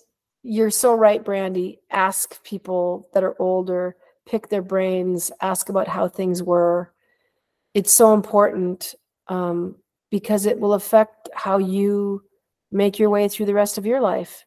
you're 0.47 0.70
so 0.70 0.94
right, 0.94 1.24
Brandy. 1.24 1.80
Ask 1.90 2.42
people 2.44 3.09
that 3.12 3.24
are 3.24 3.34
older, 3.40 3.97
pick 4.26 4.49
their 4.49 4.62
brains, 4.62 5.32
ask 5.40 5.68
about 5.68 5.88
how 5.88 6.09
things 6.09 6.42
were. 6.42 6.92
It's 7.74 7.92
so 7.92 8.14
important 8.14 8.94
um, 9.28 9.76
because 10.11 10.47
it 10.47 10.61
will 10.61 10.74
affect 10.74 11.28
how 11.34 11.59
you 11.59 12.22
make 12.70 12.99
your 12.99 13.11
way 13.11 13.28
through 13.28 13.47
the 13.47 13.55
rest 13.55 13.76
of 13.76 13.86
your 13.86 14.01
life. 14.01 14.44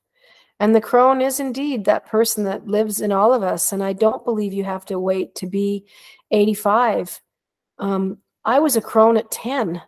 And 0.61 0.73
the 0.73 0.81
crone 0.81 1.21
is 1.21 1.39
indeed 1.39 1.85
that 1.85 2.07
person 2.07 2.45
that 2.45 2.67
lives 2.67 3.01
in 3.01 3.11
all 3.11 3.33
of 3.33 3.43
us. 3.43 3.71
And 3.71 3.83
I 3.83 3.93
don't 3.93 4.25
believe 4.25 4.53
you 4.53 4.63
have 4.63 4.85
to 4.85 4.99
wait 4.99 5.35
to 5.35 5.47
be 5.47 5.85
85. 6.31 7.21
Um, 7.77 8.17
I 8.45 8.59
was 8.59 8.75
a 8.75 8.81
crone 8.81 9.17
at 9.17 9.31
10. 9.31 9.81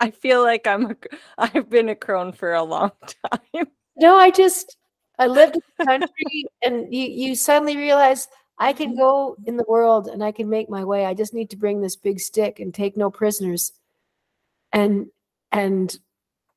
I 0.00 0.10
feel 0.10 0.42
like 0.42 0.66
I'm 0.66 0.90
a, 0.90 0.96
I've 1.38 1.70
been 1.70 1.88
a 1.88 1.94
crone 1.94 2.32
for 2.32 2.52
a 2.52 2.62
long 2.62 2.92
time. 3.32 3.66
No, 3.96 4.16
I 4.16 4.30
just 4.30 4.76
I 5.18 5.26
lived 5.26 5.56
in 5.56 5.62
the 5.78 5.84
country, 5.84 6.46
and 6.62 6.92
you 6.92 7.06
you 7.06 7.34
suddenly 7.34 7.76
realize 7.76 8.28
I 8.58 8.72
can 8.72 8.90
mm-hmm. 8.90 8.98
go 8.98 9.36
in 9.46 9.56
the 9.56 9.64
world 9.68 10.08
and 10.08 10.22
I 10.22 10.32
can 10.32 10.48
make 10.48 10.68
my 10.68 10.84
way. 10.84 11.06
I 11.06 11.14
just 11.14 11.34
need 11.34 11.50
to 11.50 11.56
bring 11.56 11.80
this 11.80 11.96
big 11.96 12.20
stick 12.20 12.60
and 12.60 12.72
take 12.72 12.96
no 12.96 13.10
prisoners. 13.10 13.72
And 14.72 15.06
and 15.52 15.96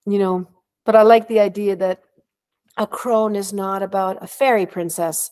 you 0.05 0.20
know, 0.20 0.47
but 0.86 0.95
I 0.95 1.01
like 1.01 1.28
the 1.28 1.39
idea 1.39 1.76
that 1.76 2.01
a 2.78 2.88
crone 2.88 3.36
is 3.36 3.51
not 3.53 3.82
about 3.82 4.24
a 4.24 4.28
fairy 4.28 4.66
princess. 4.66 5.32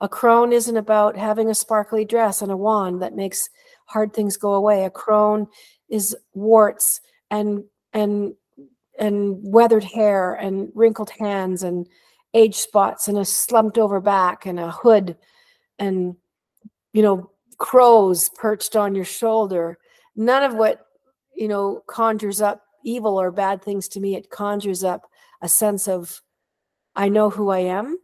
A 0.00 0.08
crone 0.08 0.52
isn't 0.52 0.76
about 0.76 1.16
having 1.16 1.50
a 1.50 1.54
sparkly 1.54 2.04
dress 2.04 2.42
and 2.42 2.50
a 2.50 2.56
wand 2.56 3.02
that 3.02 3.14
makes 3.14 3.48
hard 3.86 4.12
things 4.12 4.36
go 4.36 4.54
away. 4.54 4.84
A 4.84 4.90
crone 4.90 5.46
is 5.88 6.16
warts 6.34 7.00
and 7.30 7.64
and 7.92 8.34
and 8.98 9.38
weathered 9.42 9.84
hair 9.84 10.34
and 10.34 10.70
wrinkled 10.74 11.10
hands 11.10 11.62
and 11.62 11.86
age 12.34 12.56
spots 12.56 13.08
and 13.08 13.18
a 13.18 13.24
slumped 13.24 13.78
over 13.78 14.00
back 14.00 14.46
and 14.46 14.60
a 14.60 14.70
hood 14.70 15.16
and 15.78 16.16
you 16.92 17.02
know 17.02 17.30
crows 17.58 18.30
perched 18.30 18.76
on 18.76 18.94
your 18.94 19.04
shoulder. 19.04 19.78
None 20.16 20.42
of 20.42 20.54
what 20.54 20.86
you 21.34 21.48
know 21.48 21.82
conjures 21.86 22.40
up 22.40 22.62
evil 22.84 23.20
or 23.20 23.30
bad 23.30 23.62
things 23.62 23.88
to 23.88 24.00
me. 24.00 24.14
It 24.14 24.30
conjures 24.30 24.84
up 24.84 25.02
a 25.42 25.48
sense 25.48 25.88
of 25.88 26.20
i 26.96 27.08
know 27.08 27.30
who 27.30 27.50
i 27.50 27.58
am. 27.58 27.98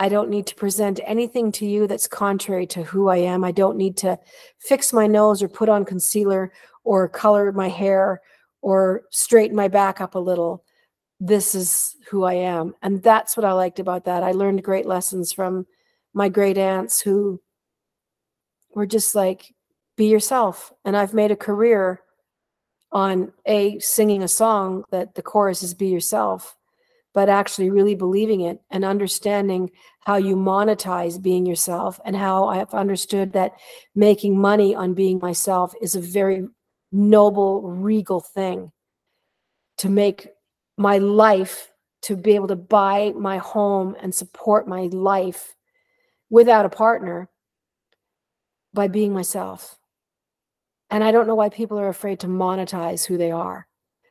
I 0.00 0.08
don't 0.08 0.30
need 0.30 0.46
to 0.46 0.54
present 0.54 1.00
anything 1.04 1.50
to 1.52 1.66
you 1.66 1.86
that's 1.86 2.06
contrary 2.06 2.66
to 2.68 2.82
who 2.84 3.08
i 3.08 3.16
am. 3.16 3.44
I 3.44 3.52
don't 3.52 3.76
need 3.76 3.96
to 3.98 4.18
fix 4.58 4.92
my 4.92 5.06
nose 5.06 5.42
or 5.42 5.48
put 5.48 5.68
on 5.68 5.84
concealer 5.84 6.52
or 6.84 7.08
color 7.08 7.52
my 7.52 7.68
hair 7.68 8.20
or 8.62 9.02
straighten 9.10 9.56
my 9.56 9.68
back 9.68 10.00
up 10.00 10.14
a 10.14 10.18
little 10.18 10.64
this 11.20 11.54
is 11.54 11.96
who 12.10 12.24
I 12.24 12.34
am. 12.34 12.74
And 12.82 13.02
that's 13.02 13.36
what 13.36 13.44
I 13.44 13.52
liked 13.52 13.80
about 13.80 14.04
that. 14.04 14.22
I 14.22 14.32
learned 14.32 14.62
great 14.62 14.86
lessons 14.86 15.32
from 15.32 15.66
my 16.14 16.28
great 16.28 16.58
aunts 16.58 17.00
who 17.00 17.40
were 18.74 18.86
just 18.86 19.14
like, 19.14 19.54
be 19.96 20.08
yourself. 20.08 20.72
And 20.84 20.96
I've 20.96 21.14
made 21.14 21.30
a 21.30 21.36
career 21.36 22.00
on 22.92 23.32
a 23.46 23.78
singing 23.80 24.22
a 24.22 24.28
song 24.28 24.84
that 24.90 25.14
the 25.14 25.22
chorus 25.22 25.62
is 25.62 25.74
be 25.74 25.88
yourself, 25.88 26.56
but 27.12 27.28
actually 27.28 27.68
really 27.68 27.94
believing 27.94 28.42
it 28.42 28.60
and 28.70 28.84
understanding 28.84 29.70
how 30.00 30.16
you 30.16 30.36
monetize 30.36 31.20
being 31.20 31.44
yourself 31.44 32.00
and 32.04 32.16
how 32.16 32.46
I've 32.46 32.72
understood 32.72 33.32
that 33.32 33.52
making 33.94 34.40
money 34.40 34.74
on 34.74 34.94
being 34.94 35.18
myself 35.18 35.74
is 35.82 35.96
a 35.96 36.00
very 36.00 36.46
noble, 36.92 37.62
regal 37.62 38.20
thing 38.20 38.72
to 39.78 39.90
make 39.90 40.28
my 40.78 40.98
life 40.98 41.72
to 42.02 42.16
be 42.16 42.34
able 42.36 42.48
to 42.48 42.56
buy 42.56 43.12
my 43.16 43.38
home 43.38 43.96
and 44.00 44.14
support 44.14 44.68
my 44.68 44.82
life 44.92 45.54
without 46.30 46.64
a 46.64 46.70
partner 46.70 47.28
by 48.72 48.86
being 48.86 49.12
myself. 49.12 49.76
And 50.90 51.02
I 51.02 51.10
don't 51.10 51.26
know 51.26 51.34
why 51.34 51.48
people 51.48 51.78
are 51.78 51.88
afraid 51.88 52.20
to 52.20 52.28
monetize 52.28 53.04
who 53.04 53.18
they 53.18 53.32
are. 53.32 53.66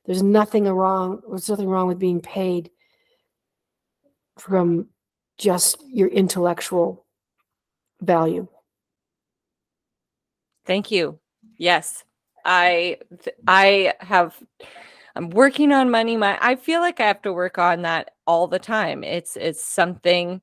There's 0.05 0.21
nothing 0.21 0.65
wrong, 0.65 1.21
there's 1.27 1.49
nothing 1.49 1.69
wrong 1.69 1.87
with 1.87 1.99
being 1.99 2.21
paid 2.21 2.69
from 4.37 4.87
just 5.37 5.81
your 5.87 6.09
intellectual 6.09 7.05
value. 8.01 8.47
Thank 10.65 10.91
you. 10.91 11.19
Yes. 11.57 12.03
I 12.45 12.97
I 13.47 13.93
have 13.99 14.41
I'm 15.17 15.31
working 15.31 15.71
on 15.71 15.89
money. 15.89 16.15
My 16.15 16.37
I 16.41 16.55
feel 16.55 16.79
like 16.79 16.99
I 16.99 17.07
have 17.07 17.23
to 17.23 17.33
work 17.33 17.57
on 17.57 17.81
that 17.81 18.11
all 18.27 18.47
the 18.47 18.59
time. 18.59 19.03
It's 19.03 19.35
it's 19.35 19.63
something 19.63 20.41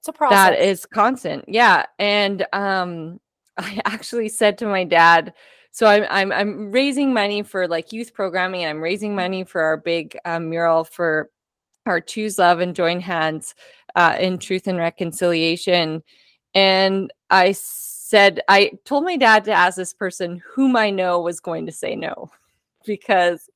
it's 0.00 0.08
a 0.08 0.12
process. 0.12 0.36
that 0.36 0.60
is 0.60 0.84
constant. 0.84 1.44
Yeah. 1.46 1.86
And 1.98 2.44
um 2.52 3.20
I 3.58 3.80
actually 3.84 4.28
said 4.28 4.58
to 4.58 4.66
my 4.66 4.84
dad, 4.84 5.32
so 5.70 5.86
I'm 5.86 6.04
I'm 6.10 6.32
I'm 6.32 6.72
raising 6.72 7.14
money 7.14 7.42
for 7.42 7.68
like 7.68 7.92
youth 7.92 8.12
programming. 8.14 8.66
I'm 8.66 8.80
raising 8.80 9.14
money 9.14 9.44
for 9.44 9.60
our 9.62 9.76
big 9.76 10.18
um, 10.24 10.50
mural 10.50 10.84
for 10.84 11.30
our 11.86 12.00
choose 12.00 12.38
love 12.38 12.60
and 12.60 12.74
join 12.74 13.00
hands 13.00 13.54
uh, 13.94 14.16
in 14.18 14.38
truth 14.38 14.66
and 14.66 14.78
reconciliation. 14.78 16.02
And 16.54 17.12
I 17.30 17.52
said 17.52 18.40
I 18.48 18.72
told 18.84 19.04
my 19.04 19.16
dad 19.16 19.44
to 19.44 19.52
ask 19.52 19.76
this 19.76 19.94
person 19.94 20.42
whom 20.52 20.74
I 20.74 20.90
know 20.90 21.20
was 21.20 21.38
going 21.38 21.66
to 21.66 21.72
say 21.72 21.94
no 21.94 22.30
because 22.86 23.48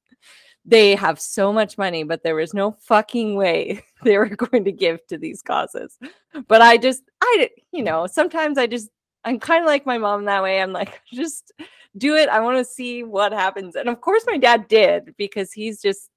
they 0.64 0.94
have 0.94 1.20
so 1.20 1.52
much 1.52 1.76
money, 1.76 2.04
but 2.04 2.22
there 2.22 2.34
was 2.34 2.54
no 2.54 2.72
fucking 2.72 3.34
way 3.34 3.82
they 4.02 4.18
were 4.18 4.28
going 4.28 4.64
to 4.64 4.72
give 4.72 5.04
to 5.08 5.18
these 5.18 5.42
causes. 5.42 5.98
But 6.46 6.62
I 6.62 6.76
just, 6.76 7.02
I, 7.20 7.50
you 7.72 7.82
know, 7.82 8.06
sometimes 8.06 8.58
I 8.58 8.66
just, 8.66 8.88
I'm 9.24 9.38
kind 9.38 9.62
of 9.62 9.66
like 9.66 9.86
my 9.86 9.98
mom 9.98 10.24
that 10.26 10.42
way. 10.42 10.60
I'm 10.60 10.72
like, 10.72 11.00
just 11.12 11.52
do 11.96 12.16
it. 12.16 12.28
I 12.28 12.40
want 12.40 12.58
to 12.58 12.64
see 12.64 13.02
what 13.02 13.32
happens. 13.32 13.76
And 13.76 13.88
of 13.88 14.00
course, 14.00 14.24
my 14.26 14.38
dad 14.38 14.68
did 14.68 15.14
because 15.16 15.52
he's 15.52 15.80
just, 15.80 16.08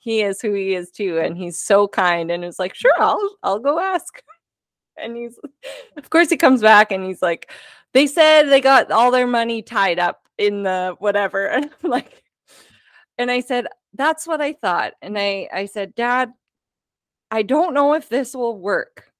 he 0.00 0.22
is 0.22 0.40
who 0.40 0.52
he 0.52 0.74
is 0.74 0.90
too. 0.90 1.18
And 1.18 1.36
he's 1.36 1.58
so 1.58 1.86
kind 1.86 2.30
and 2.30 2.44
it's 2.44 2.58
like, 2.58 2.74
sure, 2.74 2.94
I'll, 2.98 3.36
I'll 3.42 3.60
go 3.60 3.78
ask. 3.78 4.20
And 4.98 5.16
he's, 5.16 5.38
of 5.96 6.10
course, 6.10 6.28
he 6.28 6.36
comes 6.36 6.60
back 6.60 6.92
and 6.92 7.02
he's 7.02 7.22
like, 7.22 7.50
they 7.94 8.06
said 8.06 8.42
they 8.42 8.60
got 8.60 8.90
all 8.90 9.10
their 9.10 9.26
money 9.26 9.62
tied 9.62 9.98
up 9.98 10.28
in 10.36 10.64
the 10.64 10.94
whatever. 10.98 11.46
And 11.46 11.70
I'm 11.82 11.90
like, 11.90 12.22
and 13.16 13.30
I 13.30 13.40
said, 13.40 13.68
that's 13.94 14.26
what 14.26 14.40
I 14.40 14.52
thought. 14.54 14.94
And 15.02 15.18
I, 15.18 15.48
I 15.52 15.66
said, 15.66 15.94
Dad, 15.94 16.32
I 17.30 17.42
don't 17.42 17.74
know 17.74 17.94
if 17.94 18.08
this 18.08 18.34
will 18.34 18.58
work. 18.58 19.10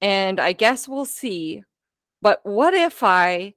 And 0.00 0.40
I 0.40 0.52
guess 0.52 0.88
we'll 0.88 1.04
see. 1.04 1.62
But 2.22 2.40
what 2.44 2.74
if 2.74 3.02
I 3.02 3.54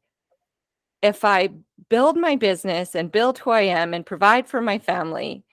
if 1.01 1.23
I 1.23 1.49
build 1.89 2.17
my 2.17 2.35
business 2.35 2.93
and 2.93 3.11
build 3.11 3.39
who 3.39 3.51
I 3.51 3.61
am 3.61 3.93
and 3.93 4.05
provide 4.05 4.47
for 4.47 4.61
my 4.61 4.79
family 4.79 5.43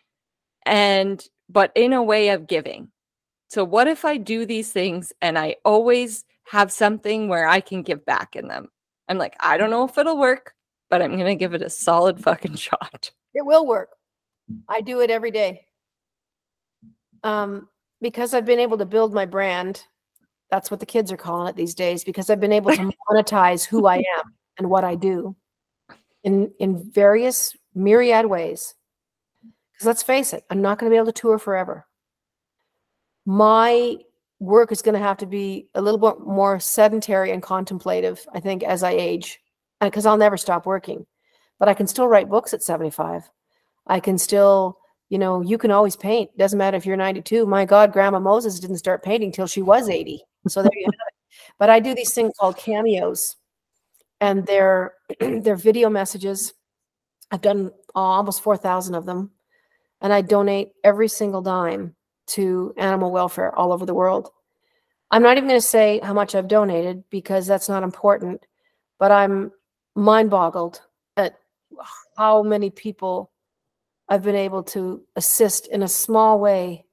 and 0.65 1.25
but 1.49 1.71
in 1.75 1.93
a 1.93 2.03
way 2.03 2.31
of 2.31 2.47
giving. 2.47 2.89
So 3.49 3.65
what 3.65 3.87
if 3.87 4.05
I 4.05 4.17
do 4.17 4.45
these 4.45 4.73
things 4.73 5.13
and 5.21 5.39
I 5.39 5.57
always 5.65 6.25
have 6.49 6.73
something 6.73 7.29
where 7.29 7.47
I 7.47 7.61
can 7.61 7.83
give 7.83 8.05
back 8.05 8.35
in 8.35 8.49
them? 8.49 8.69
I'm 9.09 9.19
like, 9.19 9.37
I 9.39 9.57
don't 9.57 9.71
know 9.71 9.85
if 9.85 9.97
it'll 9.97 10.19
work, 10.19 10.55
but 10.91 11.01
I'm 11.01 11.13
going 11.13 11.27
to 11.27 11.37
give 11.37 11.55
it 11.55 11.63
a 11.63 11.71
solid 11.71 12.21
fucking 12.21 12.55
shot. 12.57 13.13
It 13.35 13.47
will 13.47 13.67
work. 13.67 13.91
I 14.69 14.81
do 14.81 15.01
it 15.01 15.11
every 15.11 15.31
day. 15.31 15.67
Um 17.23 17.69
because 18.01 18.35
I've 18.35 18.45
been 18.45 18.61
able 18.61 18.79
to 18.79 18.87
build 18.87 19.15
my 19.15 19.27
brand. 19.27 19.83
That's 20.51 20.71
what 20.71 20.81
the 20.81 20.87
kids 20.87 21.11
are 21.11 21.17
calling 21.17 21.49
it 21.49 21.57
these 21.57 21.75
days 21.75 22.05
because 22.05 22.31
I've 22.31 22.41
been 22.41 22.53
able 22.53 22.73
to 22.73 22.93
monetize 23.11 23.65
who 23.65 23.87
I 23.87 23.97
am 23.97 24.35
and 24.59 24.71
what 24.71 24.85
I 24.85 24.95
do 24.95 25.35
in 26.25 26.53
in 26.59 26.91
various 26.91 27.57
myriad 27.75 28.27
ways. 28.27 28.75
Because 29.73 29.87
let's 29.87 30.03
face 30.03 30.33
it, 30.33 30.45
I'm 30.51 30.63
not 30.63 30.79
going 30.79 30.91
to 30.91 30.95
be 30.95 30.97
able 30.97 31.07
to 31.07 31.13
tour 31.13 31.39
forever. 31.39 31.87
My 33.27 33.97
work 34.39 34.73
is 34.73 34.83
going 34.83 34.95
to 34.95 35.07
have 35.07 35.19
to 35.19 35.27
be 35.27 35.69
a 35.75 35.83
little 35.83 35.99
bit 35.99 36.27
more 36.27 36.61
sedentary 36.61 37.31
and 37.31 37.43
contemplative, 37.43 38.27
I 38.33 38.41
think, 38.41 38.63
as 38.63 38.83
I 38.83 38.93
age, 38.93 39.39
because 39.81 40.07
I'll 40.07 40.17
never 40.17 40.37
stop 40.37 40.67
working. 40.67 41.07
But 41.59 41.69
I 41.69 41.75
can 41.75 41.87
still 41.87 42.09
write 42.09 42.29
books 42.29 42.55
at 42.55 42.63
75. 42.63 43.29
I 43.87 44.01
can 44.01 44.19
still, 44.19 44.79
you 45.09 45.19
know, 45.19 45.41
you 45.41 45.59
can 45.59 45.71
always 45.71 45.97
paint. 45.97 46.37
Doesn't 46.37 46.59
matter 46.59 46.77
if 46.77 46.87
you're 46.87 46.97
92. 46.97 47.47
My 47.47 47.65
God, 47.65 47.93
Grandma 47.93 48.19
Moses 48.19 48.59
didn't 48.59 48.79
start 48.79 49.05
painting 49.05 49.33
till 49.33 49.47
she 49.47 49.63
was 49.63 49.89
80. 49.89 50.23
So 50.49 50.63
there 50.63 50.71
you 50.75 50.87
have 50.87 50.95
it. 50.95 51.15
But 51.59 51.71
I 51.71 51.81
do 51.81 51.95
these 51.95 52.13
things 52.13 52.33
called 52.39 52.57
cameos 52.57 53.37
and 54.21 54.47
they're 54.47 54.95
they're 55.21 55.57
video 55.57 55.89
messages. 55.89 56.53
I've 57.31 57.41
done 57.41 57.73
almost 57.95 58.43
4,000 58.43 58.95
of 58.95 59.07
them 59.07 59.31
and 60.01 60.13
I 60.13 60.21
donate 60.21 60.73
every 60.85 61.09
single 61.09 61.43
dime 61.43 61.95
to 62.29 62.75
animal 62.77 63.11
welfare 63.11 63.55
all 63.57 63.73
over 63.73 63.87
the 63.87 63.95
world. 63.95 64.31
I'm 65.11 65.23
not 65.23 65.37
even 65.37 65.49
going 65.49 65.61
to 65.61 65.67
say 65.67 66.01
how 66.03 66.13
much 66.13 66.35
I've 66.35 66.49
donated 66.49 67.05
because 67.11 67.47
that's 67.47 67.69
not 67.69 67.83
important, 67.83 68.45
but 68.99 69.13
I'm 69.13 69.53
mind 69.95 70.31
boggled 70.31 70.83
at 71.17 71.39
how 72.17 72.43
many 72.43 72.71
people 72.71 73.31
I've 74.09 74.23
been 74.23 74.37
able 74.37 74.63
to 74.65 75.03
assist 75.17 75.67
in 75.69 75.83
a 75.83 75.89
small 75.89 76.39
way. 76.39 76.85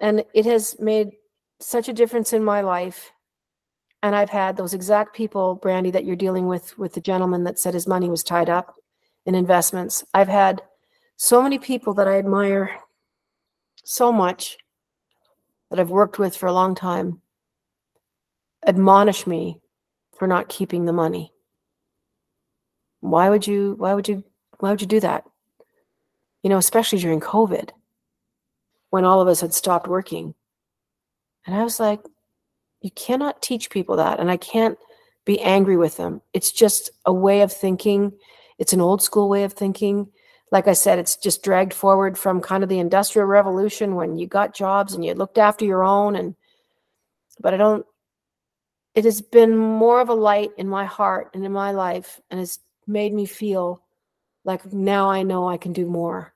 And 0.00 0.24
it 0.32 0.46
has 0.46 0.76
made 0.78 1.10
such 1.60 1.88
a 1.88 1.92
difference 1.92 2.32
in 2.32 2.44
my 2.44 2.60
life 2.60 3.12
and 4.02 4.14
I've 4.14 4.30
had 4.30 4.56
those 4.56 4.74
exact 4.74 5.14
people, 5.14 5.56
Brandy, 5.56 5.90
that 5.90 6.04
you're 6.04 6.16
dealing 6.16 6.46
with 6.46 6.78
with 6.78 6.94
the 6.94 7.00
gentleman 7.00 7.44
that 7.44 7.58
said 7.58 7.74
his 7.74 7.86
money 7.86 8.08
was 8.08 8.22
tied 8.22 8.48
up 8.48 8.76
in 9.26 9.34
investments. 9.34 10.04
I've 10.14 10.28
had 10.28 10.62
so 11.16 11.42
many 11.42 11.58
people 11.58 11.94
that 11.94 12.06
I 12.06 12.18
admire 12.18 12.78
so 13.84 14.12
much 14.12 14.56
that 15.70 15.80
I've 15.80 15.90
worked 15.90 16.18
with 16.18 16.36
for 16.36 16.46
a 16.46 16.52
long 16.52 16.74
time 16.74 17.20
admonish 18.66 19.26
me 19.26 19.60
for 20.16 20.26
not 20.26 20.48
keeping 20.48 20.84
the 20.84 20.92
money. 20.92 21.32
Why 23.00 23.30
would 23.30 23.46
you 23.46 23.74
why 23.78 23.94
would 23.94 24.08
you 24.08 24.24
why 24.58 24.70
would 24.70 24.80
you 24.80 24.86
do 24.86 25.00
that? 25.00 25.24
You 26.42 26.50
know, 26.50 26.58
especially 26.58 26.98
during 26.98 27.20
COVID 27.20 27.70
when 28.90 29.04
all 29.04 29.20
of 29.20 29.28
us 29.28 29.40
had 29.40 29.52
stopped 29.52 29.88
working. 29.88 30.34
And 31.46 31.54
I 31.54 31.62
was 31.64 31.80
like, 31.80 32.00
you 32.80 32.90
cannot 32.92 33.42
teach 33.42 33.70
people 33.70 33.96
that. 33.96 34.20
And 34.20 34.30
I 34.30 34.36
can't 34.36 34.78
be 35.24 35.40
angry 35.40 35.76
with 35.76 35.96
them. 35.96 36.22
It's 36.32 36.52
just 36.52 36.90
a 37.04 37.12
way 37.12 37.42
of 37.42 37.52
thinking. 37.52 38.12
It's 38.58 38.72
an 38.72 38.80
old 38.80 39.02
school 39.02 39.28
way 39.28 39.44
of 39.44 39.52
thinking. 39.52 40.08
Like 40.50 40.68
I 40.68 40.72
said, 40.72 40.98
it's 40.98 41.16
just 41.16 41.42
dragged 41.42 41.74
forward 41.74 42.16
from 42.16 42.40
kind 42.40 42.62
of 42.62 42.68
the 42.68 42.78
industrial 42.78 43.26
revolution 43.26 43.94
when 43.94 44.16
you 44.16 44.26
got 44.26 44.54
jobs 44.54 44.94
and 44.94 45.04
you 45.04 45.12
looked 45.14 45.38
after 45.38 45.64
your 45.64 45.84
own. 45.84 46.16
And, 46.16 46.34
but 47.40 47.52
I 47.52 47.56
don't, 47.58 47.84
it 48.94 49.04
has 49.04 49.20
been 49.20 49.56
more 49.56 50.00
of 50.00 50.08
a 50.08 50.14
light 50.14 50.50
in 50.56 50.68
my 50.68 50.84
heart 50.84 51.30
and 51.34 51.44
in 51.44 51.52
my 51.52 51.72
life 51.72 52.20
and 52.30 52.40
has 52.40 52.60
made 52.86 53.12
me 53.12 53.26
feel 53.26 53.82
like 54.48 54.72
now 54.72 55.10
I 55.10 55.22
know 55.22 55.46
I 55.46 55.58
can 55.58 55.74
do 55.74 55.84
more. 55.84 56.32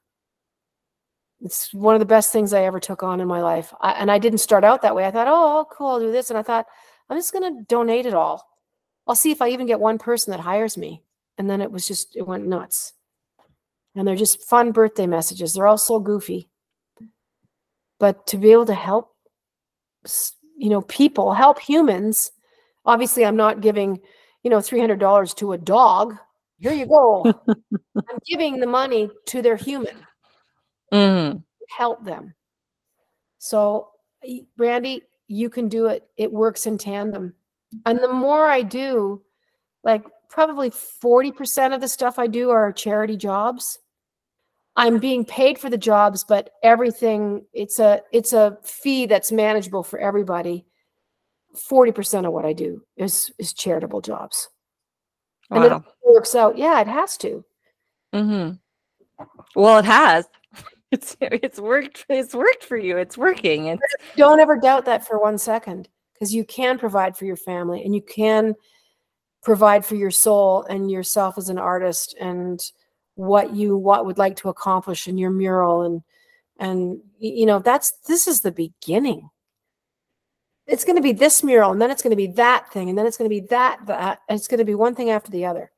It's 1.41 1.73
one 1.73 1.95
of 1.95 1.99
the 1.99 2.05
best 2.05 2.31
things 2.31 2.53
I 2.53 2.65
ever 2.65 2.79
took 2.79 3.03
on 3.03 3.23
in 3.23 3.27
my 3.27 3.41
life. 3.41 3.73
I, 3.81 3.93
and 3.93 4.11
I 4.11 4.19
didn't 4.19 4.39
start 4.39 4.65
out 4.65 4.83
that 4.83 4.95
way. 4.95 5.07
I 5.07 5.11
thought, 5.11 5.29
oh, 5.29 5.67
cool, 5.73 5.89
I'll 5.89 5.99
do 5.99 6.13
this. 6.13 6.29
And 6.29 6.39
I 6.39 6.43
thought, 6.43 6.67
I'm 7.09 7.17
just 7.17 7.33
going 7.33 7.57
to 7.57 7.65
donate 7.65 8.05
it 8.05 8.13
all. 8.13 8.47
I'll 9.07 9.15
see 9.15 9.31
if 9.31 9.41
I 9.41 9.49
even 9.49 9.67
get 9.67 9.81
one 9.81 9.99
person 9.99 10.31
that 10.31 10.41
hires 10.41 10.77
me. 10.77 11.03
And 11.39 11.49
then 11.49 11.63
it 11.63 11.73
was 11.73 11.89
just, 11.89 12.15
it 12.15 12.27
went 12.27 12.47
nuts. 12.47 12.93
And 13.97 14.07
they're 14.07 14.15
just 14.15 14.43
fun 14.43 14.73
birthday 14.73 15.07
messages. 15.07 15.55
They're 15.55 15.67
all 15.67 15.79
so 15.79 15.99
goofy. 15.99 16.51
But 17.99 18.27
to 18.27 18.37
be 18.37 18.53
able 18.53 18.67
to 18.67 18.75
help, 18.75 19.17
you 20.59 20.69
know, 20.69 20.83
people, 20.83 21.33
help 21.33 21.59
humans, 21.61 22.31
obviously 22.85 23.25
I'm 23.25 23.37
not 23.37 23.63
giving, 23.63 24.01
you 24.43 24.51
know, 24.51 24.59
$300 24.59 25.35
to 25.37 25.53
a 25.55 25.59
dog. 25.59 26.19
Here 26.63 26.73
you 26.73 26.87
go. 26.87 27.25
I'm 27.49 28.19
giving 28.27 28.61
the 28.61 28.67
money 28.67 29.11
to 29.27 29.43
their 29.43 29.57
human 29.57 29.97
Mm. 30.93 31.43
help 31.71 32.05
them. 32.05 32.35
So, 33.39 33.89
Brandy, 34.59 35.03
you 35.27 35.49
can 35.49 35.69
do 35.69 35.87
it. 35.87 36.07
It 36.19 36.31
works 36.31 36.67
in 36.67 36.77
tandem. 36.77 37.35
And 37.87 37.99
the 37.99 38.13
more 38.13 38.47
I 38.47 38.61
do, 38.61 39.23
like 39.83 40.05
probably 40.29 40.71
40% 40.71 41.75
of 41.75 41.81
the 41.81 41.89
stuff 41.89 42.19
I 42.19 42.27
do 42.27 42.51
are 42.51 42.71
charity 42.73 43.17
jobs. 43.17 43.79
I'm 44.77 44.99
being 44.99 45.25
paid 45.25 45.59
for 45.59 45.71
the 45.71 45.79
jobs, 45.79 46.25
but 46.25 46.51
everything 46.63 47.47
it's 47.53 47.79
a 47.79 48.03
it's 48.13 48.33
a 48.33 48.59
fee 48.63 49.07
that's 49.07 49.33
manageable 49.33 49.83
for 49.83 49.99
everybody. 49.99 50.67
40% 51.71 52.27
of 52.27 52.33
what 52.33 52.45
I 52.45 52.53
do 52.53 52.83
is 52.97 53.33
is 53.39 53.53
charitable 53.53 54.03
jobs. 54.03 54.49
And 55.51 55.65
Wow. 55.65 55.85
Works 56.13 56.35
out. 56.35 56.57
Yeah, 56.59 56.81
it 56.81 56.87
has 56.87 57.17
to. 57.19 57.45
Mm-hmm. 58.13 59.25
Well, 59.55 59.79
it 59.79 59.85
has. 59.85 60.27
It's 60.93 61.17
it's 61.23 61.59
worked. 61.59 62.05
It's 62.11 62.35
worked 62.35 62.65
for 62.65 62.77
you. 62.77 62.99
It's 62.99 63.17
working. 63.17 63.69
It's 63.69 63.83
don't 64.15 64.41
ever 64.41 64.59
doubt 64.59 64.85
that 64.85 65.07
for 65.07 65.19
one 65.19 65.39
second 65.39 65.89
because 66.13 66.35
you 66.35 66.45
can 66.45 66.79
provide 66.79 67.17
for 67.17 67.25
your 67.25 67.37
family 67.37 67.83
and 67.83 67.95
you 67.95 68.03
can 68.03 68.55
provide 69.43 69.85
for 69.85 69.97
your 69.97 70.11
soul 70.11 70.63
and 70.65 70.91
yourself 70.91 71.37
as 71.37 71.49
an 71.49 71.59
artist 71.59 72.15
and 72.21 72.61
what 73.15 73.55
you 73.55 73.77
what 73.77 74.07
would 74.07 74.19
like 74.19 74.37
to 74.37 74.49
accomplish 74.49 75.09
in 75.09 75.19
your 75.19 75.31
mural 75.31 75.83
and 75.83 76.03
and 76.61 77.01
you 77.19 77.45
know 77.45 77.59
that's 77.59 77.91
this 78.07 78.29
is 78.29 78.41
the 78.41 78.53
beginning 78.53 79.29
it's 80.69 80.85
going 80.85 80.95
to 80.95 81.03
be 81.03 81.13
this 81.13 81.43
mural 81.43 81.73
and 81.73 81.83
then 81.83 81.91
it's 81.91 82.03
going 82.03 82.13
to 82.13 82.17
be 82.17 82.29
that 82.29 82.73
thing 82.73 82.89
and 82.89 82.97
then 82.97 83.05
it's 83.05 83.17
going 83.17 83.29
to 83.29 83.35
be 83.35 83.47
that 83.49 83.81
that 83.87 84.21
it's 84.29 84.47
going 84.47 84.59
to 84.59 84.65
be 84.65 84.77
one 84.77 84.95
thing 84.95 85.11
after 85.11 85.33
the 85.33 85.45
other 85.45 85.72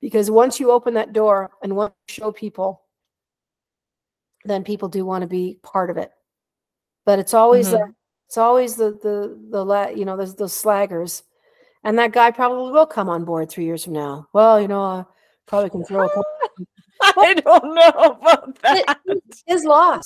because 0.00 0.30
once 0.30 0.58
you 0.60 0.70
open 0.70 0.94
that 0.94 1.12
door 1.12 1.50
and 1.62 1.76
want 1.76 1.92
to 2.08 2.14
show 2.14 2.32
people 2.32 2.82
then 4.44 4.64
people 4.64 4.88
do 4.88 5.04
want 5.04 5.22
to 5.22 5.28
be 5.28 5.58
part 5.62 5.90
of 5.90 5.96
it 5.96 6.10
but 7.04 7.18
it's 7.18 7.34
always 7.34 7.68
Mhm. 7.68 7.72
the 7.72 7.94
it's 8.26 8.38
always 8.38 8.76
the 8.76 8.92
the 9.02 9.38
the 9.50 9.64
la- 9.64 9.88
you 9.88 10.04
know 10.04 10.16
those 10.16 10.34
those 10.34 10.52
slaggers 10.54 11.22
and 11.84 11.98
that 11.98 12.12
guy 12.12 12.30
probably 12.30 12.70
will 12.72 12.86
come 12.86 13.08
on 13.08 13.24
board 13.24 13.50
three 13.50 13.64
years 13.64 13.84
from 13.84 13.92
now 13.94 14.26
well 14.32 14.60
you 14.60 14.68
know 14.68 14.82
i 14.82 15.04
probably 15.46 15.70
can 15.70 15.84
throw 15.84 16.06
a 16.06 16.22
I 17.02 17.34
don't 17.34 17.74
know 17.74 18.16
about 18.20 18.58
It- 18.64 18.86
that. 18.86 18.98
his 19.46 19.64
loss 19.64 20.04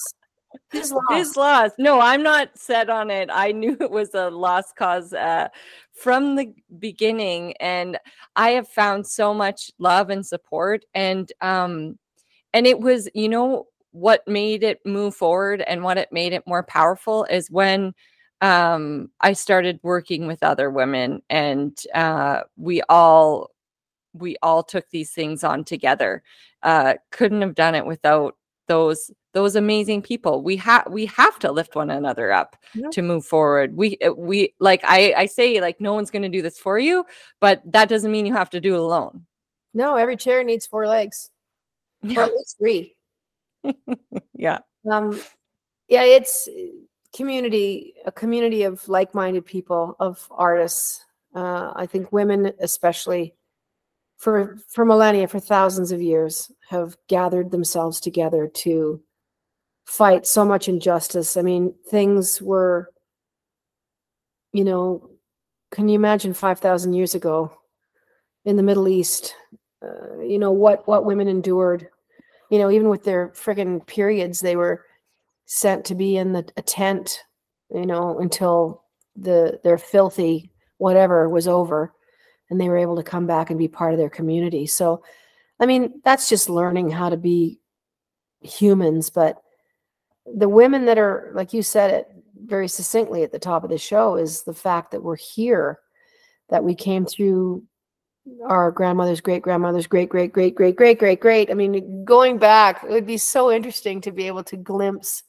his 0.71 0.93
loss 0.93 1.03
His 1.11 1.37
loss. 1.37 1.71
No, 1.79 1.99
I'm 2.01 2.23
not 2.23 2.57
set 2.57 2.89
on 2.89 3.11
it. 3.11 3.29
I 3.33 3.51
knew 3.51 3.77
it 3.81 3.91
was 3.91 4.15
a 4.15 4.31
lost 4.31 4.77
cause 4.77 5.13
uh, 5.13 5.49
from 5.95 6.37
the 6.37 6.53
beginning, 6.79 7.55
and 7.61 7.99
I 8.37 8.51
have 8.51 8.69
found 8.69 9.07
so 9.07 9.33
much 9.33 9.71
love 9.79 10.11
and 10.11 10.27
support, 10.27 10.85
and 10.95 11.33
um, 11.41 11.99
and 12.53 12.67
it 12.67 12.81
was, 12.81 13.09
you 13.15 13.29
know, 13.29 13.67
what 13.93 14.27
made 14.27 14.63
it 14.63 14.81
move 14.85 15.15
forward 15.15 15.63
and 15.63 15.85
what 15.85 15.99
it 15.99 16.13
made 16.13 16.33
it 16.33 16.47
more 16.47 16.65
powerful 16.65 17.25
is 17.25 17.51
when 17.51 17.95
um, 18.41 19.11
I 19.21 19.33
started 19.33 19.79
working 19.83 20.27
with 20.27 20.43
other 20.43 20.71
women, 20.71 21.23
and 21.31 21.79
uh, 21.95 22.43
we 22.57 22.83
all 22.89 23.51
we 24.15 24.37
all 24.43 24.63
took 24.63 24.89
these 24.91 25.13
things 25.13 25.45
on 25.45 25.65
together. 25.65 26.23
Uh, 26.63 26.95
couldn't 27.11 27.43
have 27.43 27.55
done 27.55 27.75
it 27.75 27.87
without 27.87 28.37
those 28.69 29.11
those 29.35 29.57
amazing 29.57 30.01
people. 30.01 30.43
We 30.43 30.57
have 30.57 30.87
we 30.91 31.07
have 31.07 31.39
to 31.41 31.53
lift 31.53 31.75
one 31.75 31.91
another 31.91 32.33
up 32.33 32.57
yeah. 32.73 32.89
to 32.91 33.03
move 33.03 33.27
forward. 33.27 33.77
We 33.77 33.99
uh, 33.99 34.13
we 34.13 34.55
like 34.61 34.81
I 34.85 35.13
I 35.17 35.27
say 35.27 35.61
like 35.61 35.81
no 35.81 35.93
one's 35.93 36.11
going 36.11 36.23
to 36.23 36.29
do 36.29 36.41
this 36.41 36.59
for 36.59 36.79
you, 36.79 37.05
but 37.41 37.61
that 37.67 37.89
doesn't 37.89 38.11
mean 38.11 38.27
you 38.27 38.33
have 38.33 38.51
to 38.51 38.61
do 38.61 38.75
it 38.75 38.81
alone. 38.81 39.27
No, 39.75 39.97
every 39.97 40.17
chair 40.17 40.43
needs 40.45 40.67
four 40.67 40.87
legs. 40.87 41.31
Yeah. 42.03 42.21
Or 42.21 42.23
at 42.25 42.33
least 42.33 42.59
three. 42.59 42.97
yeah. 44.35 44.61
Um 44.91 45.21
yeah, 45.89 46.05
it's 46.05 46.49
community, 47.15 47.95
a 48.07 48.13
community 48.13 48.63
of 48.63 48.89
like-minded 48.89 49.45
people, 49.45 49.97
of 50.01 50.27
artists. 50.31 51.05
Uh, 51.35 51.73
I 51.75 51.87
think 51.87 52.13
women 52.13 52.53
especially 52.61 53.35
for 54.17 54.57
for 54.69 54.85
millennia, 54.85 55.27
for 55.27 55.41
thousands 55.41 55.91
of 55.91 56.01
years, 56.01 56.53
have 56.69 56.97
gathered 57.09 57.51
themselves 57.51 58.01
together 58.01 58.49
to 58.49 59.03
fight 59.85 60.27
so 60.27 60.45
much 60.45 60.69
injustice. 60.69 61.37
I 61.37 61.43
mean, 61.43 61.75
things 61.89 62.41
were, 62.41 62.91
you 64.53 64.65
know, 64.65 65.11
can 65.71 65.89
you 65.89 65.97
imagine 65.97 66.35
5,000 66.35 66.93
years 66.93 67.15
ago 67.15 67.53
in 68.45 68.57
the 68.57 68.63
Middle 68.63 68.89
East, 68.89 69.35
uh, 69.83 70.21
you 70.21 70.39
know, 70.39 70.53
what, 70.53 70.87
what 70.87 71.05
women 71.05 71.29
endured, 71.29 71.89
you 72.51 72.59
know, 72.59 72.71
even 72.71 72.89
with 72.89 73.05
their 73.05 73.29
friggin' 73.31 73.87
periods, 73.87 74.41
they 74.41 74.57
were 74.57 74.85
sent 75.47 75.85
to 75.87 75.95
be 75.95 76.17
in 76.17 76.33
the, 76.33 76.49
a 76.57 76.63
tent, 76.63 77.21
you 77.71 77.87
know, 77.87 78.19
until 78.19 78.85
the, 79.17 79.61
their 79.65 79.79
filthy 79.79 80.51
whatever 80.79 81.29
was 81.29 81.49
over 81.49 81.93
and 82.51 82.61
they 82.61 82.69
were 82.69 82.77
able 82.77 82.97
to 82.97 83.03
come 83.03 83.27
back 83.27 83.51
and 83.51 83.59
be 83.59 83.69
part 83.69 83.93
of 83.93 83.99
their 83.99 84.11
community. 84.11 84.67
So, 84.67 85.03
I 85.61 85.67
mean, 85.67 86.01
that's 86.05 86.29
just 86.29 86.49
learning 86.49 86.91
how 86.91 87.09
to 87.09 87.17
be 87.17 87.59
humans, 88.41 89.11
but 89.11 89.43
the 90.27 90.49
women 90.49 90.87
that 90.87 90.99
are 90.99 91.31
like 91.35 91.53
you 91.53 91.63
said 91.63 91.91
it 91.91 92.09
very 92.45 92.69
succinctly 92.69 93.23
at 93.23 93.33
the 93.33 93.39
top 93.39 93.65
of 93.65 93.71
the 93.71 93.79
show 93.79 94.17
is 94.17 94.43
the 94.43 94.55
fact 94.55 94.91
that 94.91 95.03
we're 95.03 95.17
here 95.17 95.79
that 96.51 96.65
we 96.65 96.75
came 96.75 97.07
through 97.07 97.63
our 98.47 98.71
grandmother's 98.71 99.21
great 99.21 99.43
grandmother's 99.43 99.87
great 99.87 100.09
great 100.09 100.33
great 100.33 100.55
great 100.55 100.77
great 100.77 100.99
great 100.99 101.21
great. 101.21 101.51
I 101.51 101.55
mean 101.55 102.05
going 102.05 102.39
back 102.39 102.83
it 102.85 102.91
would 102.91 103.07
be 103.07 103.19
so 103.19 103.51
interesting 103.51 104.01
to 104.03 104.13
be 104.13 104.27
able 104.27 104.45
to 104.45 104.57
glimpse 104.57 105.23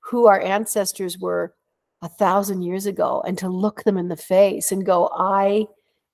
who 0.00 0.26
our 0.26 0.40
ancestors 0.40 1.18
were 1.18 1.54
a 2.02 2.08
thousand 2.08 2.62
years 2.62 2.86
ago 2.86 3.22
and 3.26 3.38
to 3.38 3.48
look 3.48 3.84
them 3.84 3.96
in 3.96 4.08
the 4.08 4.16
face 4.16 4.72
and 4.72 4.84
go 4.84 5.08
i 5.16 5.66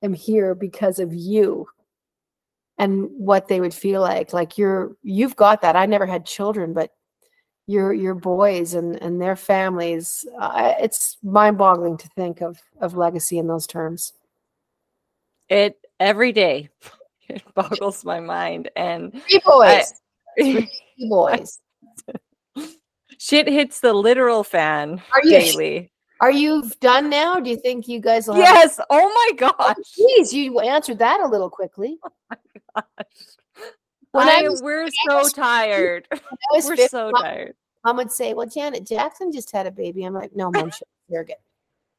am 0.03 0.13
here 0.13 0.55
because 0.55 0.99
of 0.99 1.13
you 1.13 1.67
and 2.81 3.11
what 3.11 3.47
they 3.47 3.61
would 3.61 3.75
feel 3.75 4.01
like. 4.01 4.33
Like 4.33 4.57
you're 4.57 4.97
you've 5.03 5.37
got 5.37 5.61
that. 5.61 5.77
I 5.77 5.85
never 5.87 6.07
had 6.07 6.25
children 6.25 6.73
but 6.73 6.91
your 7.71 7.93
your 7.93 8.15
boys 8.15 8.75
and 8.75 9.01
and 9.01 9.23
their 9.23 9.37
families 9.37 10.27
uh, 10.41 10.75
it's 10.81 11.17
mind-boggling 11.23 11.97
to 11.97 12.09
think 12.09 12.41
of 12.41 12.61
of 12.81 12.97
legacy 12.97 13.39
in 13.39 13.47
those 13.47 13.67
terms. 13.67 14.13
It 15.49 15.79
every 16.01 16.33
day 16.33 16.69
it 17.29 17.43
boggles 17.55 18.05
my 18.05 18.19
mind 18.19 18.71
and 18.75 19.13
three 19.29 19.41
boys. 19.45 19.93
I, 20.39 20.43
three 20.43 20.71
boys. 21.09 21.61
Shit 23.19 23.47
hits 23.47 23.81
the 23.81 23.93
literal 23.93 24.43
fan 24.43 25.01
are 25.13 25.23
you, 25.23 25.31
daily. 25.31 25.93
are 26.21 26.31
you 26.31 26.69
done 26.81 27.09
now? 27.09 27.39
Do 27.39 27.51
you 27.51 27.57
think 27.57 27.87
you 27.87 28.01
guys 28.01 28.27
will 28.27 28.39
yes! 28.39 28.81
Oh 28.91 29.09
my 29.09 29.37
gosh! 29.37 29.77
Please 29.95 30.33
you 30.33 30.59
answered 30.61 30.99
that 30.99 31.21
a 31.21 31.27
little 31.27 31.51
quickly. 31.51 31.99
Oh 32.73 32.83
my 32.83 32.83
gosh. 32.83 33.65
When 34.13 34.29
I, 34.29 34.43
I 34.45 34.49
was, 34.49 34.63
we're 34.63 34.89
so 35.09 35.29
tired. 35.29 36.07
we're 36.53 36.77
50, 36.77 36.87
so 36.89 37.11
tired. 37.13 37.55
Mom 37.85 37.97
would 37.97 38.13
say, 38.13 38.35
"Well, 38.35 38.47
Janet 38.47 38.87
Jackson 38.87 39.33
just 39.33 39.51
had 39.51 39.67
a 39.67 39.71
baby." 39.71 40.05
I'm 40.05 40.15
like, 40.15 40.35
"No, 40.35 40.51
mom, 40.51 40.71
surrogate. 41.11 41.41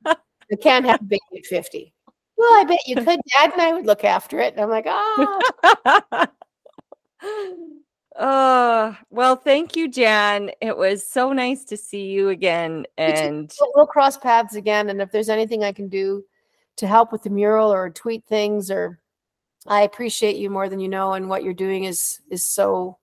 I 0.06 0.16
can't 0.62 0.86
have 0.86 1.02
a 1.02 1.06
baby 1.06 1.22
at 1.38 1.46
50." 1.46 1.94
Well, 2.42 2.60
I 2.60 2.64
bet 2.64 2.80
you 2.88 2.96
could. 2.96 3.06
Dad 3.34 3.54
and 3.54 3.62
I 3.62 3.74
would 3.74 3.86
look 3.86 4.04
after 4.04 4.40
it. 4.40 4.54
And 4.54 4.62
I'm 4.62 4.70
like, 4.70 4.86
ah. 4.88 6.28
Oh, 8.20 8.98
well, 9.10 9.38
thank 9.38 9.78
you, 9.78 9.88
Jann. 9.88 10.52
It 10.60 10.76
was 10.76 11.08
so 11.08 11.32
nice 11.32 11.64
to 11.66 11.78
see 11.78 12.08
you 12.08 12.28
again. 12.28 12.86
And 12.98 13.50
we'll 13.74 13.88
cross 13.88 14.18
paths 14.18 14.56
again. 14.56 14.90
And 14.90 15.02
if 15.02 15.12
there's 15.12 15.30
anything 15.30 15.64
I 15.64 15.72
can 15.72 15.88
do 15.88 16.26
to 16.76 16.88
help 16.88 17.14
with 17.14 17.24
the 17.24 17.30
mural 17.30 17.72
or 17.72 17.90
tweet 17.90 18.26
things 18.26 18.70
or 18.70 19.00
I 19.66 19.84
appreciate 19.84 20.36
you 20.36 20.50
more 20.50 20.68
than 20.68 20.82
you 20.82 20.90
know, 20.90 21.14
and 21.14 21.30
what 21.30 21.44
you're 21.44 21.54
doing 21.54 21.86
is 21.86 22.20
is 22.30 22.44
so 22.44 22.98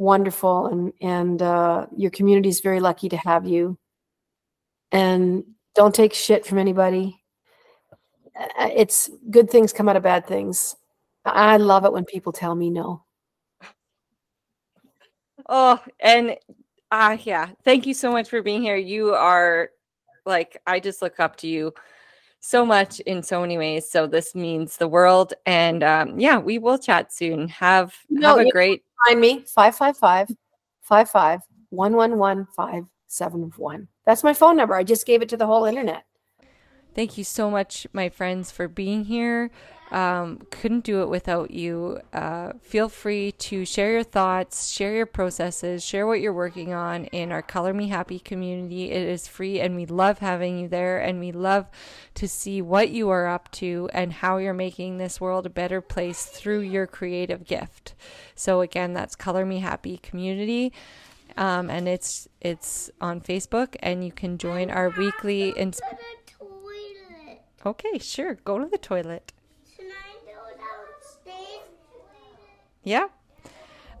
wonderful, 0.00 0.66
and 0.66 0.92
and 1.00 1.42
uh, 1.42 1.86
your 1.96 2.10
community 2.10 2.48
is 2.48 2.60
very 2.60 2.80
lucky 2.80 3.08
to 3.10 3.16
have 3.18 3.46
you. 3.46 3.78
And 4.90 5.44
don't 5.74 5.94
take 5.94 6.14
shit 6.14 6.44
from 6.44 6.58
anybody. 6.58 7.22
Uh, 8.36 8.70
it's 8.74 9.10
good 9.30 9.50
things 9.50 9.72
come 9.72 9.88
out 9.88 9.96
of 9.96 10.02
bad 10.02 10.26
things. 10.26 10.74
I 11.24 11.58
love 11.58 11.84
it 11.84 11.92
when 11.92 12.04
people 12.04 12.32
tell 12.32 12.54
me 12.54 12.70
no. 12.70 13.04
Oh, 15.48 15.78
and 16.00 16.36
uh 16.90 17.16
yeah, 17.22 17.50
thank 17.64 17.86
you 17.86 17.94
so 17.94 18.10
much 18.10 18.28
for 18.28 18.42
being 18.42 18.62
here. 18.62 18.76
You 18.76 19.14
are 19.14 19.70
like 20.24 20.60
I 20.66 20.80
just 20.80 21.02
look 21.02 21.20
up 21.20 21.36
to 21.36 21.46
you 21.46 21.74
so 22.40 22.66
much 22.66 23.00
in 23.00 23.22
so 23.22 23.40
many 23.40 23.58
ways. 23.58 23.88
So 23.88 24.06
this 24.06 24.34
means 24.34 24.76
the 24.76 24.88
world. 24.88 25.34
And 25.46 25.84
um, 25.84 26.18
yeah, 26.18 26.38
we 26.38 26.58
will 26.58 26.78
chat 26.78 27.12
soon. 27.12 27.48
Have 27.48 27.94
no, 28.08 28.38
have 28.38 28.46
a 28.46 28.50
great 28.50 28.82
find 29.06 29.20
me 29.20 29.44
555 29.46 30.28
55 30.82 31.40
571 31.70 32.48
That's 34.04 34.24
my 34.24 34.34
phone 34.34 34.56
number. 34.56 34.74
I 34.74 34.82
just 34.82 35.06
gave 35.06 35.22
it 35.22 35.28
to 35.28 35.36
the 35.36 35.46
whole 35.46 35.64
internet. 35.64 36.04
Thank 36.94 37.16
you 37.16 37.22
so 37.22 37.50
much, 37.50 37.86
my 37.92 38.08
friends, 38.08 38.50
for 38.50 38.66
being 38.66 39.04
here. 39.04 39.50
Um, 39.90 40.40
couldn't 40.50 40.84
do 40.84 41.02
it 41.02 41.08
without 41.08 41.50
you. 41.50 42.00
Uh, 42.12 42.52
feel 42.62 42.88
free 42.88 43.32
to 43.32 43.64
share 43.64 43.90
your 43.90 44.04
thoughts, 44.04 44.70
share 44.70 44.94
your 44.94 45.06
processes, 45.06 45.84
share 45.84 46.06
what 46.06 46.20
you're 46.20 46.32
working 46.32 46.72
on 46.72 47.06
in 47.06 47.32
our 47.32 47.42
Color 47.42 47.74
Me 47.74 47.88
Happy 47.88 48.20
community. 48.20 48.92
It 48.92 49.08
is 49.08 49.26
free 49.26 49.58
and 49.58 49.74
we 49.74 49.86
love 49.86 50.18
having 50.20 50.58
you 50.58 50.68
there 50.68 50.98
and 51.00 51.18
we 51.18 51.32
love 51.32 51.66
to 52.14 52.28
see 52.28 52.62
what 52.62 52.90
you 52.90 53.10
are 53.10 53.26
up 53.26 53.50
to 53.52 53.88
and 53.92 54.12
how 54.12 54.36
you're 54.36 54.54
making 54.54 54.98
this 54.98 55.20
world 55.20 55.44
a 55.46 55.50
better 55.50 55.80
place 55.80 56.24
through 56.24 56.60
your 56.60 56.86
creative 56.86 57.44
gift. 57.44 57.94
So 58.36 58.60
again, 58.60 58.92
that's 58.92 59.16
Color 59.16 59.44
Me 59.44 59.58
Happy 59.58 59.98
community. 59.98 60.72
Um, 61.36 61.70
and 61.70 61.88
it's 61.88 62.28
it's 62.40 62.90
on 63.00 63.20
Facebook 63.20 63.76
and 63.80 64.04
you 64.04 64.12
can 64.12 64.36
join 64.38 64.70
our 64.70 64.90
weekly 64.90 65.50
ins- 65.50 65.80
Okay, 67.64 67.98
sure. 67.98 68.34
Go 68.34 68.58
to 68.58 68.66
the 68.66 68.78
toilet. 68.78 69.32
Yeah. 72.82 73.06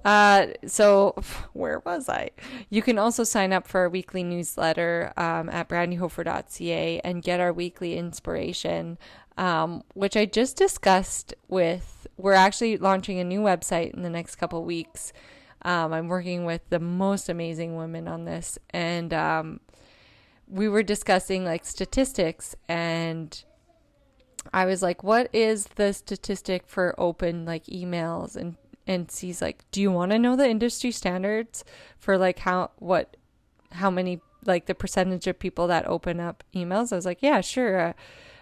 Uh, 0.04 0.46
so 0.66 1.14
where 1.52 1.80
was 1.80 2.08
I? 2.08 2.30
You 2.68 2.82
can 2.82 2.98
also 2.98 3.24
sign 3.24 3.52
up 3.52 3.66
for 3.66 3.80
our 3.80 3.88
weekly 3.88 4.22
newsletter 4.22 5.12
um, 5.16 5.48
at 5.50 5.68
brandyhofer.ca 5.68 7.00
and 7.00 7.22
get 7.22 7.40
our 7.40 7.52
weekly 7.52 7.96
inspiration, 7.96 8.98
um, 9.36 9.82
which 9.94 10.16
I 10.16 10.26
just 10.26 10.56
discussed 10.56 11.34
with. 11.48 12.06
We're 12.16 12.32
actually 12.34 12.76
launching 12.76 13.18
a 13.18 13.24
new 13.24 13.40
website 13.40 13.94
in 13.94 14.02
the 14.02 14.10
next 14.10 14.36
couple 14.36 14.64
weeks. 14.64 15.12
Um, 15.62 15.92
I'm 15.92 16.08
working 16.08 16.44
with 16.44 16.62
the 16.70 16.80
most 16.80 17.28
amazing 17.28 17.76
women 17.76 18.08
on 18.08 18.24
this, 18.24 18.58
and 18.70 19.12
um, 19.12 19.60
we 20.50 20.68
were 20.68 20.82
discussing 20.82 21.44
like 21.44 21.64
statistics 21.64 22.56
and 22.68 23.44
I 24.52 24.64
was 24.64 24.82
like, 24.82 25.02
what 25.02 25.28
is 25.34 25.66
the 25.76 25.92
statistic 25.92 26.66
for 26.66 26.94
open 26.98 27.44
like 27.44 27.64
emails 27.66 28.36
and 28.36 28.56
and 28.86 29.10
sees 29.10 29.40
like, 29.42 29.64
do 29.70 29.80
you 29.80 29.90
want 29.90 30.12
to 30.12 30.18
know 30.18 30.36
the 30.36 30.48
industry 30.48 30.90
standards 30.90 31.64
for 31.98 32.18
like 32.18 32.40
how 32.40 32.70
what 32.78 33.16
how 33.72 33.90
many 33.90 34.20
like 34.44 34.66
the 34.66 34.74
percentage 34.74 35.26
of 35.26 35.38
people 35.38 35.66
that 35.68 35.86
open 35.86 36.20
up 36.20 36.44
emails? 36.54 36.92
I 36.92 36.96
was 36.96 37.06
like, 37.06 37.22
yeah, 37.22 37.40
sure, 37.40 37.94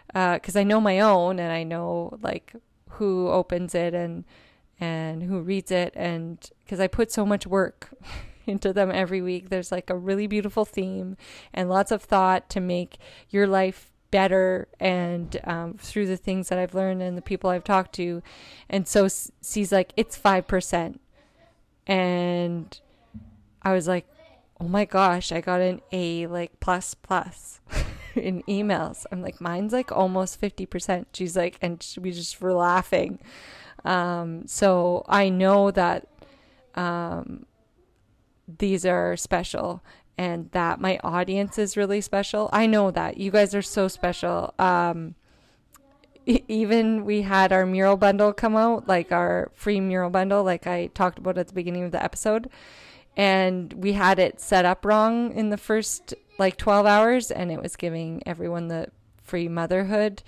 because 0.09 0.57
uh, 0.57 0.59
uh, 0.59 0.61
I 0.61 0.65
know 0.65 0.81
my 0.81 1.01
own 1.01 1.39
and 1.39 1.53
I 1.53 1.65
know 1.65 2.19
like 2.23 2.53
who 2.91 3.29
opens 3.29 3.75
it 3.75 3.95
and 3.95 4.25
and 4.81 5.25
who 5.25 5.41
reads 5.41 5.71
it 5.71 5.93
and 5.97 6.39
because 6.61 6.81
I 6.81 6.87
put 6.87 7.11
so 7.11 7.27
much 7.27 7.47
work 7.47 7.91
into 8.47 8.73
them 8.73 8.91
every 8.93 9.21
week. 9.21 9.51
There's 9.51 9.73
like 9.73 9.91
a 9.91 9.97
really 9.97 10.27
beautiful 10.27 10.65
theme 10.65 11.17
and 11.53 11.69
lots 11.69 11.91
of 11.91 12.03
thought 12.03 12.49
to 12.51 12.61
make 12.61 12.99
your 13.29 13.47
life 13.47 13.91
better 14.11 14.69
and 14.81 15.41
um, 15.45 15.75
through 15.79 16.07
the 16.07 16.17
things 16.17 16.49
that 16.49 16.59
I've 16.59 16.75
learned 16.75 17.03
and 17.03 17.17
the 17.17 17.23
people 17.23 17.51
I've 17.51 17.65
talked 17.65 17.95
to. 17.97 18.23
And 18.69 18.87
so 18.87 19.09
she's 19.43 19.73
like, 19.73 19.93
it's 19.97 20.19
5%. 20.19 20.99
And 21.87 22.81
I 23.63 23.73
was 23.73 23.89
like, 23.89 24.07
oh 24.61 24.69
my 24.69 24.85
gosh, 24.85 25.33
I 25.33 25.41
got 25.41 25.61
an 25.61 25.81
A 25.93 26.27
like 26.27 26.61
plus 26.61 26.95
plus 26.95 27.61
in 28.15 28.43
emails. 28.43 29.07
I'm 29.11 29.23
like, 29.23 29.41
mine's 29.41 29.73
like 29.73 29.93
almost 29.93 30.41
50%. 30.41 31.07
She's 31.13 31.37
like, 31.37 31.59
and 31.63 31.85
we 32.01 32.11
just 32.11 32.41
were 32.41 32.53
laughing. 32.53 33.19
Um, 33.85 34.47
so 34.47 35.05
I 35.09 35.29
know 35.29 35.71
that 35.71 36.09
um, 36.75 37.47
these 38.59 38.85
are 38.85 39.17
special 39.17 39.83
and 40.19 40.51
that 40.51 40.81
my 40.81 40.99
audience 41.05 41.59
is 41.59 41.77
really 41.77 42.01
special. 42.01 42.51
I 42.53 42.67
know 42.67 42.91
that 42.91 43.17
you 43.19 43.31
guys 43.31 43.55
are 43.55 43.63
so 43.63 43.87
special. 43.87 44.53
Um, 44.59 45.15
even 46.27 47.05
we 47.05 47.23
had 47.23 47.53
our 47.53 47.65
mural 47.65 47.97
bundle 47.97 48.33
come 48.33 48.57
out, 48.57 48.89
like 48.89 49.13
our 49.13 49.51
free 49.55 49.81
mural 49.81 50.11
bundle, 50.11 50.43
like 50.43 50.67
I 50.67 50.89
talked 50.89 51.19
about 51.19 51.39
at 51.39 51.47
the 51.47 51.55
beginning 51.55 51.85
of 51.85 51.93
the 51.93 52.03
episode. 52.03 52.51
And 53.17 53.73
we 53.73 53.93
had 53.95 54.19
it 54.19 54.41
set 54.41 54.65
up 54.65 54.85
wrong 54.85 55.33
in 55.33 55.51
the 55.51 55.57
first 55.57 56.15
like 56.39 56.57
12 56.57 56.85
hours, 56.87 57.31
and 57.31 57.51
it 57.51 57.63
was 57.63 57.77
giving 57.77 58.23
everyone 58.27 58.69
the 58.69 58.89
free 59.23 59.49
motherhood 59.49 60.23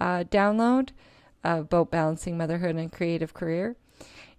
uh, 0.00 0.24
download 0.24 0.90
about 1.42 1.90
balancing 1.90 2.36
motherhood 2.36 2.76
and 2.76 2.92
creative 2.92 3.32
career. 3.32 3.76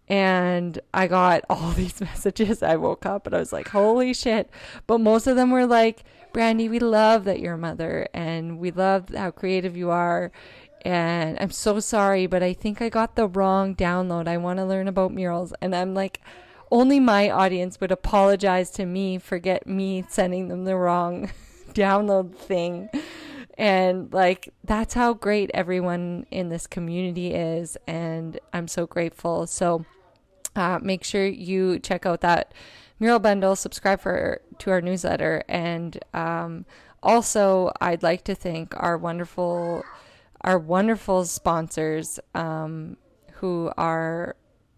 And 0.08 0.80
I 0.94 1.08
got 1.08 1.44
all 1.50 1.72
these 1.72 2.00
messages. 2.02 2.64
I 2.64 2.76
woke 2.76 3.06
up 3.06 3.26
and 3.26 3.36
I 3.36 3.40
was 3.40 3.54
like, 3.54 3.70
holy 3.70 4.14
shit. 4.14 4.50
But 4.86 5.00
most 5.00 5.28
of 5.28 5.36
them 5.36 5.52
were 5.52 5.66
like, 5.66 6.04
Brandy, 6.34 6.70
we 6.70 6.80
love 6.80 7.24
that 7.24 7.40
you're 7.40 7.54
a 7.54 7.58
mother 7.58 8.08
and 8.14 8.60
we 8.60 8.72
love 8.72 9.10
how 9.10 9.32
creative 9.32 9.76
you 9.76 9.90
are 9.90 10.32
and 10.88 11.38
I'm 11.40 11.52
so 11.52 11.82
sorry, 11.82 12.28
but 12.28 12.42
I 12.42 12.54
think 12.54 12.82
I 12.82 12.88
got 12.88 13.16
the 13.16 13.28
wrong 13.28 13.76
download. 13.76 14.28
I 14.28 14.38
want 14.38 14.60
to 14.60 14.66
learn 14.66 14.88
about 14.88 15.12
murals. 15.12 15.54
And 15.62 15.76
I'm 15.76 15.94
like, 15.94 16.22
only 16.72 17.00
my 17.00 17.30
audience 17.30 17.82
would 17.82 17.92
apologize 17.92 18.70
to 18.72 18.86
me 18.86 19.18
for 19.18 19.40
get 19.40 19.68
me 19.68 20.06
sending 20.08 20.48
them 20.48 20.64
the 20.64 20.78
wrong 20.78 21.30
download 21.74 22.36
thing. 22.36 22.90
And 23.58 24.14
like 24.14 24.54
that's 24.64 24.94
how 24.94 25.14
great 25.14 25.50
everyone 25.54 26.26
in 26.32 26.50
this 26.50 26.68
community 26.68 27.34
is 27.34 27.76
and 27.88 28.40
I'm 28.54 28.68
so 28.68 28.86
grateful. 28.86 29.48
So 29.48 29.84
uh, 30.58 30.80
make 30.82 31.04
sure 31.04 31.26
you 31.26 31.80
check 31.80 32.06
out 32.06 32.22
that 32.22 32.54
mural 33.00 33.20
bundle, 33.20 33.56
subscribe 33.56 34.02
for 34.02 34.42
to 34.58 34.72
our 34.72 34.82
newsletter 34.82 35.44
and 35.48 36.00
um, 36.14 36.66
also 37.04 37.72
I'd 37.80 38.04
like 38.04 38.24
to 38.26 38.36
thank 38.36 38.74
our 38.78 38.98
wonderful 38.98 39.84
our 40.42 40.58
wonderful 40.58 41.26
sponsors 41.26 42.20
um, 42.36 42.98
who 43.34 43.72
are 43.78 44.36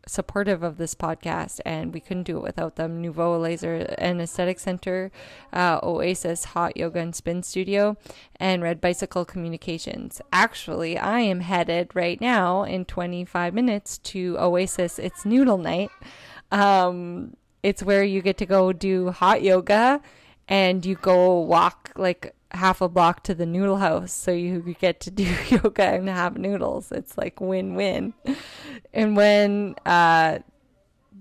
supportive 0.09 0.63
of 0.63 0.77
this 0.77 0.95
podcast, 0.95 1.59
and 1.65 1.93
we 1.93 1.99
couldn't 1.99 2.23
do 2.23 2.37
it 2.37 2.43
without 2.43 2.75
them. 2.75 3.01
Nouveau 3.01 3.37
Laser 3.37 3.93
and 3.97 4.21
Aesthetic 4.21 4.59
Center, 4.59 5.11
uh, 5.53 5.79
Oasis 5.83 6.45
Hot 6.45 6.75
Yoga 6.75 6.99
and 6.99 7.15
Spin 7.15 7.43
Studio, 7.43 7.97
and 8.37 8.63
Red 8.63 8.81
Bicycle 8.81 9.25
Communications. 9.25 10.21
Actually, 10.33 10.97
I 10.97 11.19
am 11.19 11.41
headed 11.41 11.95
right 11.95 12.19
now 12.19 12.63
in 12.63 12.85
25 12.85 13.53
minutes 13.53 13.97
to 13.99 14.37
Oasis. 14.39 14.99
It's 14.99 15.25
Noodle 15.25 15.57
Night. 15.57 15.91
Um, 16.51 17.35
it's 17.63 17.83
where 17.83 18.03
you 18.03 18.21
get 18.21 18.37
to 18.37 18.45
go 18.45 18.73
do 18.73 19.11
hot 19.11 19.43
yoga 19.43 20.01
and 20.47 20.85
you 20.85 20.95
go 20.95 21.39
walk 21.39 21.91
like 21.95 22.33
half 22.51 22.81
a 22.81 22.89
block 22.89 23.23
to 23.23 23.35
the 23.35 23.45
noodle 23.45 23.77
house 23.77 24.11
so 24.11 24.31
you 24.31 24.75
get 24.79 24.99
to 25.01 25.11
do 25.11 25.23
yoga 25.49 25.83
and 25.83 26.09
have 26.09 26.37
noodles. 26.37 26.91
It's 26.91 27.17
like 27.17 27.39
win 27.39 27.75
win. 27.75 28.13
And 28.93 29.15
when 29.15 29.75
uh, 29.85 30.39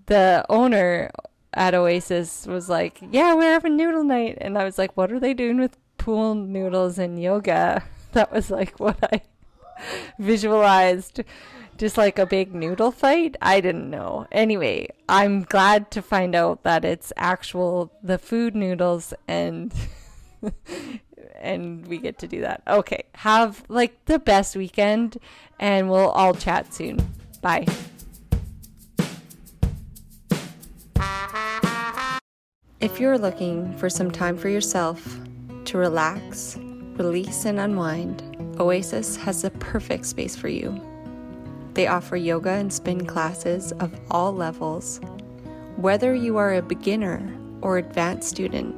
the 0.07 0.45
owner 0.49 1.11
at 1.55 1.75
Oasis 1.75 2.47
was 2.47 2.69
like, 2.69 3.01
Yeah, 3.11 3.35
we're 3.35 3.53
having 3.53 3.77
noodle 3.77 4.05
night. 4.05 4.39
And 4.41 4.57
I 4.59 4.65
was 4.65 4.79
like, 4.79 4.97
What 4.97 5.13
are 5.13 5.21
they 5.21 5.35
doing 5.35 5.59
with 5.59 5.77
pool 5.99 6.35
noodles 6.35 6.99
and 6.99 7.21
yoga? 7.23 7.85
That 8.13 8.33
was 8.33 8.51
like 8.51 8.81
what 8.81 8.97
I 9.13 9.21
visualized. 10.19 11.23
Just 11.77 11.99
like 11.99 12.19
a 12.19 12.25
big 12.25 12.55
noodle 12.55 12.91
fight? 12.91 13.37
I 13.43 13.61
didn't 13.61 13.91
know. 13.91 14.27
Anyway, 14.33 14.89
I'm 15.11 15.43
glad 15.43 15.91
to 15.91 16.01
find 16.01 16.35
out 16.35 16.63
that 16.65 16.87
it's 16.87 17.13
actual 17.19 17.93
the 18.03 18.19
food 18.19 18.57
noodles 18.57 19.13
and 19.29 19.75
and 21.41 21.87
we 21.87 21.99
get 21.99 22.19
to 22.19 22.29
do 22.29 22.41
that. 22.43 22.63
Okay. 22.67 23.05
Have 23.15 23.65
like 23.69 24.05
the 24.07 24.19
best 24.19 24.57
weekend 24.57 25.19
and 25.59 25.91
we'll 25.91 26.11
all 26.11 26.35
chat 26.35 26.73
soon. 26.73 26.99
Bye. 27.43 27.67
If 32.81 33.01
you're 33.01 33.19
looking 33.19 33.77
for 33.77 33.91
some 33.91 34.11
time 34.11 34.37
for 34.37 34.49
yourself 34.49 35.19
to 35.65 35.79
relax, 35.79 36.57
release, 36.97 37.45
and 37.45 37.59
unwind, 37.59 38.23
Oasis 38.61 39.17
has 39.17 39.43
the 39.43 39.51
perfect 39.51 40.07
space 40.07 40.37
for 40.37 40.49
you. 40.49 40.81
They 41.75 41.87
offer 41.89 42.17
yoga 42.17 42.51
and 42.51 42.73
spin 42.73 43.05
classes 43.05 43.73
of 43.73 43.99
all 44.11 44.33
levels. 44.33 45.01
Whether 45.77 46.15
you 46.15 46.37
are 46.37 46.55
a 46.55 46.63
beginner 46.63 47.21
or 47.63 47.79
advanced 47.79 48.29
student, 48.29 48.75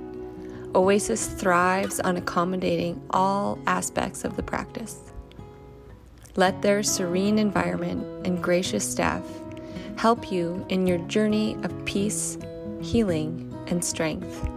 Oasis 0.75 1.27
thrives 1.27 2.01
on 2.01 2.17
accommodating 2.17 3.03
all 3.11 3.59
aspects 3.67 4.25
of 4.25 4.37
the 4.37 4.43
practice. 4.43 4.99
Let 6.37 6.63
their 6.63 6.83
serene 6.83 7.39
environment 7.39 8.27
and 8.27 8.43
gracious 8.43 8.89
staff 8.89 9.23
help 9.97 10.31
you 10.31 10.65
in 10.69 10.87
your 10.87 10.99
journey 11.09 11.57
of 11.63 11.85
peace, 11.85 12.39
healing, 12.81 13.53
and 13.67 13.85
strength. 13.85 14.49